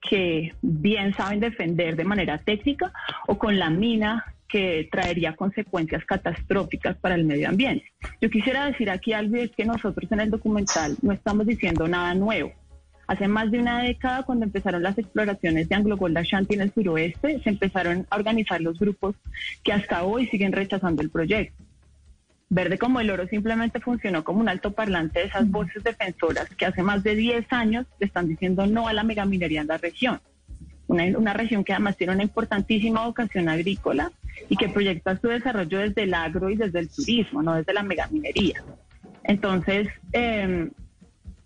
que 0.00 0.52
bien 0.62 1.14
saben 1.14 1.40
defender 1.40 1.96
de 1.96 2.04
manera 2.04 2.38
técnica, 2.38 2.92
o 3.26 3.38
con 3.38 3.58
la 3.58 3.70
mina 3.70 4.24
que 4.48 4.88
traería 4.90 5.34
consecuencias 5.34 6.04
catastróficas 6.04 6.96
para 6.98 7.14
el 7.14 7.24
medio 7.24 7.48
ambiente. 7.48 7.84
Yo 8.20 8.30
quisiera 8.30 8.66
decir 8.66 8.90
aquí 8.90 9.12
algo 9.12 9.36
es 9.36 9.50
que 9.50 9.64
nosotros 9.64 10.10
en 10.12 10.20
el 10.20 10.30
documental 10.30 10.96
no 11.02 11.12
estamos 11.12 11.46
diciendo 11.46 11.88
nada 11.88 12.14
nuevo. 12.14 12.52
Hace 13.06 13.28
más 13.28 13.50
de 13.50 13.60
una 13.60 13.82
década, 13.82 14.24
cuando 14.24 14.44
empezaron 14.46 14.82
las 14.82 14.98
exploraciones 14.98 15.68
de 15.68 15.74
Anglo 15.74 15.96
Gold 15.96 16.18
Ashanti 16.18 16.54
en 16.54 16.62
el 16.62 16.72
suroeste, 16.72 17.40
se 17.40 17.50
empezaron 17.50 18.06
a 18.10 18.16
organizar 18.16 18.60
los 18.60 18.78
grupos 18.78 19.14
que 19.62 19.72
hasta 19.72 20.02
hoy 20.02 20.26
siguen 20.26 20.52
rechazando 20.52 21.02
el 21.02 21.10
proyecto. 21.10 21.62
Verde 22.48 22.78
como 22.78 23.00
el 23.00 23.10
oro 23.10 23.26
simplemente 23.28 23.80
funcionó 23.80 24.24
como 24.24 24.40
un 24.40 24.48
altoparlante 24.48 25.20
de 25.20 25.26
esas 25.26 25.50
voces 25.50 25.82
defensoras 25.82 26.48
que 26.56 26.66
hace 26.66 26.82
más 26.82 27.02
de 27.02 27.14
10 27.14 27.52
años 27.52 27.86
le 27.98 28.06
están 28.06 28.28
diciendo 28.28 28.66
no 28.66 28.88
a 28.88 28.92
la 28.92 29.02
megaminería 29.02 29.60
en 29.60 29.66
la 29.68 29.78
región. 29.78 30.20
Una, 30.88 31.04
una 31.18 31.32
región 31.32 31.64
que 31.64 31.72
además 31.72 31.96
tiene 31.96 32.12
una 32.12 32.22
importantísima 32.22 33.04
vocación 33.04 33.48
agrícola 33.48 34.12
y 34.48 34.56
que 34.56 34.68
proyecta 34.68 35.18
su 35.18 35.28
desarrollo 35.28 35.80
desde 35.80 36.04
el 36.04 36.14
agro 36.14 36.48
y 36.48 36.56
desde 36.56 36.78
el 36.78 36.88
turismo, 36.88 37.42
no 37.42 37.54
desde 37.54 37.72
la 37.72 37.82
megaminería. 37.82 38.62
Entonces, 39.24 39.88
eh, 40.12 40.70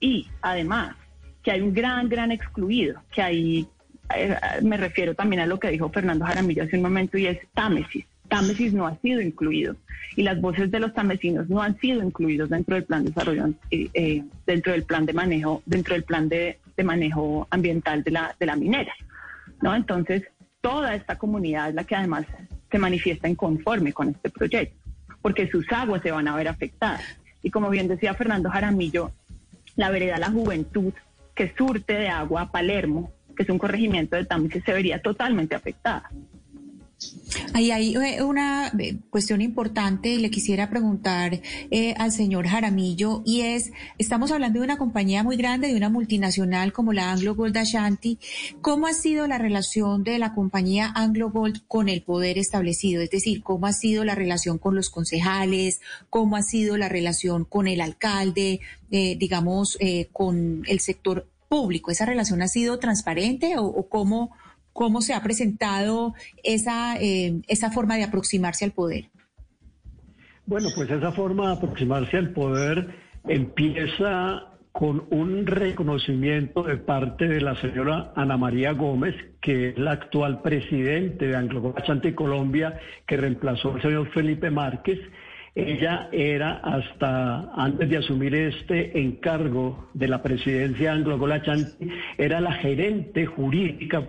y 0.01 0.29
además, 0.43 0.97
que 1.43 1.51
hay 1.51 1.61
un 1.61 1.73
gran, 1.73 2.09
gran 2.09 2.33
excluido, 2.33 3.03
que 3.13 3.23
hay, 3.23 3.67
eh, 4.15 4.37
me 4.63 4.77
refiero 4.77 5.15
también 5.15 5.41
a 5.41 5.47
lo 5.47 5.59
que 5.59 5.71
dijo 5.71 5.89
Fernando 5.91 6.25
Jaramillo 6.25 6.65
hace 6.65 6.77
un 6.77 6.83
momento, 6.83 7.19
y 7.19 7.27
es 7.27 7.39
Támesis. 7.55 8.05
Támesis 8.29 8.73
no 8.73 8.87
ha 8.87 8.97
sido 8.99 9.21
incluido 9.21 9.75
y 10.17 10.23
las 10.23 10.41
voces 10.41 10.71
de 10.71 10.81
los 10.81 10.93
tamesinos 10.93 11.49
no 11.49 11.63
han 11.63 11.79
sido 11.79 12.03
incluidos 12.03 12.51
dentro 12.51 12.75
del 12.75 12.85
plan 12.85 13.05
de 13.05 13.11
desarrollo, 13.11 13.49
eh, 13.71 13.89
eh, 13.95 14.25
dentro 14.47 14.73
del 14.73 14.85
plan 14.85 15.07
de 15.07 15.13
manejo, 15.13 15.63
dentro 15.67 15.95
del 15.95 16.05
plan 16.05 16.29
de, 16.29 16.59
de, 16.77 16.85
manejo 16.85 17.47
ambiental 17.51 18.03
de 18.03 18.11
la, 18.11 18.35
de 18.39 18.47
la 18.47 18.57
minera. 18.57 18.93
¿no? 19.63 19.75
Entonces, 19.75 20.25
toda 20.61 20.95
esta 20.95 21.17
comunidad 21.17 21.71
es 21.71 21.75
la 21.75 21.85
que 21.85 21.97
además 21.97 22.27
se 22.71 22.79
manifiesta 22.79 23.29
inconforme 23.29 23.93
con 23.93 24.09
este 24.09 24.31
proyecto, 24.31 24.77
porque 25.23 25.49
sus 25.49 25.71
aguas 25.73 26.03
se 26.03 26.11
van 26.11 26.29
a 26.29 26.37
ver 26.37 26.49
afectadas. 26.49 27.03
Y 27.43 27.51
como 27.51 27.71
bien 27.71 27.89
decía 27.89 28.15
Fernando 28.15 28.51
Jaramillo, 28.51 29.13
la 29.77 29.91
vereda 29.91 30.19
La 30.19 30.31
Juventud, 30.31 30.93
que 31.35 31.53
surte 31.57 31.95
de 31.95 32.09
agua 32.09 32.43
a 32.43 32.53
Palermo, 32.53 33.13
que 33.37 33.43
es 33.45 33.49
un 33.49 33.59
corregimiento 33.59 34.17
de 34.17 34.25
Támesis, 34.25 34.63
se 34.65 34.73
vería 34.73 35.01
totalmente 35.01 35.55
afectada. 35.55 36.11
Ahí 37.55 37.71
hay 37.71 37.95
eh, 37.97 38.23
una 38.23 38.73
eh, 38.79 38.99
cuestión 39.09 39.41
importante 39.41 40.11
y 40.11 40.19
le 40.19 40.31
quisiera 40.31 40.69
preguntar 40.69 41.41
eh, 41.71 41.95
al 41.97 42.13
señor 42.13 42.47
Jaramillo 42.47 43.23
y 43.25 43.43
es, 43.43 43.73
estamos 43.99 44.31
hablando 44.33 44.59
de 44.59 44.65
una 44.65 44.79
compañía 44.79 45.23
muy 45.23 45.37
grande, 45.37 45.69
de 45.69 45.77
una 45.77 45.89
multinacional 45.89 46.73
como 46.73 46.93
la 46.93 47.13
Anglo 47.13 47.35
Gold 47.35 47.57
Ashanti. 47.57 48.19
¿Cómo 48.61 48.87
ha 48.87 48.93
sido 48.93 49.27
la 49.27 49.39
relación 49.39 50.05
de 50.05 50.19
la 50.19 50.35
compañía 50.35 50.93
Anglo 50.95 51.31
Gold 51.31 51.63
con 51.67 51.89
el 51.89 52.03
poder 52.03 52.37
establecido? 52.37 53.03
Es 53.03 53.11
decir, 53.11 53.43
¿cómo 53.43 53.67
ha 53.67 53.73
sido 53.73 54.05
la 54.05 54.15
relación 54.15 54.59
con 54.59 54.75
los 54.75 54.91
concejales? 54.91 55.81
¿Cómo 56.11 56.37
ha 56.37 56.43
sido 56.43 56.77
la 56.77 56.89
relación 56.89 57.45
con 57.45 57.67
el 57.67 57.81
alcalde? 57.81 58.61
digamos, 58.91 59.79
con 60.13 60.65
el 60.67 60.81
sector 60.81 61.29
público. 61.49 61.93
¿Esa 61.93 62.07
relación 62.07 62.43
ha 62.43 62.49
sido 62.49 62.81
transparente 62.81 63.57
o, 63.57 63.65
o 63.65 63.89
cómo? 63.89 64.33
¿Cómo 64.81 65.03
se 65.03 65.13
ha 65.13 65.23
presentado 65.23 66.15
esa, 66.43 66.97
eh, 66.97 67.43
esa 67.49 67.71
forma 67.71 67.97
de 67.97 68.05
aproximarse 68.05 68.65
al 68.65 68.71
poder? 68.71 69.11
Bueno, 70.47 70.69
pues 70.75 70.91
esa 70.91 71.13
forma 71.13 71.49
de 71.49 71.57
aproximarse 71.57 72.17
al 72.17 72.31
poder 72.31 72.89
empieza 73.29 74.47
con 74.73 75.05
un 75.11 75.45
reconocimiento 75.45 76.63
de 76.63 76.79
parte 76.79 77.29
de 77.29 77.43
la 77.43 77.57
señora 77.57 78.15
Ana 78.17 78.39
María 78.39 78.73
Gómez, 78.73 79.15
que 79.43 79.69
es 79.69 79.79
la 79.79 79.91
actual 79.91 80.41
presidente 80.41 81.27
de 81.27 81.37
Anglo 81.37 81.75
Colombia, 82.15 82.81
que 83.07 83.19
reemplazó 83.19 83.75
al 83.75 83.83
señor 83.83 84.11
Felipe 84.13 84.51
Márquez. 84.51 84.99
Ella 85.55 86.09
era 86.11 86.53
hasta 86.53 87.53
antes 87.55 87.87
de 87.91 87.99
asumir 87.99 88.35
este 88.35 88.99
encargo 88.99 89.91
de 89.93 90.09
la 90.09 90.23
presidencia 90.23 90.93
Anglo 90.93 91.19
era 92.17 92.41
la 92.41 92.53
gerente 92.53 93.27
jurídica 93.27 94.09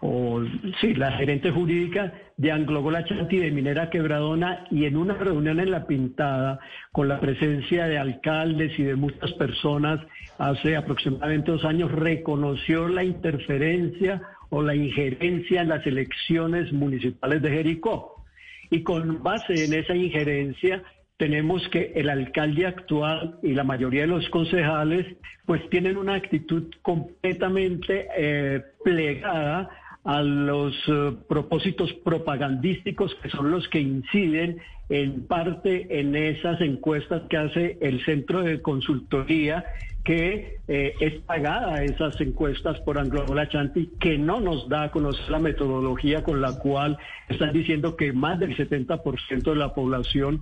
o 0.00 0.42
sí, 0.80 0.94
la 0.94 1.12
gerente 1.12 1.50
jurídica 1.50 2.12
de 2.36 2.50
Anglogola 2.50 3.04
Chanti 3.04 3.36
de 3.36 3.50
Minera 3.50 3.90
Quebradona 3.90 4.64
y 4.70 4.86
en 4.86 4.96
una 4.96 5.14
reunión 5.14 5.60
en 5.60 5.70
La 5.70 5.86
Pintada 5.86 6.58
con 6.90 7.06
la 7.08 7.20
presencia 7.20 7.86
de 7.86 7.98
alcaldes 7.98 8.78
y 8.78 8.84
de 8.84 8.96
muchas 8.96 9.32
personas 9.34 10.00
hace 10.38 10.74
aproximadamente 10.76 11.50
dos 11.50 11.64
años 11.66 11.92
reconoció 11.92 12.88
la 12.88 13.04
interferencia 13.04 14.22
o 14.48 14.62
la 14.62 14.74
injerencia 14.74 15.60
en 15.60 15.68
las 15.68 15.86
elecciones 15.86 16.72
municipales 16.72 17.42
de 17.42 17.50
Jericó. 17.50 18.24
Y 18.70 18.82
con 18.82 19.22
base 19.22 19.64
en 19.64 19.74
esa 19.74 19.94
injerencia 19.94 20.82
tenemos 21.18 21.68
que 21.68 21.92
el 21.94 22.08
alcalde 22.08 22.66
actual 22.66 23.38
y 23.42 23.52
la 23.52 23.64
mayoría 23.64 24.02
de 24.02 24.06
los 24.06 24.26
concejales 24.30 25.06
pues 25.44 25.68
tienen 25.68 25.98
una 25.98 26.14
actitud 26.14 26.72
completamente 26.80 28.06
eh, 28.16 28.62
plegada 28.82 29.68
a 30.04 30.22
los 30.22 30.74
eh, 30.88 31.12
propósitos 31.28 31.92
propagandísticos 32.04 33.14
que 33.22 33.28
son 33.30 33.50
los 33.50 33.68
que 33.68 33.80
inciden 33.80 34.58
en 34.88 35.26
parte 35.26 36.00
en 36.00 36.16
esas 36.16 36.60
encuestas 36.60 37.22
que 37.28 37.36
hace 37.36 37.78
el 37.80 38.04
centro 38.04 38.42
de 38.42 38.62
consultoría 38.62 39.64
que 40.04 40.58
eh, 40.66 40.94
es 41.00 41.20
pagada 41.22 41.84
esas 41.84 42.18
encuestas 42.20 42.80
por 42.80 42.98
Anglola 42.98 43.48
Chanti, 43.48 43.90
que 44.00 44.16
no 44.16 44.40
nos 44.40 44.68
da 44.68 44.84
a 44.84 44.90
conocer 44.90 45.28
la 45.28 45.38
metodología 45.38 46.24
con 46.24 46.40
la 46.40 46.58
cual 46.58 46.98
están 47.28 47.52
diciendo 47.52 47.96
que 47.96 48.12
más 48.12 48.40
del 48.40 48.56
70% 48.56 49.42
de 49.42 49.56
la 49.56 49.74
población. 49.74 50.40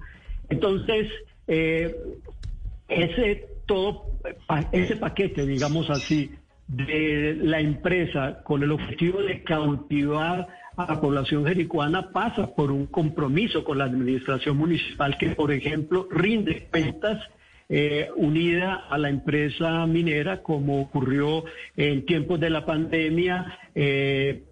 Entonces, 0.49 1.09
eh, 1.49 1.94
ese 2.88 3.47
todo, 3.66 4.12
ese 4.73 4.97
paquete, 4.97 5.44
digamos 5.44 5.90
así, 5.90 6.31
de 6.68 7.37
la 7.40 7.61
empresa 7.61 8.42
con 8.44 8.62
el 8.62 8.70
objetivo 8.70 9.22
de 9.22 9.42
cautivar 9.42 10.46
a 10.76 10.94
la 10.94 11.00
población 11.00 11.44
jericuana 11.44 12.12
pasa 12.12 12.54
por 12.54 12.70
un 12.70 12.87
compromiso 12.87 13.64
con 13.64 13.78
la 13.78 13.85
administración 13.85 14.57
municipal 14.57 15.16
que, 15.18 15.31
por 15.31 15.50
ejemplo, 15.50 16.07
rinde 16.11 16.68
cuentas 16.70 17.20
eh, 17.70 18.09
unida 18.16 18.87
a 18.88 18.96
la 18.96 19.09
empresa 19.09 19.87
minera, 19.87 20.42
como 20.42 20.81
ocurrió 20.81 21.44
en 21.76 22.07
tiempos 22.07 22.38
de 22.38 22.50
la 22.50 22.64
pandemia, 22.64 23.59
eh, 23.74 24.44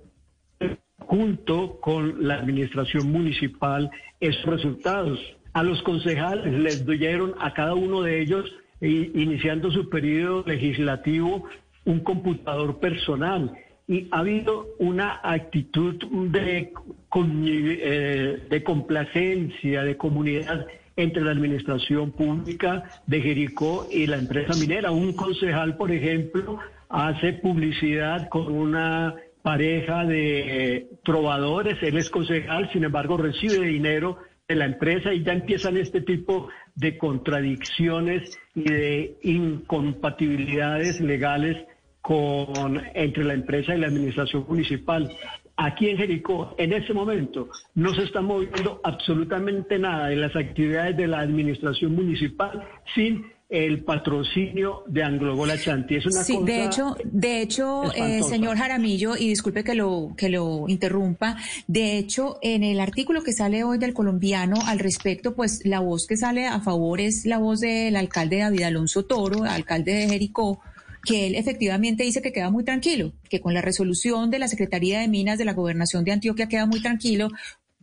junto 0.98 1.80
con 1.80 2.26
la 2.26 2.34
administración 2.34 3.12
municipal, 3.12 3.90
esos 4.20 4.44
resultados. 4.46 5.20
A 5.52 5.62
los 5.62 5.80
concejales 5.82 6.52
les 6.52 6.86
dieron 6.86 7.34
a 7.38 7.54
cada 7.54 7.74
uno 7.74 8.02
de 8.02 8.20
ellos, 8.20 8.52
iniciando 8.80 9.70
su 9.70 9.88
periodo 9.88 10.44
legislativo, 10.46 11.48
un 11.86 12.00
computador 12.00 12.78
personal 12.78 13.52
y 13.88 14.08
ha 14.10 14.18
habido 14.18 14.66
una 14.78 15.20
actitud 15.22 15.94
de, 16.30 16.72
eh, 17.14 18.42
de 18.50 18.62
complacencia, 18.64 19.82
de 19.84 19.96
comunidad 19.96 20.66
entre 20.96 21.22
la 21.22 21.30
administración 21.30 22.10
pública 22.10 22.84
de 23.06 23.20
Jericó 23.20 23.86
y 23.90 24.06
la 24.06 24.16
empresa 24.16 24.54
minera. 24.58 24.90
Un 24.90 25.12
concejal, 25.12 25.76
por 25.76 25.92
ejemplo, 25.92 26.58
hace 26.88 27.34
publicidad 27.34 28.28
con 28.28 28.52
una 28.52 29.14
pareja 29.42 30.04
de 30.04 30.88
trovadores, 31.04 31.80
él 31.82 31.96
es 31.98 32.10
concejal, 32.10 32.68
sin 32.72 32.82
embargo 32.82 33.16
recibe 33.16 33.64
dinero 33.64 34.18
de 34.48 34.56
la 34.56 34.64
empresa 34.64 35.12
y 35.12 35.22
ya 35.22 35.32
empiezan 35.32 35.76
este 35.76 36.00
tipo 36.00 36.48
de 36.74 36.98
contradicciones 36.98 38.36
y 38.56 38.62
de 38.62 39.16
incompatibilidades 39.22 41.00
legales 41.00 41.64
con, 42.06 42.80
entre 42.94 43.24
la 43.24 43.34
empresa 43.34 43.74
y 43.74 43.80
la 43.80 43.88
administración 43.88 44.46
municipal. 44.48 45.10
Aquí 45.56 45.88
en 45.88 45.96
Jericó, 45.96 46.54
en 46.56 46.72
ese 46.72 46.92
momento, 46.92 47.48
no 47.74 47.92
se 47.96 48.04
está 48.04 48.20
moviendo 48.20 48.80
absolutamente 48.84 49.76
nada 49.76 50.06
de 50.06 50.14
las 50.14 50.36
actividades 50.36 50.96
de 50.96 51.08
la 51.08 51.18
administración 51.18 51.96
municipal 51.96 52.62
sin 52.94 53.24
el 53.48 53.82
patrocinio 53.82 54.84
de 54.86 55.02
Anglogola 55.02 55.58
Chanti. 55.58 55.96
Es 55.96 56.06
una 56.06 56.22
sí, 56.22 56.38
de 56.44 56.64
hecho, 56.64 56.96
de 57.04 57.42
hecho, 57.42 57.92
eh, 57.92 58.22
señor 58.22 58.56
Jaramillo, 58.56 59.16
y 59.16 59.28
disculpe 59.28 59.64
que 59.64 59.74
lo 59.74 60.12
que 60.16 60.28
lo 60.28 60.66
interrumpa, 60.68 61.36
de 61.66 61.98
hecho, 61.98 62.38
en 62.40 62.62
el 62.62 62.78
artículo 62.78 63.24
que 63.24 63.32
sale 63.32 63.64
hoy 63.64 63.78
del 63.78 63.94
colombiano 63.94 64.56
al 64.66 64.78
respecto, 64.78 65.34
pues 65.34 65.62
la 65.64 65.80
voz 65.80 66.06
que 66.06 66.16
sale 66.16 66.46
a 66.46 66.60
favor 66.60 67.00
es 67.00 67.26
la 67.26 67.38
voz 67.38 67.60
del 67.60 67.96
alcalde 67.96 68.38
David 68.38 68.62
Alonso 68.62 69.04
Toro, 69.06 69.42
alcalde 69.42 69.92
de 69.92 70.08
Jericó, 70.08 70.60
que 71.06 71.26
él 71.26 71.34
efectivamente 71.36 72.04
dice 72.04 72.20
que 72.20 72.32
queda 72.32 72.50
muy 72.50 72.64
tranquilo, 72.64 73.12
que 73.30 73.40
con 73.40 73.54
la 73.54 73.62
resolución 73.62 74.30
de 74.30 74.38
la 74.38 74.48
Secretaría 74.48 75.00
de 75.00 75.08
Minas 75.08 75.38
de 75.38 75.46
la 75.46 75.54
Gobernación 75.54 76.04
de 76.04 76.12
Antioquia 76.12 76.48
queda 76.48 76.66
muy 76.66 76.82
tranquilo, 76.82 77.30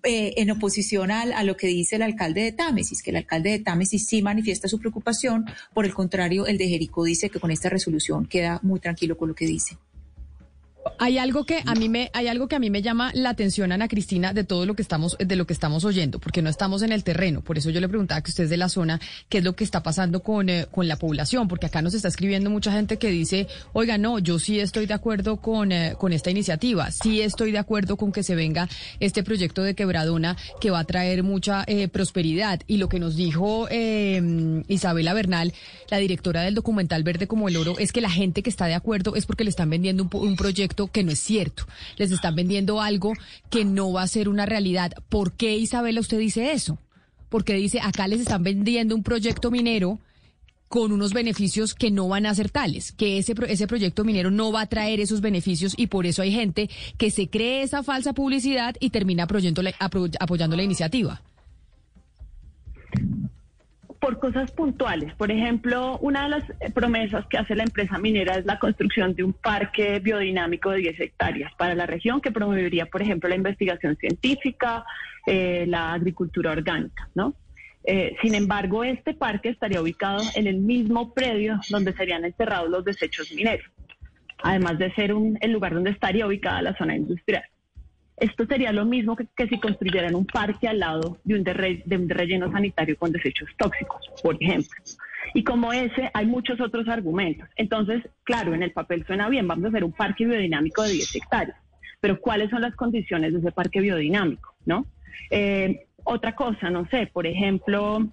eh, 0.06 0.34
en 0.36 0.52
oposición 0.52 1.12
a, 1.12 1.22
a, 1.22 1.44
lo 1.46 1.56
que 1.56 1.68
dice 1.68 1.96
el 1.96 2.02
alcalde 2.02 2.42
de 2.42 2.52
Támesis, 2.52 3.02
que 3.02 3.12
el 3.12 3.16
alcalde 3.16 3.52
de 3.52 3.60
Támesis 3.60 4.06
sí 4.06 4.22
manifiesta 4.22 4.68
su 4.68 4.78
preocupación, 4.78 5.46
por 5.74 5.86
el 5.86 5.94
contrario, 5.94 6.46
el 6.46 6.58
de 6.58 6.68
Jericó 6.68 7.06
dice 7.06 7.30
que 7.30 7.40
con 7.40 7.52
esta 7.52 7.70
resolución 7.70 8.26
queda 8.26 8.60
muy 8.64 8.82
tranquilo 8.82 9.18
con 9.18 9.30
lo 9.30 9.36
que 9.36 9.48
dice. 9.48 9.78
Hay 11.00 11.18
algo 11.18 11.46
que 11.46 11.62
a 11.66 11.76
mí 11.76 11.90
me 11.90 12.10
hay 12.14 12.28
algo 12.28 12.48
que 12.48 12.56
a 12.56 12.60
mí 12.60 12.70
me 12.70 12.82
llama 12.82 13.12
la 13.14 13.30
atención 13.30 13.72
Ana 13.72 13.88
Cristina 13.88 14.34
de 14.34 14.44
todo 14.44 14.66
lo 14.66 14.76
que 14.76 14.82
estamos 14.82 15.18
de 15.18 15.36
lo 15.36 15.46
que 15.46 15.54
estamos 15.54 15.86
oyendo, 15.86 16.20
porque 16.20 16.42
no 16.42 16.50
estamos 16.50 16.82
en 16.82 16.92
el 16.92 17.04
terreno, 17.04 17.42
por 17.42 17.58
eso 17.58 17.70
yo 17.70 17.82
le 17.82 17.90
preguntaba 17.90 18.22
que 18.22 18.32
usted 18.32 18.46
es 18.46 18.50
de 18.50 18.58
la 18.58 18.70
zona, 18.70 19.00
qué 19.30 19.40
es 19.40 19.44
lo 19.44 19.54
que 19.54 19.64
está 19.64 19.84
pasando 19.84 20.22
con 20.22 20.50
eh, 20.50 20.68
con 20.72 20.88
la 20.88 20.98
población, 20.98 21.48
porque 21.48 21.66
acá 21.68 21.82
nos 21.82 21.94
está 21.94 22.08
escribiendo 22.08 22.50
mucha 22.50 22.72
gente 22.72 22.98
que 22.98 23.10
dice, 23.10 23.48
"Oiga, 23.74 23.98
no, 23.98 24.20
yo 24.20 24.40
sí 24.40 24.60
estoy 24.60 24.86
de 24.86 24.94
acuerdo 24.94 25.38
con 25.38 25.72
eh, 25.72 25.96
con 25.98 26.14
esta 26.14 26.32
iniciativa, 26.32 26.92
sí 26.92 27.22
estoy 27.22 27.52
de 27.52 27.60
acuerdo 27.60 27.98
con 27.98 28.12
que 28.12 28.24
se 28.24 28.36
venga 28.36 28.68
este 29.00 29.24
proyecto 29.24 29.64
de 29.64 29.76
Quebradona 29.76 30.38
que 30.62 30.72
va 30.72 30.80
a 30.80 30.86
traer 30.86 31.24
mucha 31.24 31.64
eh, 31.68 31.88
prosperidad." 31.88 32.62
Y 32.68 32.78
lo 32.78 32.90
que 32.90 33.00
nos 33.00 33.16
dijo 33.16 33.68
em, 33.70 34.64
Isabela 34.68 35.14
Bernal, 35.14 35.54
la 35.90 35.98
directora 35.98 36.42
del 36.42 36.56
documental 36.56 37.04
Verde 37.04 37.28
como 37.28 37.48
el 37.48 37.58
Oro, 37.58 37.78
es 37.80 37.92
que 37.92 38.02
la 38.02 38.10
gente 38.10 38.44
que 38.44 38.50
está 38.50 38.68
de 38.68 38.74
acuerdo 38.76 39.16
es 39.16 39.26
porque 39.26 39.44
le 39.44 39.50
están 39.50 39.70
vendiendo 39.70 40.04
un, 40.04 40.10
un 40.14 40.36
proyecto 40.36 40.73
que 40.92 41.04
no 41.04 41.12
es 41.12 41.20
cierto. 41.20 41.66
Les 41.98 42.12
están 42.12 42.36
vendiendo 42.36 42.82
algo 42.82 43.14
que 43.50 43.66
no 43.66 43.92
va 43.92 44.04
a 44.04 44.08
ser 44.08 44.30
una 44.30 44.46
realidad. 44.46 44.94
¿Por 45.10 45.34
qué, 45.34 45.58
Isabela, 45.58 46.00
usted 46.00 46.20
dice 46.20 46.52
eso? 46.54 46.78
Porque 47.30 47.54
dice, 47.54 47.80
acá 47.82 48.08
les 48.08 48.20
están 48.20 48.44
vendiendo 48.44 48.96
un 48.96 49.04
proyecto 49.04 49.52
minero 49.52 50.00
con 50.68 50.92
unos 50.92 51.14
beneficios 51.14 51.76
que 51.76 51.92
no 51.92 52.08
van 52.08 52.26
a 52.26 52.34
ser 52.34 52.50
tales, 52.50 52.92
que 52.94 53.20
ese, 53.20 53.36
ese 53.48 53.68
proyecto 53.68 54.04
minero 54.04 54.32
no 54.32 54.52
va 54.52 54.62
a 54.62 54.66
traer 54.66 55.00
esos 55.00 55.22
beneficios 55.22 55.76
y 55.78 55.86
por 55.86 56.08
eso 56.08 56.24
hay 56.24 56.32
gente 56.32 56.68
que 56.98 57.12
se 57.12 57.28
cree 57.28 57.62
esa 57.62 57.84
falsa 57.84 58.14
publicidad 58.14 58.76
y 58.80 58.90
termina 58.90 59.24
apoyando 59.24 59.62
la, 59.62 59.74
apoyando 59.80 60.56
la 60.56 60.64
iniciativa 60.64 61.22
por 64.04 64.20
cosas 64.20 64.52
puntuales. 64.52 65.14
Por 65.16 65.32
ejemplo, 65.32 65.98
una 66.00 66.24
de 66.24 66.30
las 66.30 66.44
promesas 66.74 67.26
que 67.28 67.38
hace 67.38 67.56
la 67.56 67.64
empresa 67.64 67.98
minera 67.98 68.36
es 68.36 68.46
la 68.46 68.60
construcción 68.60 69.16
de 69.16 69.24
un 69.24 69.32
parque 69.32 70.00
biodinámico 70.00 70.72
de 70.72 70.80
10 70.80 71.00
hectáreas 71.00 71.54
para 71.58 71.74
la 71.74 71.86
región 71.86 72.20
que 72.20 72.30
promovería, 72.30 72.86
por 72.88 73.02
ejemplo, 73.02 73.30
la 73.30 73.38
investigación 73.38 73.96
científica, 73.96 74.84
eh, 75.26 75.64
la 75.70 75.94
agricultura 75.94 76.52
orgánica, 76.52 77.08
¿no? 77.16 77.34
Eh, 77.86 78.18
sin 78.22 78.36
embargo, 78.36 78.84
este 78.84 79.14
parque 79.14 79.48
estaría 79.48 79.82
ubicado 79.82 80.22
en 80.36 80.48
el 80.48 80.58
mismo 80.58 81.14
predio 81.14 81.62
donde 81.70 81.94
serían 81.94 82.26
enterrados 82.26 82.70
los 82.70 82.84
desechos 82.84 83.32
mineros, 83.32 83.72
además 84.40 84.80
de 84.80 84.94
ser 84.96 85.14
un, 85.14 85.38
el 85.40 85.54
lugar 85.54 85.76
donde 85.76 85.92
estaría 85.92 86.28
ubicada 86.28 86.62
la 86.62 86.78
zona 86.78 86.98
industrial. 86.98 87.46
Esto 88.18 88.46
sería 88.46 88.72
lo 88.72 88.86
mismo 88.86 89.16
que, 89.16 89.48
si 89.48 89.60
construyeran 89.60 90.16
un 90.16 90.26
parque 90.26 90.68
al 90.68 90.80
lado 90.80 91.18
de 91.24 91.36
un, 91.36 91.44
de 91.44 91.98
un 91.98 92.10
relleno 92.10 92.52
sanitario 92.52 92.98
con 92.98 93.12
desechos 93.12 93.50
tóxicos, 93.58 94.06
por 94.22 94.38
ejemplo. 94.40 94.78
Y 95.34 95.44
como 95.44 95.74
ese, 95.74 96.12
hay 96.14 96.26
muchos 96.26 96.60
otros 96.62 96.88
argumentos. 96.88 97.50
Entonces, 97.56 98.04
claro, 98.24 98.54
en 98.54 98.62
el 98.62 98.72
papel 98.72 99.06
suena 99.06 99.30
bien, 99.30 99.48
vamos 99.48 99.66
a 99.66 99.70
hacer 99.70 99.84
un 99.84 99.94
parque 99.94 100.26
biodinámico 100.26 100.84
de 100.84 100.92
10 100.92 101.16
hectáreas, 101.16 101.58
pero 102.00 102.20
¿cuáles 102.20 102.50
son 102.50 102.62
las 102.62 102.76
condiciones 102.76 103.34
de 103.34 103.40
ese 103.40 103.52
parque 103.52 103.82
biodinámico? 103.82 104.54
¿no? 104.66 104.86
Eh, 105.32 105.86
otra 106.04 106.36
cosa, 106.36 106.70
no 106.70 106.88
sé, 106.90 107.10
por 107.12 107.26
ejemplo, 107.26 108.08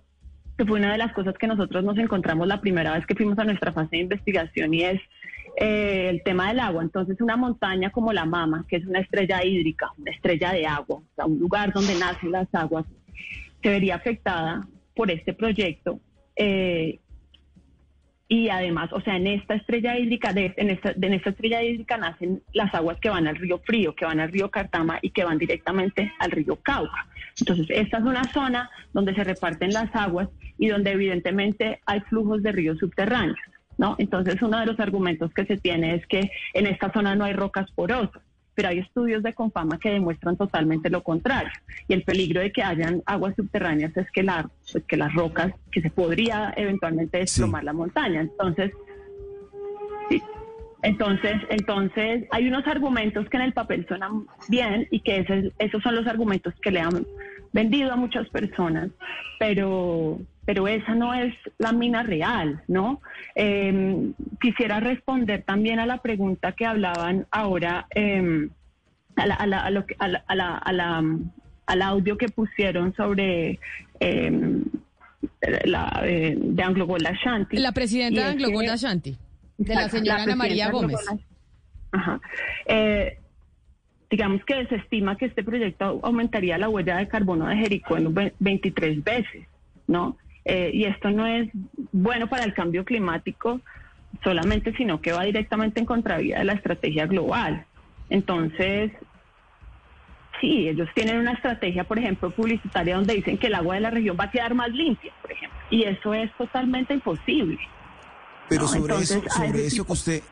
que 0.56 0.64
fue 0.64 0.78
una 0.78 0.92
de 0.92 0.98
las 0.98 1.12
cosas 1.12 1.36
que 1.36 1.46
nosotros 1.46 1.84
nos 1.84 1.98
encontramos 1.98 2.46
la 2.46 2.60
primera 2.60 2.94
vez 2.94 3.06
que 3.06 3.14
fuimos 3.14 3.38
a 3.38 3.44
nuestra 3.44 3.72
fase 3.72 3.96
de 3.96 4.02
investigación 4.02 4.72
y 4.74 4.82
es 4.84 5.00
eh, 5.56 6.08
el 6.10 6.22
tema 6.22 6.48
del 6.48 6.60
agua. 6.60 6.82
Entonces, 6.82 7.20
una 7.20 7.36
montaña 7.36 7.90
como 7.90 8.12
la 8.12 8.24
Mama, 8.24 8.64
que 8.68 8.76
es 8.76 8.86
una 8.86 9.00
estrella 9.00 9.44
hídrica, 9.44 9.90
una 9.98 10.10
estrella 10.10 10.52
de 10.52 10.66
agua, 10.66 10.96
o 10.96 11.14
sea, 11.14 11.26
un 11.26 11.38
lugar 11.38 11.72
donde 11.72 11.94
nacen 11.94 12.32
las 12.32 12.52
aguas, 12.54 12.84
se 13.62 13.68
vería 13.68 13.96
afectada 13.96 14.66
por 14.94 15.10
este 15.10 15.32
proyecto. 15.32 16.00
Eh, 16.36 16.98
y 18.32 18.48
además, 18.48 18.92
o 18.92 19.00
sea, 19.00 19.16
en 19.16 19.26
esta 19.26 19.54
estrella 19.54 19.98
hídrica, 19.98 20.30
en, 20.30 20.70
esta, 20.70 20.92
en 20.92 21.12
esta 21.12 21.30
estrella 21.30 21.64
hídrica 21.64 21.96
nacen 21.96 22.40
las 22.52 22.72
aguas 22.72 22.96
que 23.00 23.08
van 23.08 23.26
al 23.26 23.34
río 23.34 23.58
Frío, 23.58 23.96
que 23.96 24.04
van 24.04 24.20
al 24.20 24.30
río 24.30 24.48
Cartama 24.52 25.00
y 25.02 25.10
que 25.10 25.24
van 25.24 25.36
directamente 25.36 26.12
al 26.20 26.30
río 26.30 26.54
Cauca. 26.62 27.08
Entonces, 27.40 27.66
esta 27.70 27.98
es 27.98 28.04
una 28.04 28.22
zona 28.32 28.70
donde 28.92 29.16
se 29.16 29.24
reparten 29.24 29.72
las 29.72 29.92
aguas 29.96 30.28
y 30.58 30.68
donde 30.68 30.92
evidentemente 30.92 31.80
hay 31.86 32.00
flujos 32.02 32.40
de 32.44 32.52
ríos 32.52 32.78
subterráneos. 32.78 33.36
¿No? 33.80 33.96
Entonces, 33.98 34.40
uno 34.42 34.60
de 34.60 34.66
los 34.66 34.78
argumentos 34.78 35.32
que 35.32 35.46
se 35.46 35.56
tiene 35.56 35.94
es 35.94 36.06
que 36.06 36.30
en 36.52 36.66
esta 36.66 36.92
zona 36.92 37.14
no 37.14 37.24
hay 37.24 37.32
rocas 37.32 37.70
porosas, 37.72 38.22
pero 38.54 38.68
hay 38.68 38.78
estudios 38.80 39.22
de 39.22 39.32
Confama 39.32 39.78
que 39.78 39.90
demuestran 39.90 40.36
totalmente 40.36 40.90
lo 40.90 41.02
contrario. 41.02 41.50
Y 41.88 41.94
el 41.94 42.02
peligro 42.02 42.42
de 42.42 42.52
que 42.52 42.62
hayan 42.62 43.02
aguas 43.06 43.34
subterráneas 43.36 43.96
es 43.96 44.10
que, 44.10 44.22
la, 44.22 44.50
pues, 44.70 44.84
que 44.84 44.98
las 44.98 45.14
rocas, 45.14 45.54
que 45.72 45.80
se 45.80 45.88
podría 45.88 46.52
eventualmente 46.58 47.16
desplomar 47.18 47.64
la 47.64 47.72
montaña. 47.72 48.20
Entonces, 48.20 48.70
Entonces, 50.82 51.36
entonces 51.50 52.26
hay 52.30 52.48
unos 52.48 52.66
argumentos 52.66 53.28
que 53.28 53.36
en 53.36 53.42
el 53.44 53.52
papel 53.52 53.86
suenan 53.86 54.26
bien 54.48 54.88
y 54.90 55.00
que 55.00 55.52
esos 55.58 55.82
son 55.82 55.94
los 55.94 56.06
argumentos 56.06 56.54
que 56.62 56.70
le 56.70 56.80
han 56.80 57.06
vendido 57.52 57.92
a 57.92 57.96
muchas 57.96 58.28
personas, 58.28 58.88
pero, 59.38 60.18
pero 60.50 60.66
esa 60.66 60.96
no 60.96 61.14
es 61.14 61.32
la 61.58 61.70
mina 61.70 62.02
real, 62.02 62.60
¿no? 62.66 63.00
Em, 63.36 64.14
quisiera 64.40 64.80
responder 64.80 65.44
también 65.44 65.78
a 65.78 65.86
la 65.86 65.98
pregunta 65.98 66.50
que 66.50 66.66
hablaban 66.66 67.28
ahora, 67.30 67.86
al 71.66 71.82
audio 71.82 72.18
que 72.18 72.28
pusieron 72.30 72.92
sobre 72.96 73.60
em, 74.00 74.64
la 75.66 76.02
eh, 76.02 76.36
de 76.36 76.62
Anglo 76.64 76.84
Gold 76.84 77.06
Ashanti. 77.06 77.56
La 77.58 77.70
presidenta 77.70 78.22
de 78.22 78.26
Anglo 78.26 78.50
Gold 78.50 78.70
Ashanti, 78.70 79.16
de 79.56 79.72
la 79.72 79.88
señora 79.88 80.24
Ana 80.24 80.34
María 80.34 80.68
Gómez. 80.72 80.98
Ajá. 81.92 82.20
Eh, 82.66 83.18
digamos 84.10 84.44
que 84.44 84.66
se 84.66 84.74
estima 84.74 85.16
que 85.16 85.26
este 85.26 85.44
proyecto 85.44 86.00
aumentaría 86.02 86.58
la 86.58 86.68
huella 86.68 86.96
de 86.96 87.06
carbono 87.06 87.46
de 87.46 87.54
Jericó 87.54 87.96
en 87.96 88.32
23 88.40 89.04
veces, 89.04 89.46
¿no? 89.86 90.16
Eh, 90.44 90.70
y 90.72 90.84
esto 90.84 91.10
no 91.10 91.26
es 91.26 91.48
bueno 91.92 92.28
para 92.28 92.44
el 92.44 92.54
cambio 92.54 92.84
climático 92.84 93.60
solamente, 94.24 94.74
sino 94.76 95.00
que 95.00 95.12
va 95.12 95.24
directamente 95.24 95.80
en 95.80 95.86
contravía 95.86 96.38
de 96.38 96.44
la 96.44 96.54
estrategia 96.54 97.06
global. 97.06 97.64
Entonces, 98.08 98.90
sí, 100.40 100.68
ellos 100.68 100.88
tienen 100.94 101.18
una 101.18 101.32
estrategia, 101.32 101.84
por 101.84 101.98
ejemplo, 101.98 102.30
publicitaria 102.30 102.96
donde 102.96 103.14
dicen 103.14 103.38
que 103.38 103.46
el 103.46 103.54
agua 103.54 103.76
de 103.76 103.80
la 103.82 103.90
región 103.90 104.16
va 104.18 104.24
a 104.24 104.30
quedar 104.30 104.54
más 104.54 104.70
limpia, 104.70 105.12
por 105.22 105.32
ejemplo, 105.32 105.58
y 105.70 105.84
eso 105.84 106.14
es 106.14 106.30
totalmente 106.36 106.94
imposible. 106.94 107.58
Pero 108.48 108.66
sobre 108.66 108.96
eso, 108.96 109.22
sobre 109.28 109.66
eso 109.66 109.84
que 109.84 109.92
usted 109.92 110.22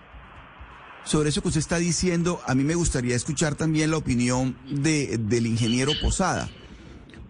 sobre 1.05 1.31
eso 1.31 1.41
que 1.41 1.49
usted 1.49 1.61
está 1.61 1.79
diciendo, 1.79 2.41
a 2.47 2.55
mí 2.55 2.65
me 2.65 2.75
gustaría 2.75 3.17
escuchar 3.17 3.55
también 3.55 3.91
la 3.91 3.97
opinión 3.97 4.57
de, 4.69 5.17
del 5.19 5.47
ingeniero 5.47 5.93
Posada. 6.03 6.51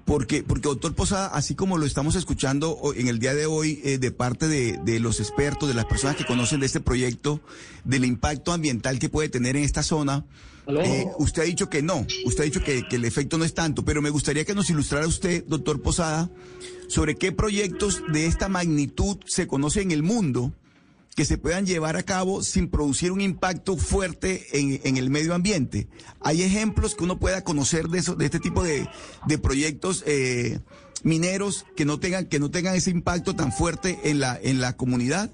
Porque, 0.09 0.43
porque 0.43 0.69
doctor 0.71 0.95
Posada, 0.95 1.27
así 1.27 1.55
como 1.55 1.77
lo 1.77 1.85
estamos 1.85 2.15
escuchando 2.15 2.81
en 2.97 3.09
el 3.09 3.19
día 3.19 3.35
de 3.35 3.45
hoy 3.45 3.83
eh, 3.85 3.99
de 3.99 4.11
parte 4.11 4.49
de, 4.49 4.79
de, 4.83 5.01
los 5.01 5.21
expertos, 5.21 5.69
de 5.69 5.75
las 5.75 5.85
personas 5.85 6.17
que 6.17 6.25
conocen 6.25 6.61
de 6.61 6.67
este 6.67 6.81
proyecto, 6.81 7.43
del 7.85 8.07
impacto 8.07 8.53
ambiental 8.53 8.99
que 8.99 9.11
puede 9.11 9.29
tener 9.29 9.55
en 9.55 9.65
esta 9.65 9.83
zona, 9.83 10.25
eh, 10.67 11.05
usted 11.19 11.43
ha 11.43 11.45
dicho 11.45 11.69
que 11.69 11.83
no, 11.83 12.07
usted 12.25 12.41
ha 12.41 12.45
dicho 12.45 12.65
que, 12.65 12.89
que 12.89 12.97
el 12.97 13.05
efecto 13.05 13.37
no 13.37 13.45
es 13.45 13.53
tanto, 13.53 13.85
pero 13.85 14.01
me 14.01 14.09
gustaría 14.09 14.47
que 14.47 14.55
nos 14.55 14.71
ilustrara 14.71 15.07
usted, 15.07 15.45
doctor 15.47 15.83
Posada, 15.83 16.31
sobre 16.89 17.17
qué 17.17 17.31
proyectos 17.31 18.03
de 18.11 18.25
esta 18.25 18.49
magnitud 18.49 19.19
se 19.27 19.47
conoce 19.47 19.83
en 19.83 19.91
el 19.91 20.03
mundo 20.03 20.55
que 21.19 21.25
se 21.25 21.37
puedan 21.37 21.67
llevar 21.67 21.97
a 21.97 22.05
cabo 22.05 22.45
sin 22.45 22.71
producir 22.71 23.11
un 23.11 23.21
impacto 23.21 23.77
fuerte 23.77 24.47
en, 24.53 24.97
el 24.97 25.11
medio 25.11 25.35
ambiente. 25.35 25.89
¿Hay 26.21 26.43
ejemplos 26.43 26.95
que 26.95 27.03
uno 27.03 27.19
pueda 27.19 27.43
conocer 27.43 27.89
de, 27.89 27.99
eso, 27.99 28.15
de 28.15 28.27
este 28.27 28.39
tipo 28.39 28.63
de, 28.63 28.89
proyectos 29.43 30.05
eh, 30.07 30.61
mineros 31.03 31.67
que 31.75 31.85
no, 31.85 31.99
tengan, 31.99 32.27
que 32.27 32.39
no 32.39 32.53
tengan 32.53 32.77
ese 32.77 32.93
impacto 32.93 33.35
tan 33.35 33.51
fuerte 33.51 33.99
en 34.05 34.21
la, 34.21 34.39
en 34.41 34.61
la 34.61 34.77
comunidad? 34.77 35.33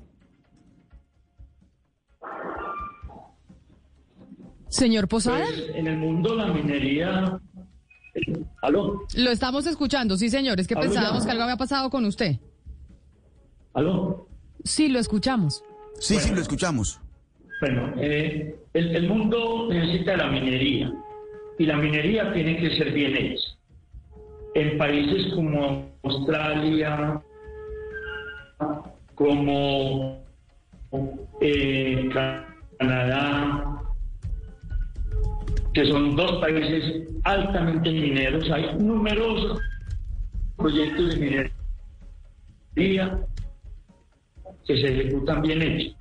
Señor 4.70 5.06
Posada. 5.06 5.44
Pues, 5.44 5.64
en 5.74 5.86
el 5.86 5.98
mundo 5.98 6.34
la 6.34 6.46
minería... 6.46 7.38
¿Aló? 8.62 9.02
Lo 9.14 9.30
estamos 9.30 9.66
escuchando, 9.66 10.16
sí, 10.16 10.30
señor. 10.30 10.58
Es 10.60 10.66
que 10.66 10.76
pensábamos 10.76 11.26
que 11.26 11.30
algo 11.30 11.42
había 11.42 11.58
pasado 11.58 11.90
con 11.90 12.06
usted. 12.06 12.38
¿Aló? 13.74 14.30
Sí, 14.64 14.88
lo 14.88 14.98
escuchamos. 14.98 15.62
Sí, 15.98 16.16
sí, 16.16 16.34
lo 16.34 16.40
escuchamos. 16.40 17.00
Bueno, 17.60 17.92
eh, 17.96 18.54
el, 18.74 19.08
mundo 19.08 19.68
necesita 19.70 20.16
la 20.16 20.26
minería 20.28 20.92
y 21.58 21.66
la 21.66 21.76
minería 21.76 22.32
tiene 22.32 22.56
que 22.58 22.76
ser 22.76 22.92
bien 22.92 23.16
hecha. 23.16 23.48
En 24.54 24.76
países 24.76 25.32
como 25.34 25.90
Australia, 26.02 27.22
como 29.14 30.22
eh, 31.40 32.08
Canadá, 32.78 33.82
que 35.72 35.86
son 35.86 36.16
dos 36.16 36.40
países 36.40 37.08
altamente 37.24 37.90
mineros, 37.90 38.50
hay 38.50 38.74
numerosos 38.78 39.60
proyectos 40.56 41.14
de 41.14 41.50
minería 42.76 43.18
que 44.66 44.76
se 44.76 44.88
ejecutan 44.88 45.42
bien 45.42 45.62
hechos. 45.62 45.96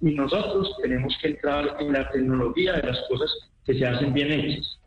Y 0.00 0.14
nosotros 0.14 0.76
tenemos 0.82 1.16
que 1.20 1.28
entrar 1.28 1.76
en 1.80 1.92
la 1.92 2.10
tecnología 2.10 2.74
de 2.74 2.82
las 2.88 2.98
cosas 3.08 3.30
que 3.64 3.74
se 3.74 3.86
hacen 3.86 4.12
bien 4.12 4.32
hechas. 4.32 4.78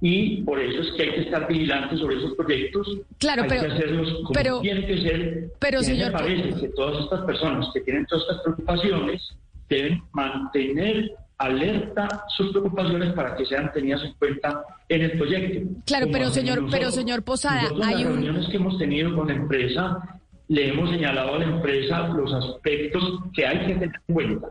Y 0.00 0.42
por 0.42 0.60
eso 0.60 0.82
es 0.82 0.92
que 0.92 1.02
hay 1.02 1.10
que 1.10 1.20
estar 1.22 1.48
vigilantes 1.48 1.98
sobre 1.98 2.18
esos 2.18 2.34
proyectos. 2.34 2.86
Claro, 3.18 3.42
hay 3.42 3.48
pero, 3.48 3.62
que 3.62 3.72
hacerlos 3.72 4.12
como 4.12 4.32
pero, 4.32 4.60
tiene 4.60 4.86
que 4.86 5.02
ser. 5.02 5.50
Pero, 5.58 5.82
señor. 5.82 6.12
Me 6.12 6.18
parece 6.18 6.60
que 6.60 6.68
todas 6.68 7.02
estas 7.04 7.24
personas 7.24 7.66
que 7.74 7.80
tienen 7.80 8.06
todas 8.06 8.24
estas 8.28 8.42
preocupaciones 8.42 9.36
deben 9.68 10.02
mantener 10.12 11.10
alerta 11.38 12.24
sus 12.36 12.50
preocupaciones 12.50 13.12
para 13.14 13.36
que 13.36 13.46
sean 13.46 13.72
tenidas 13.72 14.02
en 14.04 14.12
cuenta 14.14 14.62
en 14.88 15.02
el 15.02 15.12
proyecto. 15.12 15.80
Claro, 15.86 16.06
pero 16.12 16.30
señor, 16.30 16.66
pero 16.70 16.90
señor 16.90 17.22
Posada, 17.22 17.70
hay 17.82 18.02
las 18.02 18.04
reuniones 18.04 18.48
que 18.48 18.56
hemos 18.56 18.76
tenido 18.78 19.14
con 19.14 19.28
la 19.28 19.34
empresa 19.34 20.20
le 20.48 20.68
hemos 20.68 20.90
señalado 20.90 21.34
a 21.34 21.38
la 21.38 21.44
empresa 21.44 22.08
los 22.08 22.32
aspectos 22.32 23.20
que 23.34 23.46
hay 23.46 23.58
que 23.66 23.74
tener 23.74 24.00
en 24.08 24.14
cuenta. 24.14 24.48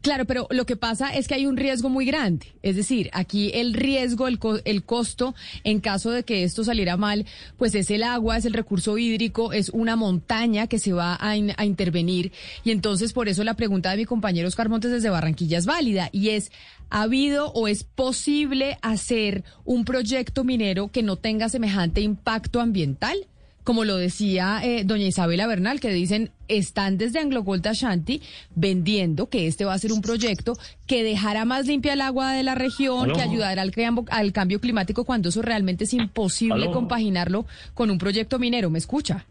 Claro, 0.00 0.26
pero 0.26 0.46
lo 0.50 0.64
que 0.64 0.76
pasa 0.76 1.12
es 1.14 1.26
que 1.26 1.34
hay 1.34 1.46
un 1.46 1.56
riesgo 1.56 1.88
muy 1.88 2.06
grande. 2.06 2.46
Es 2.62 2.76
decir, 2.76 3.10
aquí 3.12 3.50
el 3.52 3.74
riesgo, 3.74 4.28
el, 4.28 4.38
el 4.64 4.84
costo, 4.84 5.34
en 5.64 5.80
caso 5.80 6.12
de 6.12 6.22
que 6.22 6.44
esto 6.44 6.62
saliera 6.62 6.96
mal, 6.96 7.26
pues 7.56 7.74
es 7.74 7.90
el 7.90 8.04
agua, 8.04 8.36
es 8.36 8.44
el 8.44 8.52
recurso 8.52 8.96
hídrico, 8.96 9.52
es 9.52 9.70
una 9.70 9.96
montaña 9.96 10.68
que 10.68 10.78
se 10.78 10.92
va 10.92 11.14
a, 11.14 11.32
a 11.32 11.64
intervenir. 11.64 12.32
Y 12.62 12.70
entonces, 12.70 13.12
por 13.12 13.28
eso 13.28 13.42
la 13.42 13.54
pregunta 13.54 13.90
de 13.90 13.96
mi 13.96 14.04
compañero 14.04 14.46
Oscar 14.46 14.68
Montes 14.68 14.92
desde 14.92 15.10
Barranquilla 15.10 15.58
es 15.58 15.66
válida 15.66 16.10
y 16.12 16.30
es, 16.30 16.52
¿ha 16.90 17.02
habido 17.02 17.50
o 17.52 17.66
es 17.66 17.82
posible 17.82 18.78
hacer 18.82 19.42
un 19.64 19.84
proyecto 19.84 20.44
minero 20.44 20.88
que 20.88 21.02
no 21.02 21.16
tenga 21.16 21.48
semejante 21.48 22.00
impacto 22.00 22.60
ambiental? 22.60 23.26
Como 23.68 23.84
lo 23.84 23.98
decía 23.98 24.62
eh, 24.64 24.82
doña 24.82 25.04
Isabela 25.04 25.46
Bernal, 25.46 25.78
que 25.78 25.90
dicen, 25.90 26.30
están 26.48 26.96
desde 26.96 27.18
Anglo 27.18 27.42
Gold 27.42 27.66
Ashanti 27.66 28.22
vendiendo 28.54 29.28
que 29.28 29.46
este 29.46 29.66
va 29.66 29.74
a 29.74 29.78
ser 29.78 29.92
un 29.92 30.00
proyecto 30.00 30.54
que 30.86 31.04
dejará 31.04 31.44
más 31.44 31.66
limpia 31.66 31.92
el 31.92 32.00
agua 32.00 32.32
de 32.32 32.42
la 32.44 32.54
región, 32.54 33.12
que 33.12 33.20
ayudará 33.20 33.60
al, 33.60 33.72
al, 34.08 34.32
cambio 34.32 34.58
climático 34.62 35.04
cuando 35.04 35.28
eso 35.28 35.42
realmente 35.42 35.84
es 35.84 35.92
imposible 35.92 36.70
compaginarlo 36.70 37.44
con 37.74 37.90
un 37.90 37.98
proyecto 37.98 38.38
minero. 38.38 38.70
¿Me 38.70 38.78
escucha? 38.78 39.26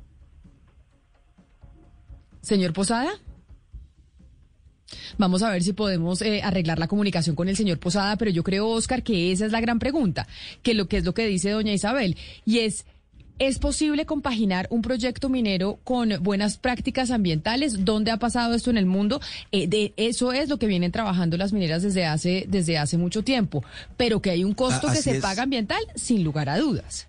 Señor 2.44 2.74
Posada. 2.74 3.10
Vamos 5.18 5.42
a 5.42 5.50
ver 5.50 5.64
si 5.64 5.74
podemos 5.74 6.22
eh, 6.22 6.44
arreglar 6.44 6.78
la 6.78 6.88
comunicación 6.88 7.36
con 7.36 7.50
el 7.50 7.58
señor 7.58 7.80
Posada, 7.80 8.18
pero 8.18 8.30
yo 8.30 8.44
creo, 8.44 8.68
Oscar, 8.68 9.02
que 9.02 9.32
esa 9.32 9.48
es 9.48 9.52
la 9.52 9.62
gran 9.62 9.80
pregunta, 9.80 10.28
que 10.62 10.76
lo 10.76 10.88
que 10.88 10.98
es 10.98 11.06
lo 11.06 11.16
que 11.16 11.26
dice 11.26 11.50
doña 11.50 11.74
Isabel, 11.74 12.16
y 12.46 12.60
es 12.60 12.86
¿Es 13.40 13.60
posible 13.60 14.06
compaginar 14.06 14.68
un 14.72 14.82
proyecto 14.82 15.30
minero 15.30 15.80
con 15.84 16.12
buenas 16.22 16.58
prácticas 16.58 17.12
ambientales? 17.12 17.86
¿Dónde 17.86 18.10
ha 18.10 18.18
pasado 18.18 18.56
esto 18.56 18.72
en 18.72 18.78
el 18.78 18.88
mundo? 18.88 19.22
Eh, 19.52 19.68
de 19.68 19.94
eso 19.96 20.34
es 20.34 20.50
lo 20.50 20.58
que 20.58 20.66
vienen 20.66 20.92
trabajando 20.92 21.38
las 21.38 21.54
mineras 21.54 21.84
desde 21.84 22.06
hace 22.06 22.46
desde 22.48 22.78
hace 22.78 22.98
mucho 22.98 23.24
tiempo, 23.24 23.64
pero 23.96 24.22
que 24.22 24.32
hay 24.32 24.44
un 24.44 24.54
costo 24.54 24.88
que 24.92 25.02
se 25.02 25.22
paga 25.22 25.44
ambiental 25.44 25.82
sin 25.96 26.24
lugar 26.24 26.50
a 26.50 26.58
dudas. 26.58 27.08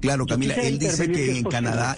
Claro, 0.00 0.26
Camila, 0.26 0.54
él 0.54 0.78
dice 0.78 1.10
que 1.10 1.38
en 1.38 1.44
Canadá 1.44 1.96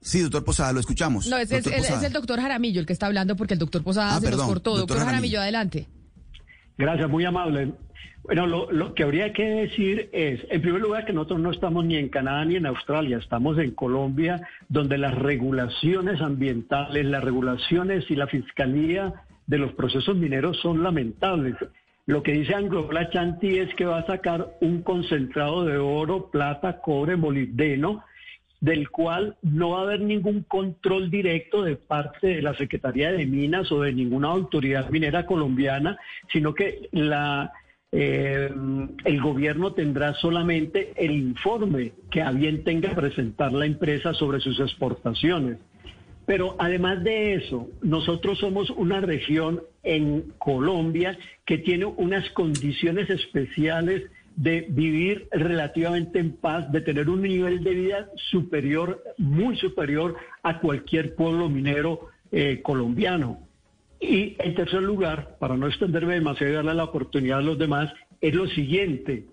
Sí, 0.00 0.20
doctor 0.20 0.44
Posada, 0.44 0.72
lo 0.72 0.80
escuchamos. 0.80 1.26
No, 1.26 1.36
es, 1.36 1.50
el 1.50 2.12
doctor 2.12 2.40
Jaramillo 2.40 2.80
el 2.80 2.86
que 2.86 2.92
está 2.92 3.06
hablando 3.06 3.36
porque 3.36 3.54
el 3.54 3.60
doctor 3.60 3.82
Posada 3.82 4.16
ah, 4.16 4.20
se 4.20 4.30
nos 4.30 4.42
cortó. 4.42 4.76
Doctor, 4.76 4.98
Jaramillo, 4.98 5.40
adelante. 5.40 5.86
Gracias, 6.78 7.10
muy 7.10 7.24
amable. 7.24 7.74
Bueno, 8.28 8.46
lo, 8.46 8.92
que 8.92 9.04
habría 9.04 9.32
que 9.32 9.42
decir 9.42 10.10
es, 10.12 10.46
en 10.50 10.60
primer 10.60 10.82
lugar, 10.82 11.06
que 11.06 11.14
nosotros 11.14 11.40
no 11.40 11.50
estamos 11.50 11.86
ni 11.86 11.96
en 11.96 12.10
Canadá 12.10 12.44
ni 12.44 12.56
en 12.56 12.66
Australia, 12.66 13.16
estamos 13.16 13.56
en 13.56 13.70
Colombia, 13.70 14.46
donde 14.68 14.98
las 14.98 15.14
regulaciones 15.14 16.20
ambientales, 16.20 17.06
las 17.06 17.24
regulaciones 17.24 18.04
y 18.10 18.16
la 18.16 18.26
fiscalía 18.26 19.14
de 19.46 19.56
los 19.56 19.72
procesos 19.72 20.14
mineros 20.14 20.58
son 20.60 20.82
lamentables. 20.82 21.54
Lo 22.04 22.22
que 22.22 22.32
dice 22.32 22.54
Anglo 22.54 22.86
Chanti 23.10 23.60
es 23.60 23.74
que 23.76 23.86
va 23.86 24.00
a 24.00 24.06
sacar 24.06 24.46
un 24.60 24.82
concentrado 24.82 25.64
de 25.64 25.78
oro, 25.78 26.30
plata, 26.30 26.82
cobre, 26.82 27.16
molibdeno, 27.16 28.04
del 28.60 28.90
cual 28.90 29.38
no 29.40 29.70
va 29.70 29.78
a 29.78 29.82
haber 29.84 30.00
ningún 30.02 30.42
control 30.42 31.10
directo 31.10 31.62
de 31.62 31.76
parte 31.76 32.26
de 32.26 32.42
la 32.42 32.52
Secretaría 32.56 33.10
de 33.10 33.24
Minas 33.24 33.72
o 33.72 33.80
de 33.80 33.94
ninguna 33.94 34.28
autoridad 34.28 34.90
minera 34.90 35.24
colombiana, 35.24 35.96
sino 36.30 36.52
que 36.52 36.90
la 36.92 37.54
eh, 37.90 38.50
el 39.04 39.20
gobierno 39.20 39.72
tendrá 39.72 40.14
solamente 40.14 40.92
el 40.96 41.12
informe 41.12 41.92
que 42.10 42.20
a 42.20 42.30
bien 42.32 42.62
tenga 42.64 42.94
presentar 42.94 43.52
la 43.52 43.66
empresa 43.66 44.12
sobre 44.14 44.40
sus 44.40 44.60
exportaciones. 44.60 45.58
Pero 46.26 46.56
además 46.58 47.02
de 47.02 47.34
eso, 47.34 47.68
nosotros 47.80 48.38
somos 48.38 48.68
una 48.68 49.00
región 49.00 49.62
en 49.82 50.34
Colombia 50.36 51.18
que 51.46 51.56
tiene 51.56 51.86
unas 51.86 52.28
condiciones 52.30 53.08
especiales 53.08 54.02
de 54.36 54.66
vivir 54.68 55.26
relativamente 55.32 56.18
en 56.18 56.32
paz, 56.32 56.70
de 56.70 56.82
tener 56.82 57.08
un 57.08 57.22
nivel 57.22 57.64
de 57.64 57.74
vida 57.74 58.10
superior, 58.30 59.02
muy 59.16 59.56
superior 59.56 60.16
a 60.42 60.60
cualquier 60.60 61.14
pueblo 61.14 61.48
minero 61.48 62.08
eh, 62.30 62.60
colombiano. 62.62 63.47
Y 64.00 64.36
en 64.38 64.54
tercer 64.54 64.82
lugar, 64.82 65.36
para 65.38 65.56
no 65.56 65.66
extenderme 65.66 66.14
demasiado 66.14 66.52
y 66.52 66.56
darle 66.56 66.74
la 66.74 66.84
oportunidad 66.84 67.38
a 67.38 67.42
los 67.42 67.58
demás, 67.58 67.92
es 68.20 68.34
lo 68.34 68.46
siguiente. 68.46 69.26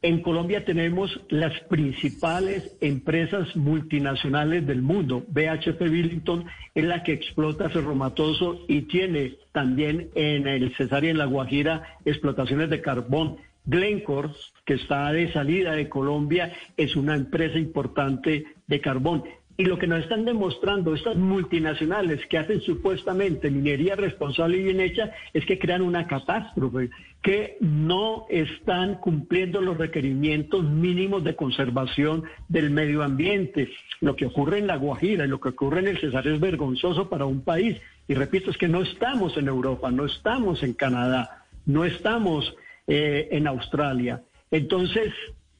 En 0.00 0.22
Colombia 0.22 0.64
tenemos 0.64 1.20
las 1.28 1.58
principales 1.62 2.76
empresas 2.80 3.56
multinacionales 3.56 4.64
del 4.64 4.80
mundo. 4.80 5.24
BHP 5.28 5.80
Billington 5.90 6.44
es 6.72 6.84
la 6.84 7.02
que 7.02 7.12
explota 7.12 7.68
Cerro 7.70 7.96
Matoso 7.96 8.64
y 8.68 8.82
tiene 8.82 9.34
también 9.50 10.10
en 10.14 10.46
el 10.46 10.72
Cesar 10.76 11.04
y 11.04 11.08
en 11.08 11.18
La 11.18 11.24
Guajira 11.24 11.98
explotaciones 12.04 12.70
de 12.70 12.80
carbón. 12.80 13.38
Glencore, 13.64 14.30
que 14.64 14.74
está 14.74 15.12
de 15.12 15.32
salida 15.32 15.72
de 15.72 15.88
Colombia, 15.88 16.52
es 16.76 16.94
una 16.94 17.16
empresa 17.16 17.58
importante 17.58 18.44
de 18.68 18.80
carbón. 18.80 19.24
Y 19.60 19.64
lo 19.64 19.76
que 19.76 19.88
nos 19.88 20.04
están 20.04 20.24
demostrando 20.24 20.94
estas 20.94 21.16
multinacionales 21.16 22.24
que 22.26 22.38
hacen 22.38 22.60
supuestamente 22.60 23.50
minería 23.50 23.96
responsable 23.96 24.58
y 24.58 24.62
bien 24.62 24.80
hecha 24.80 25.10
es 25.34 25.44
que 25.46 25.58
crean 25.58 25.82
una 25.82 26.06
catástrofe, 26.06 26.90
que 27.20 27.56
no 27.58 28.26
están 28.30 29.00
cumpliendo 29.00 29.60
los 29.60 29.76
requerimientos 29.76 30.62
mínimos 30.62 31.24
de 31.24 31.34
conservación 31.34 32.22
del 32.46 32.70
medio 32.70 33.02
ambiente. 33.02 33.68
Lo 34.00 34.14
que 34.14 34.26
ocurre 34.26 34.58
en 34.58 34.68
La 34.68 34.76
Guajira 34.76 35.24
y 35.24 35.28
lo 35.28 35.40
que 35.40 35.48
ocurre 35.48 35.80
en 35.80 35.88
el 35.88 35.98
Cesar 35.98 36.28
es 36.28 36.38
vergonzoso 36.38 37.08
para 37.08 37.26
un 37.26 37.40
país. 37.40 37.78
Y 38.06 38.14
repito, 38.14 38.52
es 38.52 38.56
que 38.56 38.68
no 38.68 38.82
estamos 38.82 39.36
en 39.38 39.48
Europa, 39.48 39.90
no 39.90 40.04
estamos 40.04 40.62
en 40.62 40.72
Canadá, 40.72 41.46
no 41.66 41.84
estamos 41.84 42.54
eh, 42.86 43.26
en 43.32 43.48
Australia. 43.48 44.22
Entonces, 44.52 45.12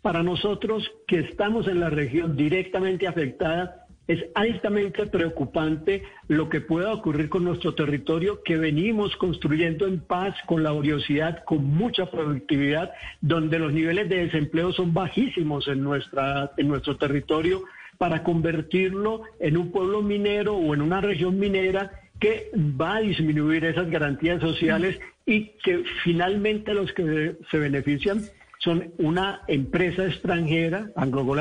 para 0.03 0.23
nosotros 0.23 0.89
que 1.09 1.19
estamos 1.19 1.67
en 1.67 1.81
la 1.81 1.91
región 1.91 2.37
directamente 2.37 3.09
afectada, 3.09 3.88
es 4.09 4.25
altamente 4.35 5.07
preocupante 5.07 6.03
lo 6.29 6.49
que 6.49 6.63
pueda 6.63 6.93
ocurrir 6.95 7.29
con 7.29 7.45
nuestro 7.45 7.75
territorio 7.75 8.43
que 8.43 8.57
venimos 8.57 9.15
construyendo 9.17 9.87
en 9.87 10.01
paz, 10.01 10.35
con 10.47 10.63
laboriosidad, 10.63 11.45
con 11.45 11.65
mucha 11.65 12.11
productividad, 12.11 12.93
donde 13.21 13.59
los 13.59 13.73
niveles 13.73 14.09
de 14.09 14.25
desempleo 14.25 14.73
son 14.73 14.95
bajísimos 14.95 15.69
en, 15.69 15.85
nuestra, 15.85 16.53
en 16.57 16.69
nuestro 16.69 16.97
territorio, 16.97 17.63
para 17.99 18.23
convertirlo 18.23 19.23
en 19.41 19.59
un 19.59 19.71
pueblo 19.71 20.01
minero 20.01 20.55
o 20.55 20.73
en 20.73 20.81
una 20.81 21.03
región 21.03 21.39
minera 21.39 21.91
que 22.19 22.51
va 22.55 22.97
a 22.97 23.01
disminuir 23.01 23.65
esas 23.65 23.91
garantías 23.91 24.41
sociales 24.41 24.99
y 25.27 25.51
que 25.63 25.85
finalmente 26.03 26.73
los 26.73 26.93
que 26.93 27.37
se 27.51 27.59
benefician 27.59 28.23
son 28.69 28.93
una 28.99 29.41
empresa 29.49 30.05
extranjera, 30.05 30.91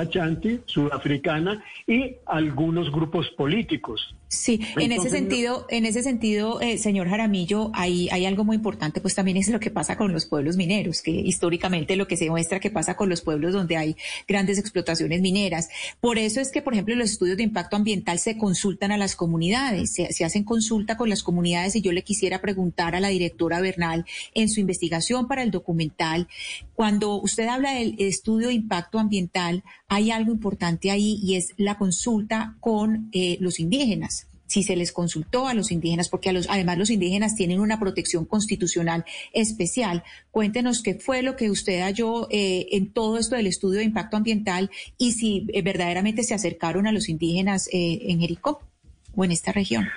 Chanti, 0.10 0.62
sudafricana, 0.66 1.62
y 1.86 2.16
algunos 2.26 2.90
grupos 2.90 3.30
políticos. 3.32 4.16
Sí, 4.30 4.60
en 4.76 4.92
ese 4.92 5.10
sentido, 5.10 5.66
en 5.70 5.86
ese 5.86 6.04
sentido, 6.04 6.60
eh, 6.60 6.78
señor 6.78 7.08
Jaramillo, 7.08 7.72
hay, 7.74 8.10
hay 8.10 8.26
algo 8.26 8.44
muy 8.44 8.58
importante, 8.58 9.00
pues 9.00 9.16
también 9.16 9.38
es 9.38 9.48
lo 9.48 9.62
que 9.62 9.72
pasa 9.72 9.96
con 9.96 10.12
los 10.12 10.26
pueblos 10.26 10.58
mineros, 10.58 11.02
que 11.02 11.12
históricamente 11.12 11.96
lo 11.96 12.10
que 12.10 12.18
se 12.18 12.30
muestra 12.30 12.60
que 12.60 12.70
pasa 12.70 12.98
con 12.98 13.08
los 13.08 13.22
pueblos 13.22 13.54
donde 13.54 13.78
hay 13.78 13.96
grandes 14.28 14.60
explotaciones 14.60 15.22
mineras. 15.22 15.70
Por 16.02 16.18
eso 16.18 16.42
es 16.42 16.52
que, 16.52 16.62
por 16.62 16.74
ejemplo, 16.74 16.94
los 16.96 17.12
estudios 17.12 17.38
de 17.38 17.44
impacto 17.44 17.78
ambiental 17.78 18.20
se 18.20 18.38
consultan 18.38 18.92
a 18.92 18.98
las 18.98 19.16
comunidades, 19.16 19.94
se, 19.94 20.12
se 20.12 20.26
hacen 20.26 20.44
consulta 20.44 20.98
con 20.98 21.08
las 21.08 21.24
comunidades 21.24 21.78
y 21.78 21.82
yo 21.82 21.94
le 21.94 22.04
quisiera 22.04 22.42
preguntar 22.42 22.96
a 22.96 23.00
la 23.00 23.08
directora 23.08 23.62
Bernal 23.62 24.06
en 24.34 24.50
su 24.50 24.60
investigación 24.60 25.30
para 25.30 25.42
el 25.42 25.52
documental, 25.52 26.28
cuando 26.76 27.16
usted 27.22 27.48
habla 27.48 27.74
del 27.74 27.96
estudio 27.98 28.50
de 28.50 28.56
impacto 28.56 29.00
ambiental, 29.00 29.63
hay 29.88 30.12
algo 30.12 30.34
importante 30.34 30.92
ahí 30.92 31.20
y 31.24 31.36
es 31.36 31.54
la 31.56 31.78
consulta 31.78 32.56
con 32.60 33.10
eh, 33.13 33.38
los 33.40 33.60
indígenas 33.60 34.26
si 34.48 34.64
se 34.64 34.76
les 34.76 34.91
consultó 34.91 35.48
a 35.48 35.54
los 35.54 35.72
indígenas, 35.72 36.10
porque 36.10 36.30
además 36.30 36.78
los 36.78 36.89
indígenas 36.89 37.36
tienen 37.36 37.60
una 37.60 37.80
protección 37.80 38.26
constitucional 38.26 39.06
especial. 39.34 40.04
Cuéntenos 40.32 40.82
qué 40.82 40.95
fue 40.95 41.22
lo 41.22 41.36
que 41.36 41.52
usted 41.52 41.82
halló 41.82 42.28
eh, 42.32 42.68
en 42.72 42.91
todo 42.91 43.18
esto 43.18 43.36
del 43.36 43.48
estudio 43.48 43.80
de 43.80 43.86
impacto 43.86 44.18
ambiental 44.18 44.72
y 44.98 45.12
si 45.12 45.45
eh, 45.54 45.62
verdaderamente 45.62 46.24
se 46.24 46.34
acercaron 46.34 46.88
a 46.88 46.91
los 46.91 47.10
indígenas 47.10 47.70
en 47.72 48.20
Jericó 48.20 48.62
o 49.16 49.26
en 49.26 49.32
esta 49.32 49.52
región. 49.52 49.88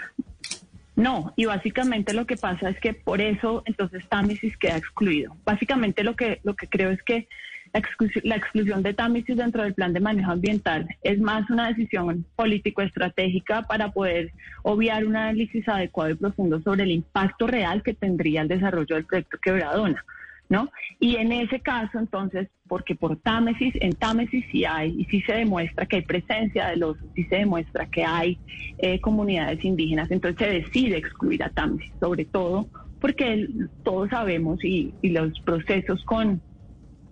No, 1.01 1.32
y 1.34 1.46
básicamente 1.46 2.12
lo 2.12 2.26
que 2.26 2.36
pasa 2.36 2.68
es 2.68 2.78
que 2.78 2.92
por 2.92 3.22
eso 3.22 3.62
entonces 3.64 4.07
Támesis 4.09 4.57
queda 4.59 4.76
excluido. 4.76 5.34
Básicamente 5.46 6.05
lo 6.05 6.14
que, 6.14 6.40
lo 6.42 6.55
que 6.57 6.68
creo 6.68 6.90
es 6.90 7.03
que 7.03 7.26
la, 7.72 8.36
exclusión 8.36 8.82
de 8.82 8.94
Támesis 8.94 9.36
dentro 9.36 9.62
del 9.62 9.74
plan 9.74 9.92
de 9.92 10.00
manejo 10.00 10.32
ambiental 10.32 10.88
es 11.02 11.20
más 11.20 11.48
una 11.50 11.68
decisión 11.68 12.24
político-estratégica 12.36 13.62
para 13.62 13.90
poder 13.92 14.32
obviar 14.62 15.06
un 15.06 15.16
análisis 15.16 15.68
adecuado 15.68 16.10
y 16.10 16.14
profundo 16.14 16.60
sobre 16.62 16.84
el 16.84 16.90
impacto 16.90 17.46
real 17.46 17.82
que 17.82 17.94
tendría 17.94 18.42
el 18.42 18.48
desarrollo 18.48 18.96
del 18.96 19.04
proyecto 19.04 19.38
Quebradona. 19.42 20.04
¿no? 20.48 20.68
Y 20.98 21.14
en 21.14 21.30
ese 21.30 21.60
caso, 21.60 22.00
entonces, 22.00 22.48
porque 22.66 22.96
por 22.96 23.16
Támesis, 23.16 23.72
en 23.80 23.92
Támesis 23.92 24.44
sí 24.50 24.64
hay, 24.64 24.96
y 24.98 25.04
sí 25.04 25.22
se 25.22 25.34
demuestra 25.34 25.86
que 25.86 25.96
hay 25.96 26.02
presencia 26.02 26.68
de 26.70 26.76
los, 26.76 26.96
sí 27.14 27.22
se 27.26 27.36
demuestra 27.36 27.86
que 27.86 28.04
hay 28.04 28.36
eh, 28.78 29.00
comunidades 29.00 29.64
indígenas, 29.64 30.10
entonces 30.10 30.44
se 30.44 30.52
decide 30.60 30.96
excluir 30.96 31.44
a 31.44 31.50
Támesis, 31.50 31.92
sobre 32.00 32.24
todo 32.24 32.68
porque 33.00 33.48
todos 33.82 34.10
sabemos 34.10 34.62
y, 34.62 34.92
los 35.02 35.38
procesos 35.40 36.04
con, 36.04 36.40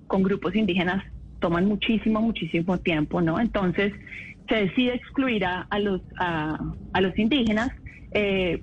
con 0.09 0.24
grupos 0.24 0.56
indígenas 0.56 1.04
toman 1.38 1.66
muchísimo, 1.66 2.20
muchísimo 2.20 2.78
tiempo, 2.78 3.20
¿no? 3.20 3.38
Entonces 3.38 3.92
se 4.48 4.54
decide 4.56 4.94
excluir 4.94 5.44
a, 5.44 5.66
los, 5.78 6.00
a, 6.18 6.59
los 7.00 7.16
indígenas 7.16 7.70
eh, 8.12 8.62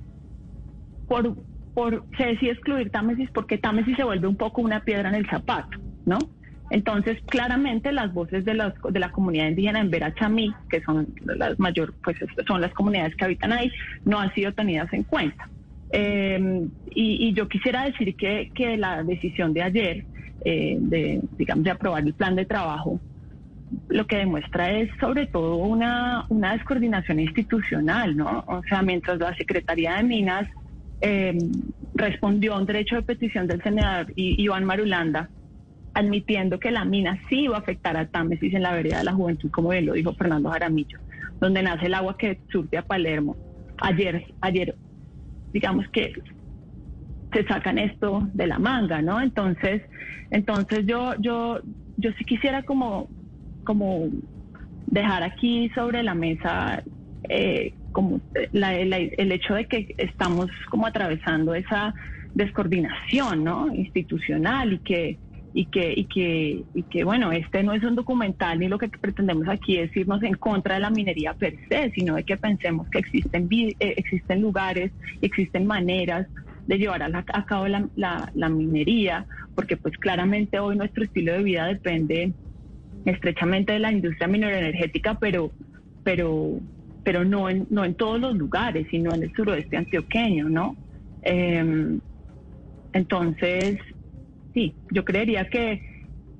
por 1.07 1.35
por, 1.75 2.05
se 2.17 2.25
decide 2.25 2.51
excluir 2.51 2.89
Támesis 2.89 3.29
porque 3.31 3.57
Támesis 3.57 3.97
se 3.97 4.03
vuelve 4.03 4.27
un 4.27 4.37
poco 4.37 4.61
una 4.61 4.79
piedra 4.79 5.09
en 5.09 5.15
el 5.15 5.29
zapato, 5.29 5.77
¿no? 6.05 6.17
Entonces, 6.71 7.21
claramente 7.27 7.91
las 7.91 8.11
voces 8.11 8.43
de, 8.43 8.55
las, 8.55 8.73
de 8.89 8.99
la 8.99 9.11
comunidad 9.11 9.49
indígena 9.49 9.81
en 9.81 9.91
Verachamí, 9.91 10.51
que 10.69 10.81
son 10.81 11.07
las 11.23 11.59
mayor, 11.59 11.93
pues 12.03 12.17
son 12.47 12.61
las 12.61 12.73
comunidades 12.73 13.15
que 13.15 13.25
habitan 13.25 13.51
ahí, 13.51 13.71
no 14.03 14.19
han 14.19 14.33
sido 14.33 14.51
tenidas 14.53 14.91
en 14.93 15.03
cuenta. 15.03 15.47
Eh, 15.91 16.67
y, 16.89 17.33
yo 17.33 17.47
quisiera 17.47 17.83
decir 17.83 18.15
que, 18.15 18.51
que 18.55 18.77
la 18.77 19.03
decisión 19.03 19.53
de 19.53 19.61
ayer, 19.61 20.05
eh, 20.45 20.77
de, 20.79 21.21
digamos, 21.37 21.63
de 21.63 21.71
aprobar 21.71 22.03
el 22.03 22.13
plan 22.13 22.35
de 22.35 22.45
trabajo, 22.45 22.99
lo 23.89 24.05
que 24.05 24.17
demuestra 24.17 24.71
es 24.71 24.89
sobre 24.99 25.25
todo 25.25 25.55
una, 25.55 26.25
una 26.29 26.53
descoordinación 26.53 27.19
institucional, 27.19 28.15
¿no? 28.15 28.43
O 28.47 28.61
sea, 28.69 28.81
mientras 28.81 29.19
la 29.19 29.35
Secretaría 29.35 29.95
de 29.95 30.03
Minas 30.03 30.47
eh, 31.01 31.37
respondió 31.93 32.53
a 32.53 32.59
un 32.59 32.65
derecho 32.65 32.95
de 32.95 33.01
petición 33.01 33.47
del 33.47 33.61
senador 33.63 34.13
Iván 34.15 34.65
Marulanda, 34.65 35.29
admitiendo 35.93 36.59
que 36.59 36.71
la 36.71 36.85
mina 36.85 37.19
sí 37.29 37.45
iba 37.45 37.55
a 37.55 37.59
afectar 37.59 37.97
a 37.97 38.07
Támesis 38.07 38.53
en 38.53 38.61
la 38.61 38.73
vereda 38.73 38.99
de 38.99 39.05
la 39.05 39.13
juventud, 39.13 39.49
como 39.49 39.69
bien 39.69 39.85
lo 39.85 39.93
dijo 39.93 40.13
Fernando 40.13 40.49
Jaramillo, 40.49 40.99
donde 41.39 41.63
nace 41.63 41.87
el 41.87 41.93
agua 41.93 42.17
que 42.17 42.39
surte 42.51 42.77
a 42.77 42.83
Palermo. 42.83 43.35
Ayer, 43.77 44.25
ayer, 44.41 44.75
digamos 45.53 45.87
que 45.89 46.13
se 47.35 47.43
sacan 47.45 47.77
esto 47.77 48.27
de 48.33 48.47
la 48.47 48.59
manga, 48.59 49.01
¿no? 49.01 49.19
Entonces, 49.19 49.81
entonces 50.31 50.85
yo, 50.85 51.15
yo, 51.19 51.59
yo 51.97 52.11
sí 52.17 52.23
quisiera 52.23 52.63
como, 52.63 53.09
como 53.65 54.07
dejar 54.87 55.23
aquí 55.23 55.69
sobre 55.75 56.01
la 56.01 56.15
mesa 56.15 56.81
eh, 57.27 57.73
como 57.91 58.21
el 58.33 59.31
hecho 59.31 59.53
de 59.53 59.65
que 59.65 59.95
estamos 59.97 60.47
como 60.69 60.87
atravesando 60.87 61.53
esa 61.55 61.93
descoordinación 62.33 63.43
¿no? 63.43 63.73
institucional 63.73 64.73
y 64.73 64.79
que 64.79 65.17
y 65.57 65.67
que, 65.67 65.93
y 65.95 66.03
que, 66.03 66.65
y 66.73 66.83
que, 66.83 67.05
bueno, 67.05 67.31
este 67.31 67.63
no 67.63 67.71
es 67.71 67.81
un 67.81 67.95
documental 67.95 68.59
ni 68.59 68.67
lo 68.67 68.77
que 68.77 68.89
pretendemos 68.89 69.47
aquí 69.47 69.77
es 69.77 69.95
irnos 69.95 70.21
en 70.23 70.33
contra 70.33 70.75
de 70.75 70.81
la 70.81 70.89
minería 70.89 71.33
per 71.33 71.55
se, 71.69 71.91
sino 71.91 72.15
de 72.15 72.25
que 72.25 72.35
pensemos 72.35 72.89
que 72.89 72.99
existen, 72.99 73.47
eh, 73.49 73.75
existen 73.79 74.41
lugares, 74.41 74.91
existen 75.21 75.65
maneras 75.65 76.27
de 76.67 76.77
llevar 76.77 77.03
a, 77.03 77.23
a 77.33 77.45
cabo 77.45 77.67
la, 77.67 77.87
la, 77.95 78.31
la, 78.33 78.49
minería, 78.49 79.25
porque 79.53 79.77
pues 79.77 79.97
claramente 79.97 80.59
hoy 80.59 80.75
nuestro 80.75 81.03
estilo 81.03 81.33
de 81.33 81.43
vida 81.43 81.67
depende 81.67 82.33
estrechamente 83.05 83.73
de 83.73 83.79
la 83.79 83.91
industria 83.91 84.27
mineroenergética, 84.27 85.15
pero, 85.19 85.51
pero, 86.03 86.59
pero 87.03 87.23
no 87.23 87.49
en, 87.49 87.67
no 87.69 87.85
en 87.85 87.93
todos 87.93 88.19
los 88.19 88.35
lugares, 88.35 88.87
sino 88.89 89.13
en 89.13 89.23
el 89.23 89.33
suroeste 89.33 89.77
antioqueño, 89.77 90.49
¿no? 90.49 90.75
Em, 91.21 91.99
entonces, 92.93 93.77
sí, 94.53 94.73
yo 94.91 95.05
creería 95.05 95.49
que, 95.49 95.81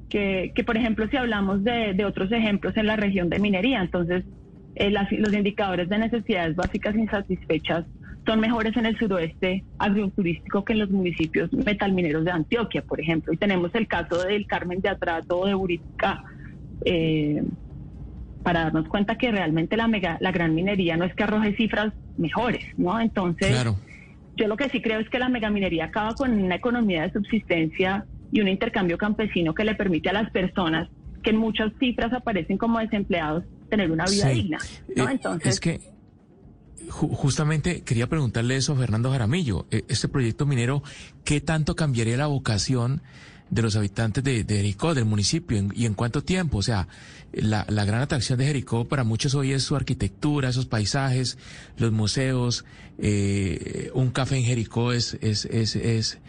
que, 0.10 0.64
por 0.66 0.78
ejemplo, 0.78 1.08
si 1.10 1.18
hablamos 1.18 1.64
de, 1.64 2.04
otros 2.06 2.32
ejemplos 2.32 2.78
en 2.78 2.88
la 2.88 2.96
región 2.96 3.30
de 3.30 3.40
minería, 3.40 3.82
entonces 3.82 4.24
eh, 4.76 4.90
los 4.90 5.34
indicadores 5.34 5.90
de 5.90 5.98
necesidades 5.98 6.56
básicas 6.56 6.96
insatisfechas 6.96 7.86
son 8.26 8.40
mejores 8.40 8.76
en 8.76 8.86
el 8.86 8.98
suroeste 8.98 9.64
agroturístico 9.78 10.66
que 10.66 10.74
en 10.74 10.80
los 10.80 10.90
municipios 10.90 11.52
metalmineros 11.54 12.26
de 12.26 12.32
Antioquia, 12.32 12.82
por 12.82 13.00
ejemplo. 13.00 13.32
Y 13.34 13.38
tenemos 13.38 13.74
el 13.76 13.88
caso 13.88 14.24
del 14.24 14.48
Carmen 14.48 14.82
de 14.82 14.90
Atrato 14.90 15.40
o 15.40 15.46
de 15.46 15.54
Buritica, 15.54 16.24
eh, 16.84 17.44
para 18.44 18.66
darnos 18.66 18.88
cuenta 18.88 19.18
que 19.18 19.32
realmente 19.32 19.76
la, 19.76 19.88
mega, 19.88 20.18
la 20.22 20.32
gran 20.32 20.54
minería 20.54 20.98
no 20.98 21.06
es 21.06 21.16
que 21.16 21.24
arroje 21.24 21.56
cifras 21.56 21.94
mejores, 22.18 22.64
¿no? 22.78 23.00
Entonces, 23.00 23.66
yo 24.36 24.48
lo 24.48 24.56
que 24.56 24.70
sí 24.70 24.82
creo 24.82 25.00
es 25.00 25.10
que 25.10 25.18
la 25.18 25.30
megaminería 25.30 25.86
acaba 25.86 26.14
con 26.14 26.32
una 26.32 26.56
economía 26.56 27.04
de 27.04 27.12
subsistencia 27.12 28.06
y 28.32 28.42
un 28.42 28.48
intercambio 28.48 28.98
campesino 28.98 29.54
que 29.54 29.64
le 29.64 29.74
permite 29.76 30.10
a 30.10 30.14
las 30.14 30.30
personas 30.30 30.90
que 31.24 31.32
en 31.32 31.38
muchas 31.38 31.72
cifras 31.80 32.14
aparecen 32.14 32.58
como 32.58 32.78
desempleados 32.80 33.44
tener 33.70 33.90
una 33.92 34.06
vida 34.06 34.30
digna, 34.30 34.60
¿no? 34.96 35.10
Eh, 35.10 35.14
Entonces... 35.14 35.54
Es 35.54 35.60
que 35.60 35.95
justamente 36.90 37.82
quería 37.82 38.08
preguntarle 38.08 38.56
eso 38.58 38.74
a 38.74 38.78
Fernando 38.78 39.12
Jaramillo. 39.12 39.66
E, 39.72 39.84
este 39.88 40.08
proyecto 40.08 40.46
minero, 40.46 40.84
¿qué 41.24 41.42
tanto 41.42 41.76
cambiaría 41.76 42.18
la 42.18 42.28
vocación 42.28 43.02
de 43.50 43.62
los 43.62 43.76
habitantes 43.76 44.24
de, 44.24 44.44
Jericó, 44.48 44.94
del 44.94 45.06
municipio, 45.06 45.70
y 45.74 45.86
en 45.86 45.94
cuánto 45.94 46.24
tiempo. 46.24 46.58
O 46.58 46.62
sea, 46.62 46.88
la, 47.32 47.66
la, 47.70 47.86
gran 47.86 48.02
atracción 48.02 48.40
de 48.40 48.46
Jericó 48.46 48.86
para 48.86 49.04
muchos 49.04 49.36
hoy 49.36 49.52
es 49.52 49.64
su 49.64 49.76
arquitectura, 49.76 50.50
esos 50.50 50.66
paisajes, 50.66 51.38
los 51.78 51.92
museos. 51.92 52.66
Eh, 52.98 53.92
un 53.94 54.10
café 54.10 54.38
en 54.38 54.46
Jericó 54.46 54.92
es, 54.94 55.18
es, 55.22 55.46
es, 55.46 55.76
es, 55.76 56.20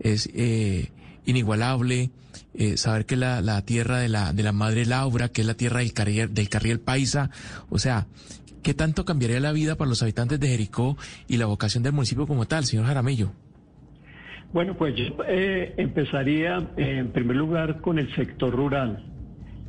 es 0.00 0.28
eh, 0.34 0.90
inigualable. 1.24 2.10
Eh, 2.58 2.76
saber 2.76 3.04
que 3.04 3.16
la, 3.16 3.42
la 3.42 3.62
tierra 3.62 3.98
de 3.98 4.08
la, 4.08 4.32
de 4.32 4.42
la 4.42 4.52
madre 4.52 4.86
Laura, 4.86 5.28
que 5.28 5.42
es 5.42 5.46
la 5.46 5.54
tierra 5.54 5.80
del 5.80 5.92
carriel, 5.92 6.32
del 6.32 6.48
carriel 6.48 6.80
paisa. 6.80 7.30
O 7.68 7.78
sea, 7.78 8.06
¿qué 8.66 8.74
tanto 8.74 9.04
cambiaría 9.04 9.38
la 9.38 9.52
vida 9.52 9.76
para 9.76 9.88
los 9.88 10.02
habitantes 10.02 10.40
de 10.40 10.48
Jericó 10.48 10.96
y 11.28 11.36
la 11.36 11.46
vocación 11.46 11.84
del 11.84 11.92
municipio 11.92 12.26
como 12.26 12.46
tal, 12.46 12.64
señor 12.64 12.86
Jaramillo? 12.86 13.30
Bueno, 14.52 14.76
pues 14.76 14.96
yo 14.96 15.04
eh, 15.28 15.72
empezaría 15.76 16.58
eh, 16.76 16.98
en 16.98 17.12
primer 17.12 17.36
lugar 17.36 17.80
con 17.80 18.00
el 18.00 18.12
sector 18.16 18.52
rural. 18.52 19.04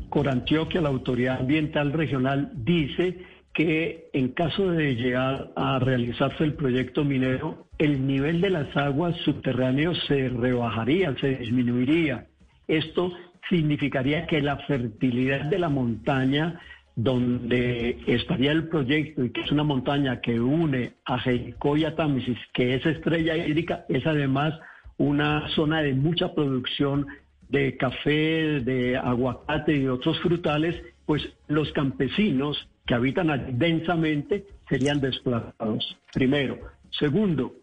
Con 0.10 0.28
Antioquia, 0.28 0.82
la 0.82 0.90
Autoridad 0.90 1.42
Ambiental 1.42 1.94
Regional 1.94 2.52
dice 2.56 3.20
que 3.54 4.10
en 4.14 4.30
caso 4.30 4.72
de 4.72 4.96
llegar 4.96 5.52
a 5.56 5.78
realizarse 5.78 6.44
el 6.44 6.56
proyecto 6.56 7.06
minero, 7.06 7.68
el 7.78 8.08
nivel 8.08 8.42
de 8.42 8.50
las 8.50 8.76
aguas 8.76 9.16
subterráneas 9.18 9.96
se 10.08 10.28
rebajaría, 10.30 11.16
se 11.22 11.36
disminuiría. 11.36 12.26
Esto 12.68 13.14
significaría 13.48 14.26
que 14.26 14.42
la 14.42 14.58
fertilidad 14.66 15.46
de 15.46 15.60
la 15.60 15.70
montaña 15.70 16.60
donde 16.98 18.00
estaría 18.08 18.52
el 18.52 18.70
proyecto 18.70 19.24
y 19.24 19.30
que 19.30 19.42
es 19.42 19.52
una 19.52 19.64
montaña 19.64 20.20
que 20.20 20.40
une 20.40 20.94
a 21.06 21.20
Jericó 21.20 21.78
y 21.78 21.86
a 21.86 21.96
Támesis, 21.96 22.40
que 22.54 22.74
es 22.74 22.84
estrella 22.88 23.38
hídrica, 23.38 23.86
es 23.88 24.06
además 24.08 24.60
una 24.98 25.48
zona 25.50 25.84
de 25.84 25.94
mucha 25.94 26.34
producción 26.34 27.06
de 27.50 27.78
café, 27.78 28.62
de 28.62 28.98
aguacate 28.98 29.78
y 29.78 29.88
otros 29.88 30.20
frutales, 30.22 30.76
pues 31.06 31.22
los 31.48 31.72
campesinos 31.72 32.68
que 32.88 32.96
habitan 32.96 33.30
allí 33.30 33.52
densamente 33.52 34.46
serían 34.68 35.00
desplazados. 35.00 35.98
Primero. 36.12 36.58
Segundo, 36.90 37.54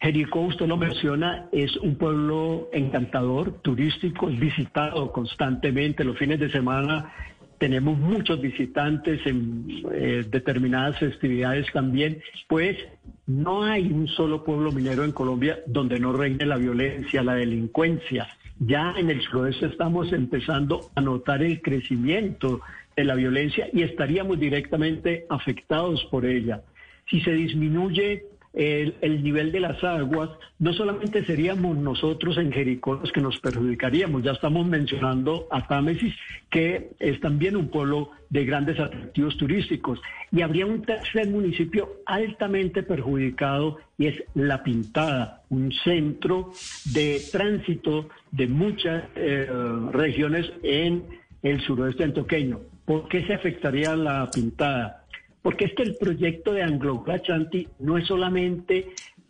Jericó, 0.00 0.40
usted 0.40 0.66
lo 0.66 0.78
menciona, 0.78 1.46
es 1.52 1.76
un 1.76 1.96
pueblo 1.96 2.70
encantador, 2.72 3.60
turístico, 3.60 4.28
visitado 4.28 5.12
constantemente. 5.12 6.04
Los 6.04 6.16
fines 6.16 6.40
de 6.40 6.50
semana 6.50 7.12
tenemos 7.60 7.98
muchos 7.98 8.40
visitantes 8.40 9.20
en 9.26 9.82
eh, 9.92 10.24
determinadas 10.28 10.98
festividades 10.98 11.70
también, 11.72 12.22
pues 12.48 12.78
no 13.26 13.62
hay 13.62 13.92
un 13.92 14.08
solo 14.08 14.42
pueblo 14.42 14.72
minero 14.72 15.04
en 15.04 15.12
Colombia 15.12 15.60
donde 15.66 16.00
no 16.00 16.14
reine 16.14 16.46
la 16.46 16.56
violencia, 16.56 17.22
la 17.22 17.34
delincuencia. 17.34 18.26
Ya 18.58 18.94
en 18.96 19.10
el 19.10 19.20
suroeste 19.20 19.66
estamos 19.66 20.10
empezando 20.12 20.90
a 20.94 21.02
notar 21.02 21.42
el 21.42 21.60
crecimiento 21.60 22.62
de 22.96 23.04
la 23.04 23.14
violencia 23.14 23.68
y 23.74 23.82
estaríamos 23.82 24.40
directamente 24.40 25.26
afectados 25.28 26.02
por 26.10 26.24
ella. 26.24 26.62
Si 27.10 27.20
se 27.20 27.32
disminuye 27.32 28.24
el, 28.52 29.22
nivel 29.22 29.52
de 29.52 29.60
las 29.60 29.82
aguas, 29.84 30.30
no 30.58 30.72
solamente 30.72 31.24
seríamos 31.24 31.76
nosotros 31.76 32.36
en 32.36 32.50
Jericó 32.50 32.94
los 32.94 33.12
que 33.12 33.20
nos 33.20 33.38
perjudicaríamos, 33.38 34.22
ya 34.22 34.32
estamos 34.32 34.66
mencionando 34.66 35.46
a 35.50 35.66
Támesis, 35.66 36.14
que 36.50 36.90
es 36.98 37.20
también 37.20 37.56
un 37.56 37.68
pueblo 37.68 38.10
de 38.28 38.44
grandes 38.44 38.78
atractivos 38.80 39.36
turísticos, 39.36 40.00
y 40.32 40.42
habría 40.42 40.66
un 40.66 40.82
tercer 40.82 41.28
municipio 41.28 42.00
altamente 42.06 42.82
perjudicado 42.82 43.78
y 43.98 44.06
es 44.06 44.22
La 44.34 44.62
Pintada, 44.62 45.42
un 45.50 45.72
centro 45.72 46.52
de 46.92 47.20
tránsito 47.30 48.08
de 48.32 48.48
muchas 48.48 49.04
eh, 49.14 49.48
regiones 49.92 50.50
en 50.62 51.04
el 51.42 51.60
suroeste 51.62 52.04
antioqueño. 52.04 52.60
¿Por 52.84 53.08
qué 53.08 53.24
se 53.26 53.34
afectaría 53.34 53.94
La 53.94 54.28
Pintada? 54.32 54.99
Porque 55.42 55.66
es 55.66 55.74
que 55.74 55.82
el 55.82 55.96
proyecto 55.96 56.52
de 56.52 56.62
Anglo 56.62 57.04
Chanti 57.22 57.66
no 57.78 57.96
es 57.96 58.06
solamente 58.06 58.88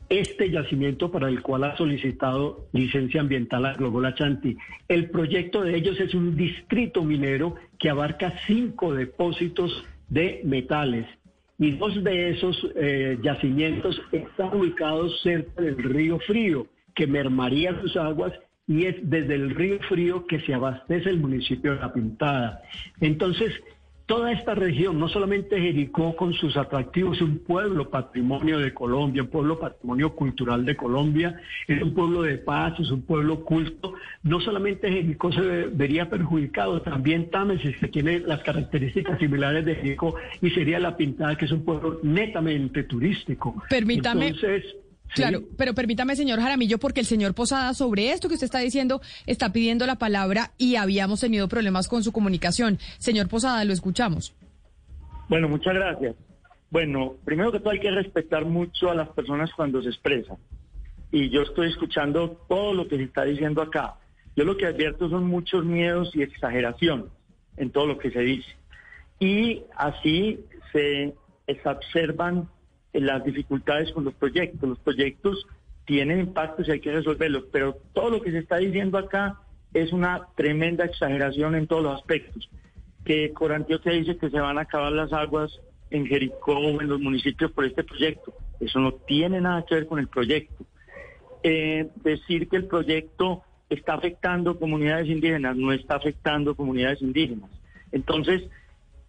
este 0.09 0.51
yacimiento 0.51 1.11
para 1.11 1.29
el 1.29 1.41
cual 1.41 1.65
ha 1.65 1.77
solicitado 1.77 2.67
licencia 2.73 3.21
ambiental 3.21 3.65
a 3.65 3.75
Glogola 3.75 4.15
Chanti. 4.15 4.57
El 4.89 5.09
proyecto 5.09 5.63
de 5.63 5.77
ellos 5.77 6.01
es 6.01 6.15
un 6.15 6.37
distrito 6.37 7.05
minero 7.05 7.55
que 7.79 7.91
abarca 7.91 8.35
cinco 8.47 8.93
depósitos 8.93 9.85
de 10.09 10.41
metales 10.45 11.07
y 11.61 11.73
dos 11.73 12.03
de 12.03 12.31
esos 12.31 12.57
eh, 12.75 13.19
yacimientos 13.23 14.01
están 14.11 14.57
ubicados 14.57 15.21
cerca 15.23 15.61
del 15.61 15.77
río 15.77 16.19
Frío, 16.21 16.67
que 16.95 17.07
mermaría 17.07 17.79
sus 17.83 17.97
aguas 17.97 18.33
y 18.67 18.87
es 18.87 18.97
desde 19.03 19.35
el 19.35 19.51
río 19.51 19.79
Frío 19.89 20.27
que 20.27 20.41
se 20.41 20.55
abastece 20.55 21.11
el 21.11 21.21
municipio 21.21 21.75
de 21.75 21.81
La 21.81 21.93
Pintada. 21.93 22.63
Entonces, 23.01 23.53
toda 24.11 24.33
esta 24.33 24.57
región, 24.57 24.99
no 24.99 25.09
solamente 25.09 25.61
Jericó 25.61 26.17
con 26.17 26.35
sus 26.35 26.57
atractivos, 26.57 27.19
es 27.19 27.23
un 27.23 27.39
pueblo 27.39 27.91
patrimonio 27.91 28.59
de 28.59 28.75
Colombia, 28.75 29.23
un 29.23 29.29
pueblo 29.29 29.61
patrimonio 29.61 30.17
cultural 30.17 30.65
de 30.65 30.75
Colombia, 30.75 31.41
es 31.69 31.81
un 31.81 31.95
pueblo 31.95 32.23
de 32.23 32.39
paz, 32.39 32.75
es 32.81 32.91
un 32.91 33.03
pueblo 33.03 33.45
culto. 33.45 33.95
No 34.25 34.41
solamente 34.41 34.91
Jericó 34.91 35.31
se 35.31 35.41
vería 35.41 36.11
perjudicado, 36.11 36.83
también 36.83 37.31
Támesis, 37.31 37.77
que 37.77 37.87
tiene 37.87 38.19
las 38.19 38.43
características 38.43 39.21
similares 39.21 39.65
de 39.65 39.77
Jericó, 39.77 40.17
y 40.43 40.51
sería 40.51 40.81
La 40.81 40.97
Pintada, 40.97 41.37
que 41.37 41.45
es 41.45 41.53
un 41.53 41.65
pueblo 41.65 42.01
netamente 42.03 42.83
turístico. 42.83 43.63
Permítame. 43.71 44.27
Entonces, 44.27 44.65
Claro, 45.15 45.43
pero 45.57 45.75
permítame, 45.75 46.17
señor 46.17 46.41
Jaramillo, 46.41 46.79
porque 46.79 47.01
el 47.01 47.07
señor 47.07 47.35
Posada 47.35 47.75
sobre 47.75 48.13
esto 48.13 48.29
que 48.29 48.35
usted 48.35 48.45
está 48.45 48.61
diciendo 48.61 49.01
está 49.27 49.53
pidiendo 49.53 49.87
la 49.87 49.97
palabra 49.97 50.53
y 50.57 50.77
habíamos 50.77 51.21
tenido 51.21 51.49
problemas 51.49 51.89
con 51.89 52.05
su 52.05 52.13
comunicación. 52.13 52.79
Señor 52.99 53.29
Posada, 53.29 53.65
lo 53.65 53.73
escuchamos. 53.73 54.35
Bueno, 55.29 55.49
muchas 55.49 55.75
gracias. 55.75 56.17
Bueno, 56.71 57.17
primero 57.25 57.51
que 57.51 57.59
todo 57.59 57.71
hay 57.71 57.81
que 57.81 57.91
respetar 57.91 58.45
mucho 58.45 58.91
a 58.91 58.95
las 58.95 59.09
personas 59.09 59.51
cuando 59.55 59.83
se 59.83 59.89
expresan. 59.89 60.37
Y 61.11 61.29
yo 61.31 61.43
estoy 61.43 61.69
escuchando 61.69 62.45
todo 62.49 62.73
lo 62.73 62.87
que 62.87 62.97
se 62.97 63.05
está 63.05 63.25
diciendo 63.25 63.63
acá. 63.63 63.97
Yo 64.37 64.45
lo 64.45 64.57
que 64.57 64.67
advierto 64.67 65.09
son 65.09 65.27
muchos 65.27 65.65
miedos 65.65 66.15
y 66.15 66.23
exageración 66.23 67.11
en 67.57 67.71
todo 67.71 67.87
lo 67.87 67.99
que 67.99 68.13
se 68.13 68.21
dice. 68.21 68.49
Y 69.19 69.63
así 69.77 70.45
se 70.73 71.15
exacerban 71.49 72.49
las 72.93 73.25
dificultades 73.25 73.93
con 73.93 74.05
los 74.05 74.15
proyectos. 74.15 74.69
Los 74.69 74.79
proyectos 74.79 75.47
tienen 75.85 76.21
impactos 76.21 76.69
y 76.69 76.73
hay 76.73 76.81
que 76.81 76.93
resolverlos, 76.93 77.45
pero 77.53 77.77
todo 77.93 78.11
lo 78.11 78.23
que 78.23 78.31
se 78.31 78.39
está 78.39 78.57
diciendo 78.57 78.99
acá 78.99 79.41
es 79.73 79.93
una 79.93 80.27
tremenda 80.37 80.85
exageración 80.85 81.55
en 81.55 81.67
todos 81.67 81.83
los 81.83 81.95
aspectos. 81.95 82.49
Que 83.05 83.33
Corantioque 83.33 83.91
dice 83.91 84.17
que 84.17 84.31
se 84.31 84.41
van 84.41 84.59
a 84.59 84.63
acabar 84.63 84.93
las 84.93 85.13
aguas 85.13 85.61
en 85.91 86.07
Jericó 86.07 86.59
o 86.59 86.81
en 86.81 86.89
los 86.89 87.01
municipios 87.01 87.51
por 87.53 87.65
este 87.65 87.85
proyecto. 87.85 88.33
Eso 88.61 88.79
no 88.79 88.93
tiene 88.93 89.41
nada 89.41 89.65
que 89.65 89.75
ver 89.75 89.87
con 89.87 89.99
el 89.99 90.09
proyecto. 90.09 90.65
Eh, 91.43 91.89
decir 92.03 92.49
que 92.49 92.57
el 92.57 92.67
proyecto 92.67 93.43
está 93.71 93.95
afectando 93.95 94.59
comunidades 94.59 95.09
indígenas, 95.09 95.57
no 95.57 95.73
está 95.73 95.97
afectando 95.97 96.55
comunidades 96.55 97.01
indígenas. 97.01 97.51
Entonces, 97.93 98.43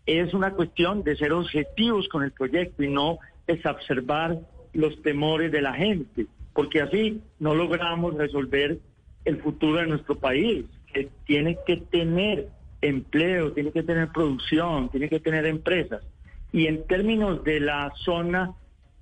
es 0.05 0.33
una 0.33 0.53
cuestión 0.53 1.03
de 1.03 1.15
ser 1.15 1.33
objetivos 1.33 2.07
con 2.07 2.23
el 2.23 2.31
proyecto 2.31 2.83
y 2.83 2.87
no 2.87 3.19
observar 3.65 4.39
los 4.73 5.01
temores 5.01 5.51
de 5.51 5.61
la 5.61 5.73
gente, 5.73 6.27
porque 6.53 6.81
así 6.81 7.21
no 7.39 7.55
logramos 7.55 8.15
resolver 8.15 8.79
el 9.25 9.41
futuro 9.41 9.79
de 9.79 9.87
nuestro 9.87 10.15
país, 10.15 10.65
que 10.93 11.09
tiene 11.25 11.57
que 11.65 11.77
tener 11.77 12.49
empleo, 12.81 13.51
tiene 13.53 13.71
que 13.71 13.83
tener 13.83 14.09
producción, 14.09 14.89
tiene 14.89 15.09
que 15.09 15.19
tener 15.19 15.45
empresas. 15.45 16.03
Y 16.51 16.67
en 16.67 16.85
términos 16.87 17.43
de 17.43 17.59
la 17.59 17.91
zona, 18.03 18.53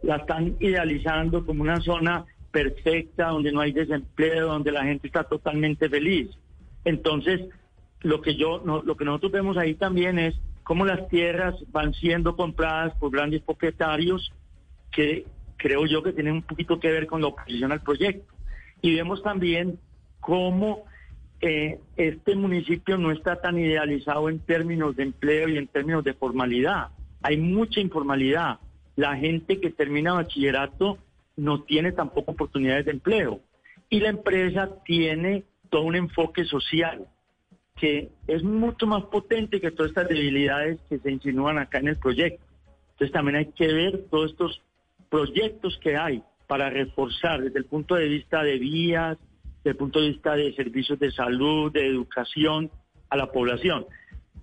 la 0.02 0.18
están 0.18 0.56
idealizando 0.60 1.46
como 1.46 1.64
una 1.64 1.80
zona 1.82 2.26
perfecta, 2.52 3.30
donde 3.30 3.52
no 3.52 3.62
hay 3.62 3.72
desempleo, 3.72 4.48
donde 4.48 4.72
la 4.72 4.84
gente 4.84 5.08
está 5.08 5.24
totalmente 5.24 5.90
feliz. 5.90 6.30
Entonces, 6.86 7.42
lo 8.02 8.22
que 8.22 8.36
yo, 8.36 8.62
lo 8.64 8.96
que 8.96 9.06
nosotros 9.06 9.32
vemos 9.32 9.58
ahí 9.58 9.76
también 9.76 10.20
es 10.20 10.36
cómo 10.64 10.86
las 10.86 11.08
tierras 11.10 11.56
van 11.72 11.94
siendo 11.94 12.36
compradas 12.36 12.94
por 13.00 13.12
grandes 13.12 13.42
propietarios 13.42 14.32
creo 15.58 15.86
yo 15.86 16.02
que 16.04 16.14
tienen 16.14 16.34
un 16.34 16.42
poquito 16.42 16.80
que 16.80 16.92
ver 16.92 17.08
con 17.08 17.22
la 17.22 17.28
oposición 17.28 17.72
al 17.72 17.82
proyecto. 17.82 18.34
Y 18.82 18.96
vemos 18.96 19.22
también 19.22 19.78
cómo 20.20 20.86
eh, 21.42 21.80
este 21.98 22.36
municipio 22.36 22.98
no 22.98 23.12
está 23.12 23.42
tan 23.42 23.60
idealizado 23.60 24.30
en 24.30 24.40
términos 24.40 24.96
de 24.96 25.04
empleo 25.04 25.50
y 25.50 25.58
en 25.58 25.68
términos 25.68 26.04
de 26.04 26.14
formalidad. 26.14 26.90
Hay 27.22 27.38
mucha 27.38 27.80
informalidad. 27.80 28.60
La 28.96 29.16
gente 29.16 29.60
que 29.60 29.70
termina 29.70 30.14
bachillerato 30.14 30.98
no 31.36 31.64
tiene 31.64 31.92
tampoco 31.92 32.32
oportunidades 32.32 32.86
de 32.86 32.92
empleo. 32.92 33.42
Y 33.90 34.00
la 34.00 34.10
empresa 34.10 34.70
tiene 34.84 35.44
todo 35.70 35.84
un 35.84 35.96
enfoque 35.96 36.46
social 36.46 37.08
que 37.76 38.10
es 38.28 38.44
mucho 38.44 38.86
más 38.88 39.04
potente 39.06 39.62
que 39.62 39.72
todas 39.72 39.92
estas 39.92 40.10
debilidades 40.10 40.80
que 40.90 41.00
se 41.00 41.12
insinúan 41.12 41.58
acá 41.58 41.80
en 41.80 41.88
el 41.88 41.98
proyecto. 41.98 42.44
Entonces 42.92 43.14
también 43.14 43.38
hay 43.38 43.46
que 43.54 43.68
ver 43.68 44.06
todos 44.12 44.32
estos 44.32 44.62
proyectos 45.10 45.78
que 45.82 45.98
hay 45.98 46.24
para 46.48 46.70
reforzar 46.70 47.42
desde 47.42 47.60
el 47.60 47.66
punto 47.66 47.96
de 47.96 48.08
vista 48.08 48.44
de 48.44 48.58
vías, 48.58 49.18
desde 49.58 49.72
el 49.72 49.76
punto 49.76 50.02
de 50.02 50.10
vista 50.10 50.36
de 50.36 50.54
servicios 50.54 51.00
de 51.00 51.12
salud, 51.12 51.72
de 51.72 51.86
educación 51.86 52.72
a 53.10 53.18
la 53.18 53.32
población. 53.32 53.86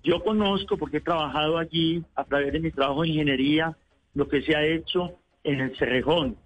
Yo 0.03 0.23
conozco, 0.23 0.77
porque 0.77 0.99
he 0.99 1.01
trabajado 1.01 1.59
allí 1.59 2.05
a 2.15 2.25
través 2.25 2.53
de 2.53 2.61
mi 2.61 2.71
trabajo 2.71 3.03
de 3.03 3.09
ingeniería, 3.09 3.77
lo 4.15 4.29
que 4.29 4.43
se 4.43 4.55
ha 4.55 4.65
hecho 4.65 5.19
en 5.43 5.61
el 5.61 5.77
Cerrejón. 5.77 6.37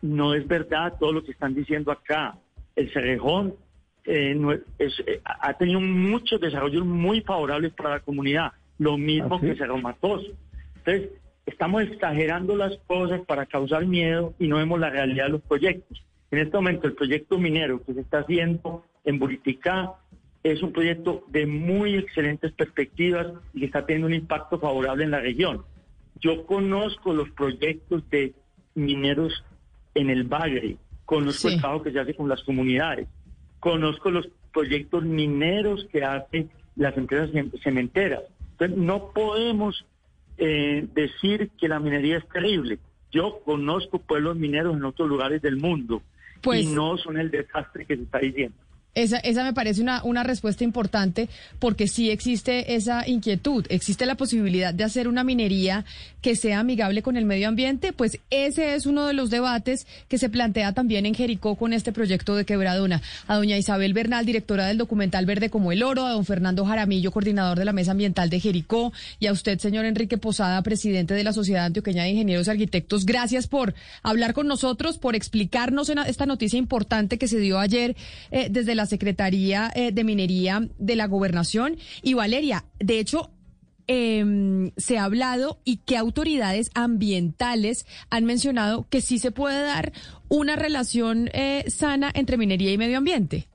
No 0.00 0.34
es 0.34 0.46
verdad 0.46 0.94
todo 0.98 1.12
lo 1.12 1.24
que 1.24 1.32
están 1.32 1.54
diciendo 1.54 1.90
acá. 1.90 2.38
El 2.76 2.92
Cerrejón 2.92 3.54
eh, 4.04 4.60
eh, 4.78 5.20
ha 5.24 5.54
tenido 5.54 5.80
muchos 5.80 6.40
desarrollos 6.40 6.86
muy 6.86 7.20
favorables 7.20 7.72
para 7.74 7.90
la 7.90 8.00
comunidad, 8.00 8.52
lo 8.78 8.96
mismo 8.96 9.36
¿Ah, 9.36 9.40
que 9.40 9.56
Cerro 9.56 9.76
Matoso. 9.78 10.30
Entonces, 10.76 11.10
estamos 11.46 11.82
exagerando 11.82 12.56
las 12.56 12.76
cosas 12.86 13.20
para 13.26 13.46
causar 13.46 13.86
miedo 13.86 14.34
y 14.38 14.48
no 14.48 14.56
vemos 14.56 14.78
la 14.78 14.90
realidad 14.90 15.26
de 15.26 15.30
los 15.32 15.42
proyectos. 15.42 16.02
En 16.30 16.38
este 16.38 16.56
momento 16.56 16.86
el 16.86 16.94
proyecto 16.94 17.38
minero 17.38 17.82
que 17.84 17.94
se 17.94 18.00
está 18.00 18.20
haciendo 18.20 18.84
en 19.04 19.18
Buriticá 19.18 19.94
es 20.42 20.62
un 20.62 20.72
proyecto 20.72 21.24
de 21.28 21.46
muy 21.46 21.96
excelentes 21.96 22.52
perspectivas 22.52 23.26
y 23.52 23.60
que 23.60 23.66
está 23.66 23.84
teniendo 23.84 24.06
un 24.06 24.14
impacto 24.14 24.58
favorable 24.58 25.04
en 25.04 25.10
la 25.10 25.20
región. 25.20 25.64
Yo 26.20 26.46
conozco 26.46 27.12
los 27.12 27.30
proyectos 27.30 28.08
de 28.10 28.34
mineros 28.74 29.44
en 29.94 30.10
el 30.10 30.24
Bagre, 30.24 30.76
conozco 31.04 31.48
el 31.48 31.60
trabajo 31.60 31.82
que 31.82 31.92
se 31.92 32.00
hace 32.00 32.14
con 32.14 32.28
las 32.28 32.42
comunidades, 32.44 33.08
conozco 33.58 34.10
los 34.10 34.28
proyectos 34.52 35.04
mineros 35.04 35.86
que 35.92 36.04
hacen 36.04 36.50
las 36.76 36.96
empresas 36.96 37.30
cementeras. 37.62 38.22
Entonces 38.52 38.76
no 38.76 39.12
podemos 39.12 39.84
eh, 40.40 40.86
decir 40.94 41.50
que 41.58 41.68
la 41.68 41.78
minería 41.78 42.16
es 42.16 42.28
terrible. 42.28 42.78
Yo 43.12 43.40
conozco 43.44 43.98
pueblos 43.98 44.36
mineros 44.36 44.74
en 44.74 44.84
otros 44.84 45.08
lugares 45.08 45.42
del 45.42 45.56
mundo 45.56 46.02
pues, 46.40 46.62
y 46.62 46.66
no 46.74 46.96
son 46.96 47.18
el 47.18 47.30
desastre 47.30 47.84
que 47.84 47.96
se 47.96 48.02
está 48.04 48.18
diciendo. 48.18 48.56
Esa, 48.94 49.18
esa 49.18 49.44
me 49.44 49.52
parece 49.52 49.82
una, 49.82 50.02
una 50.02 50.24
respuesta 50.24 50.64
importante 50.64 51.28
porque 51.58 51.86
sí 51.86 52.10
existe 52.10 52.74
esa 52.74 53.06
inquietud, 53.06 53.64
existe 53.68 54.04
la 54.04 54.16
posibilidad 54.16 54.74
de 54.74 54.84
hacer 54.84 55.06
una 55.06 55.22
minería 55.22 55.84
que 56.20 56.36
sea 56.36 56.60
amigable 56.60 57.02
con 57.02 57.16
el 57.16 57.24
medio 57.24 57.48
ambiente, 57.48 57.92
pues 57.92 58.18
ese 58.30 58.74
es 58.74 58.86
uno 58.86 59.06
de 59.06 59.14
los 59.14 59.30
debates 59.30 59.86
que 60.08 60.18
se 60.18 60.28
plantea 60.28 60.72
también 60.72 61.06
en 61.06 61.14
Jericó 61.14 61.54
con 61.54 61.72
este 61.72 61.92
proyecto 61.92 62.34
de 62.34 62.44
quebradona. 62.44 63.00
A 63.26 63.36
doña 63.36 63.56
Isabel 63.56 63.94
Bernal, 63.94 64.26
directora 64.26 64.66
del 64.66 64.78
documental 64.78 65.24
Verde 65.24 65.50
como 65.50 65.72
el 65.72 65.82
Oro, 65.82 66.06
a 66.06 66.12
don 66.12 66.24
Fernando 66.24 66.64
Jaramillo, 66.64 67.12
coordinador 67.12 67.58
de 67.58 67.64
la 67.64 67.72
Mesa 67.72 67.92
Ambiental 67.92 68.28
de 68.28 68.40
Jericó, 68.40 68.92
y 69.18 69.26
a 69.26 69.32
usted, 69.32 69.58
señor 69.58 69.84
Enrique 69.84 70.18
Posada, 70.18 70.62
presidente 70.62 71.14
de 71.14 71.24
la 71.24 71.32
Sociedad 71.32 71.66
Antioqueña 71.66 72.02
de 72.02 72.10
Ingenieros 72.10 72.46
y 72.46 72.50
Arquitectos, 72.50 73.06
gracias 73.06 73.46
por 73.46 73.74
hablar 74.02 74.34
con 74.34 74.46
nosotros, 74.46 74.98
por 74.98 75.14
explicarnos 75.14 75.90
esta 75.90 76.26
noticia 76.26 76.58
importante 76.58 77.18
que 77.18 77.28
se 77.28 77.38
dio 77.38 77.58
ayer 77.58 77.96
eh, 78.30 78.48
desde 78.50 78.74
la 78.74 78.79
Secretaría 78.86 79.70
eh, 79.74 79.92
de 79.92 80.04
Minería 80.04 80.68
de 80.78 80.96
la 80.96 81.06
Gobernación. 81.06 81.76
Y 82.02 82.14
Valeria, 82.14 82.64
de 82.78 82.98
hecho, 82.98 83.30
em, 83.86 84.70
se 84.76 84.98
ha 84.98 85.04
hablado 85.04 85.60
y 85.64 85.78
qué 85.78 85.96
autoridades 85.96 86.70
ambientales 86.74 87.86
han 88.10 88.24
mencionado 88.24 88.86
que 88.88 89.00
sí 89.00 89.18
se 89.18 89.30
puede 89.30 89.62
dar 89.62 89.92
una 90.28 90.56
relación 90.56 91.28
eh, 91.32 91.64
sana 91.68 92.10
entre 92.14 92.36
minería 92.36 92.72
y 92.72 92.78
medio 92.78 92.98
ambiente. 92.98 93.48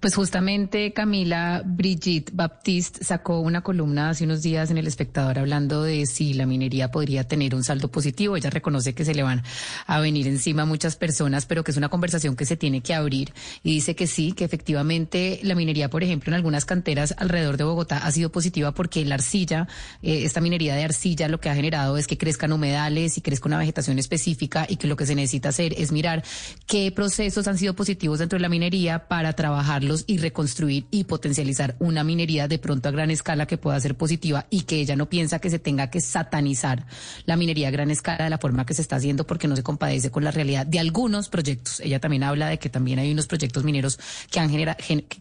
Pues 0.00 0.14
justamente 0.14 0.94
Camila 0.94 1.62
Brigitte 1.62 2.30
Baptiste 2.32 3.04
sacó 3.04 3.40
una 3.40 3.60
columna 3.60 4.08
hace 4.08 4.24
unos 4.24 4.40
días 4.40 4.70
en 4.70 4.78
El 4.78 4.86
Espectador 4.86 5.38
hablando 5.38 5.82
de 5.82 6.06
si 6.06 6.32
la 6.32 6.46
minería 6.46 6.90
podría 6.90 7.24
tener 7.24 7.54
un 7.54 7.62
saldo 7.62 7.90
positivo. 7.90 8.34
Ella 8.34 8.48
reconoce 8.48 8.94
que 8.94 9.04
se 9.04 9.14
le 9.14 9.22
van 9.22 9.42
a 9.86 10.00
venir 10.00 10.26
encima 10.26 10.64
muchas 10.64 10.96
personas, 10.96 11.44
pero 11.44 11.64
que 11.64 11.72
es 11.72 11.76
una 11.76 11.90
conversación 11.90 12.34
que 12.34 12.46
se 12.46 12.56
tiene 12.56 12.80
que 12.80 12.94
abrir. 12.94 13.34
Y 13.62 13.74
dice 13.74 13.94
que 13.94 14.06
sí, 14.06 14.32
que 14.32 14.44
efectivamente 14.46 15.38
la 15.42 15.54
minería, 15.54 15.90
por 15.90 16.02
ejemplo, 16.02 16.30
en 16.30 16.36
algunas 16.36 16.64
canteras 16.64 17.14
alrededor 17.18 17.58
de 17.58 17.64
Bogotá 17.64 17.98
ha 17.98 18.10
sido 18.10 18.32
positiva 18.32 18.72
porque 18.72 19.04
la 19.04 19.16
arcilla, 19.16 19.68
eh, 20.02 20.24
esta 20.24 20.40
minería 20.40 20.76
de 20.76 20.84
arcilla, 20.84 21.28
lo 21.28 21.40
que 21.40 21.50
ha 21.50 21.54
generado 21.54 21.98
es 21.98 22.06
que 22.06 22.16
crezcan 22.16 22.52
humedales 22.52 23.18
y 23.18 23.20
crezca 23.20 23.50
una 23.50 23.58
vegetación 23.58 23.98
específica 23.98 24.64
y 24.66 24.76
que 24.76 24.86
lo 24.86 24.96
que 24.96 25.04
se 25.04 25.14
necesita 25.14 25.50
hacer 25.50 25.74
es 25.76 25.92
mirar 25.92 26.24
qué 26.66 26.90
procesos 26.90 27.46
han 27.48 27.58
sido 27.58 27.74
positivos 27.74 28.18
dentro 28.18 28.38
de 28.38 28.40
la 28.40 28.48
minería 28.48 29.06
para 29.06 29.34
trabajar 29.34 29.89
y 30.06 30.18
reconstruir 30.18 30.86
y 30.90 31.04
potencializar 31.04 31.76
una 31.78 32.04
minería 32.04 32.48
de 32.48 32.58
pronto 32.58 32.88
a 32.88 32.92
gran 32.92 33.10
escala 33.10 33.46
que 33.46 33.58
pueda 33.58 33.78
ser 33.80 33.96
positiva 33.96 34.46
y 34.50 34.62
que 34.62 34.80
ella 34.80 34.96
no 34.96 35.08
piensa 35.08 35.38
que 35.38 35.50
se 35.50 35.58
tenga 35.58 35.90
que 35.90 36.00
satanizar 36.00 36.86
la 37.26 37.36
minería 37.36 37.68
a 37.68 37.70
gran 37.70 37.90
escala 37.90 38.24
de 38.24 38.30
la 38.30 38.38
forma 38.38 38.66
que 38.66 38.74
se 38.74 38.82
está 38.82 38.96
haciendo 38.96 39.26
porque 39.26 39.48
no 39.48 39.56
se 39.56 39.62
compadece 39.62 40.10
con 40.10 40.24
la 40.24 40.30
realidad 40.30 40.66
de 40.66 40.78
algunos 40.78 41.28
proyectos. 41.28 41.80
Ella 41.80 42.00
también 42.00 42.22
habla 42.22 42.48
de 42.48 42.58
que 42.58 42.68
también 42.68 42.98
hay 42.98 43.10
unos 43.12 43.26
proyectos 43.26 43.64
mineros 43.64 43.98
que 44.30 44.40
han 44.40 44.50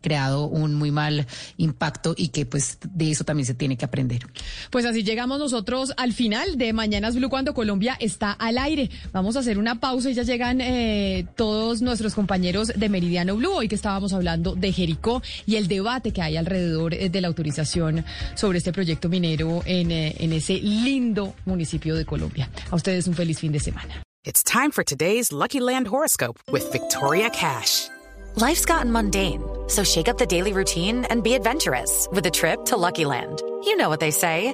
creado 0.02 0.46
un 0.46 0.76
muy 0.76 0.92
mal 0.92 1.26
impacto 1.58 2.14
y 2.16 2.30
que 2.30 2.46
pues 2.46 2.78
de 2.84 3.12
eso 3.12 3.24
también 3.24 3.46
se 3.46 3.54
tiene 3.54 3.78
que 3.78 3.86
aprender. 3.86 4.28
Pues 4.70 4.86
así 4.86 5.04
llegamos 5.04 5.40
nosotros 5.40 5.94
al 5.98 6.14
final 6.14 6.58
de 6.58 6.74
Mañanas 6.74 7.16
Blue 7.16 7.30
cuando 7.30 7.54
Colombia 7.54 7.98
está 8.00 8.32
al 8.32 8.58
aire. 8.58 8.90
Vamos 9.12 9.36
a 9.36 9.40
hacer 9.40 9.58
una 9.58 9.80
pausa 9.80 10.10
y 10.10 10.14
ya 10.14 10.24
llegan 10.24 10.62
eh, 10.62 11.26
todos 11.36 11.82
nuestros 11.82 12.14
compañeros 12.14 12.72
de 12.76 12.90
Meridiano 12.90 13.36
Blue 13.36 13.54
hoy 13.54 13.68
que 13.68 13.76
estábamos 13.76 14.14
hablando 14.14 14.56
de 14.60 14.72
Jericó 14.72 15.22
y 15.46 15.56
el 15.56 15.68
debate 15.68 16.12
que 16.12 16.22
hay 16.22 16.38
alrededor 16.38 16.94
eh, 16.94 17.10
de 17.10 17.22
la 17.22 17.28
autorización 17.28 18.06
sobre 18.36 18.58
este 18.60 18.72
proyecto 18.72 19.10
minero 19.10 19.62
en, 19.66 19.92
eh, 19.92 20.16
en 20.20 20.34
ese 20.34 20.60
lindo 20.60 21.34
municipio 21.46 21.96
de 21.96 22.06
Colombia. 22.06 22.50
A 22.70 22.76
ustedes 22.76 23.08
un 23.08 23.14
feliz 23.14 23.40
fin 23.40 23.52
de 23.52 23.60
semana. 23.60 24.04
It's 24.26 24.44
time 24.44 24.72
for 24.72 24.84
today's 24.84 25.32
Lucky 25.32 25.60
Land 25.60 25.88
horoscope 25.88 26.40
with 26.52 26.72
Victoria 26.72 27.30
Cash. 27.30 27.88
Life's 28.36 28.66
gotten 28.66 28.92
mundane, 28.92 29.42
so 29.68 29.84
shake 29.84 30.08
up 30.08 30.18
the 30.18 30.26
daily 30.26 30.54
routine 30.54 31.06
and 31.10 31.24
be 31.24 31.34
adventurous 31.34 32.08
with 32.12 32.26
a 32.26 32.32
trip 32.32 32.66
to 32.66 32.78
Lucky 32.78 33.06
Land. 33.06 33.42
You 33.64 33.76
know 33.78 33.90
what 33.90 34.00
they 34.00 34.12
say. 34.12 34.54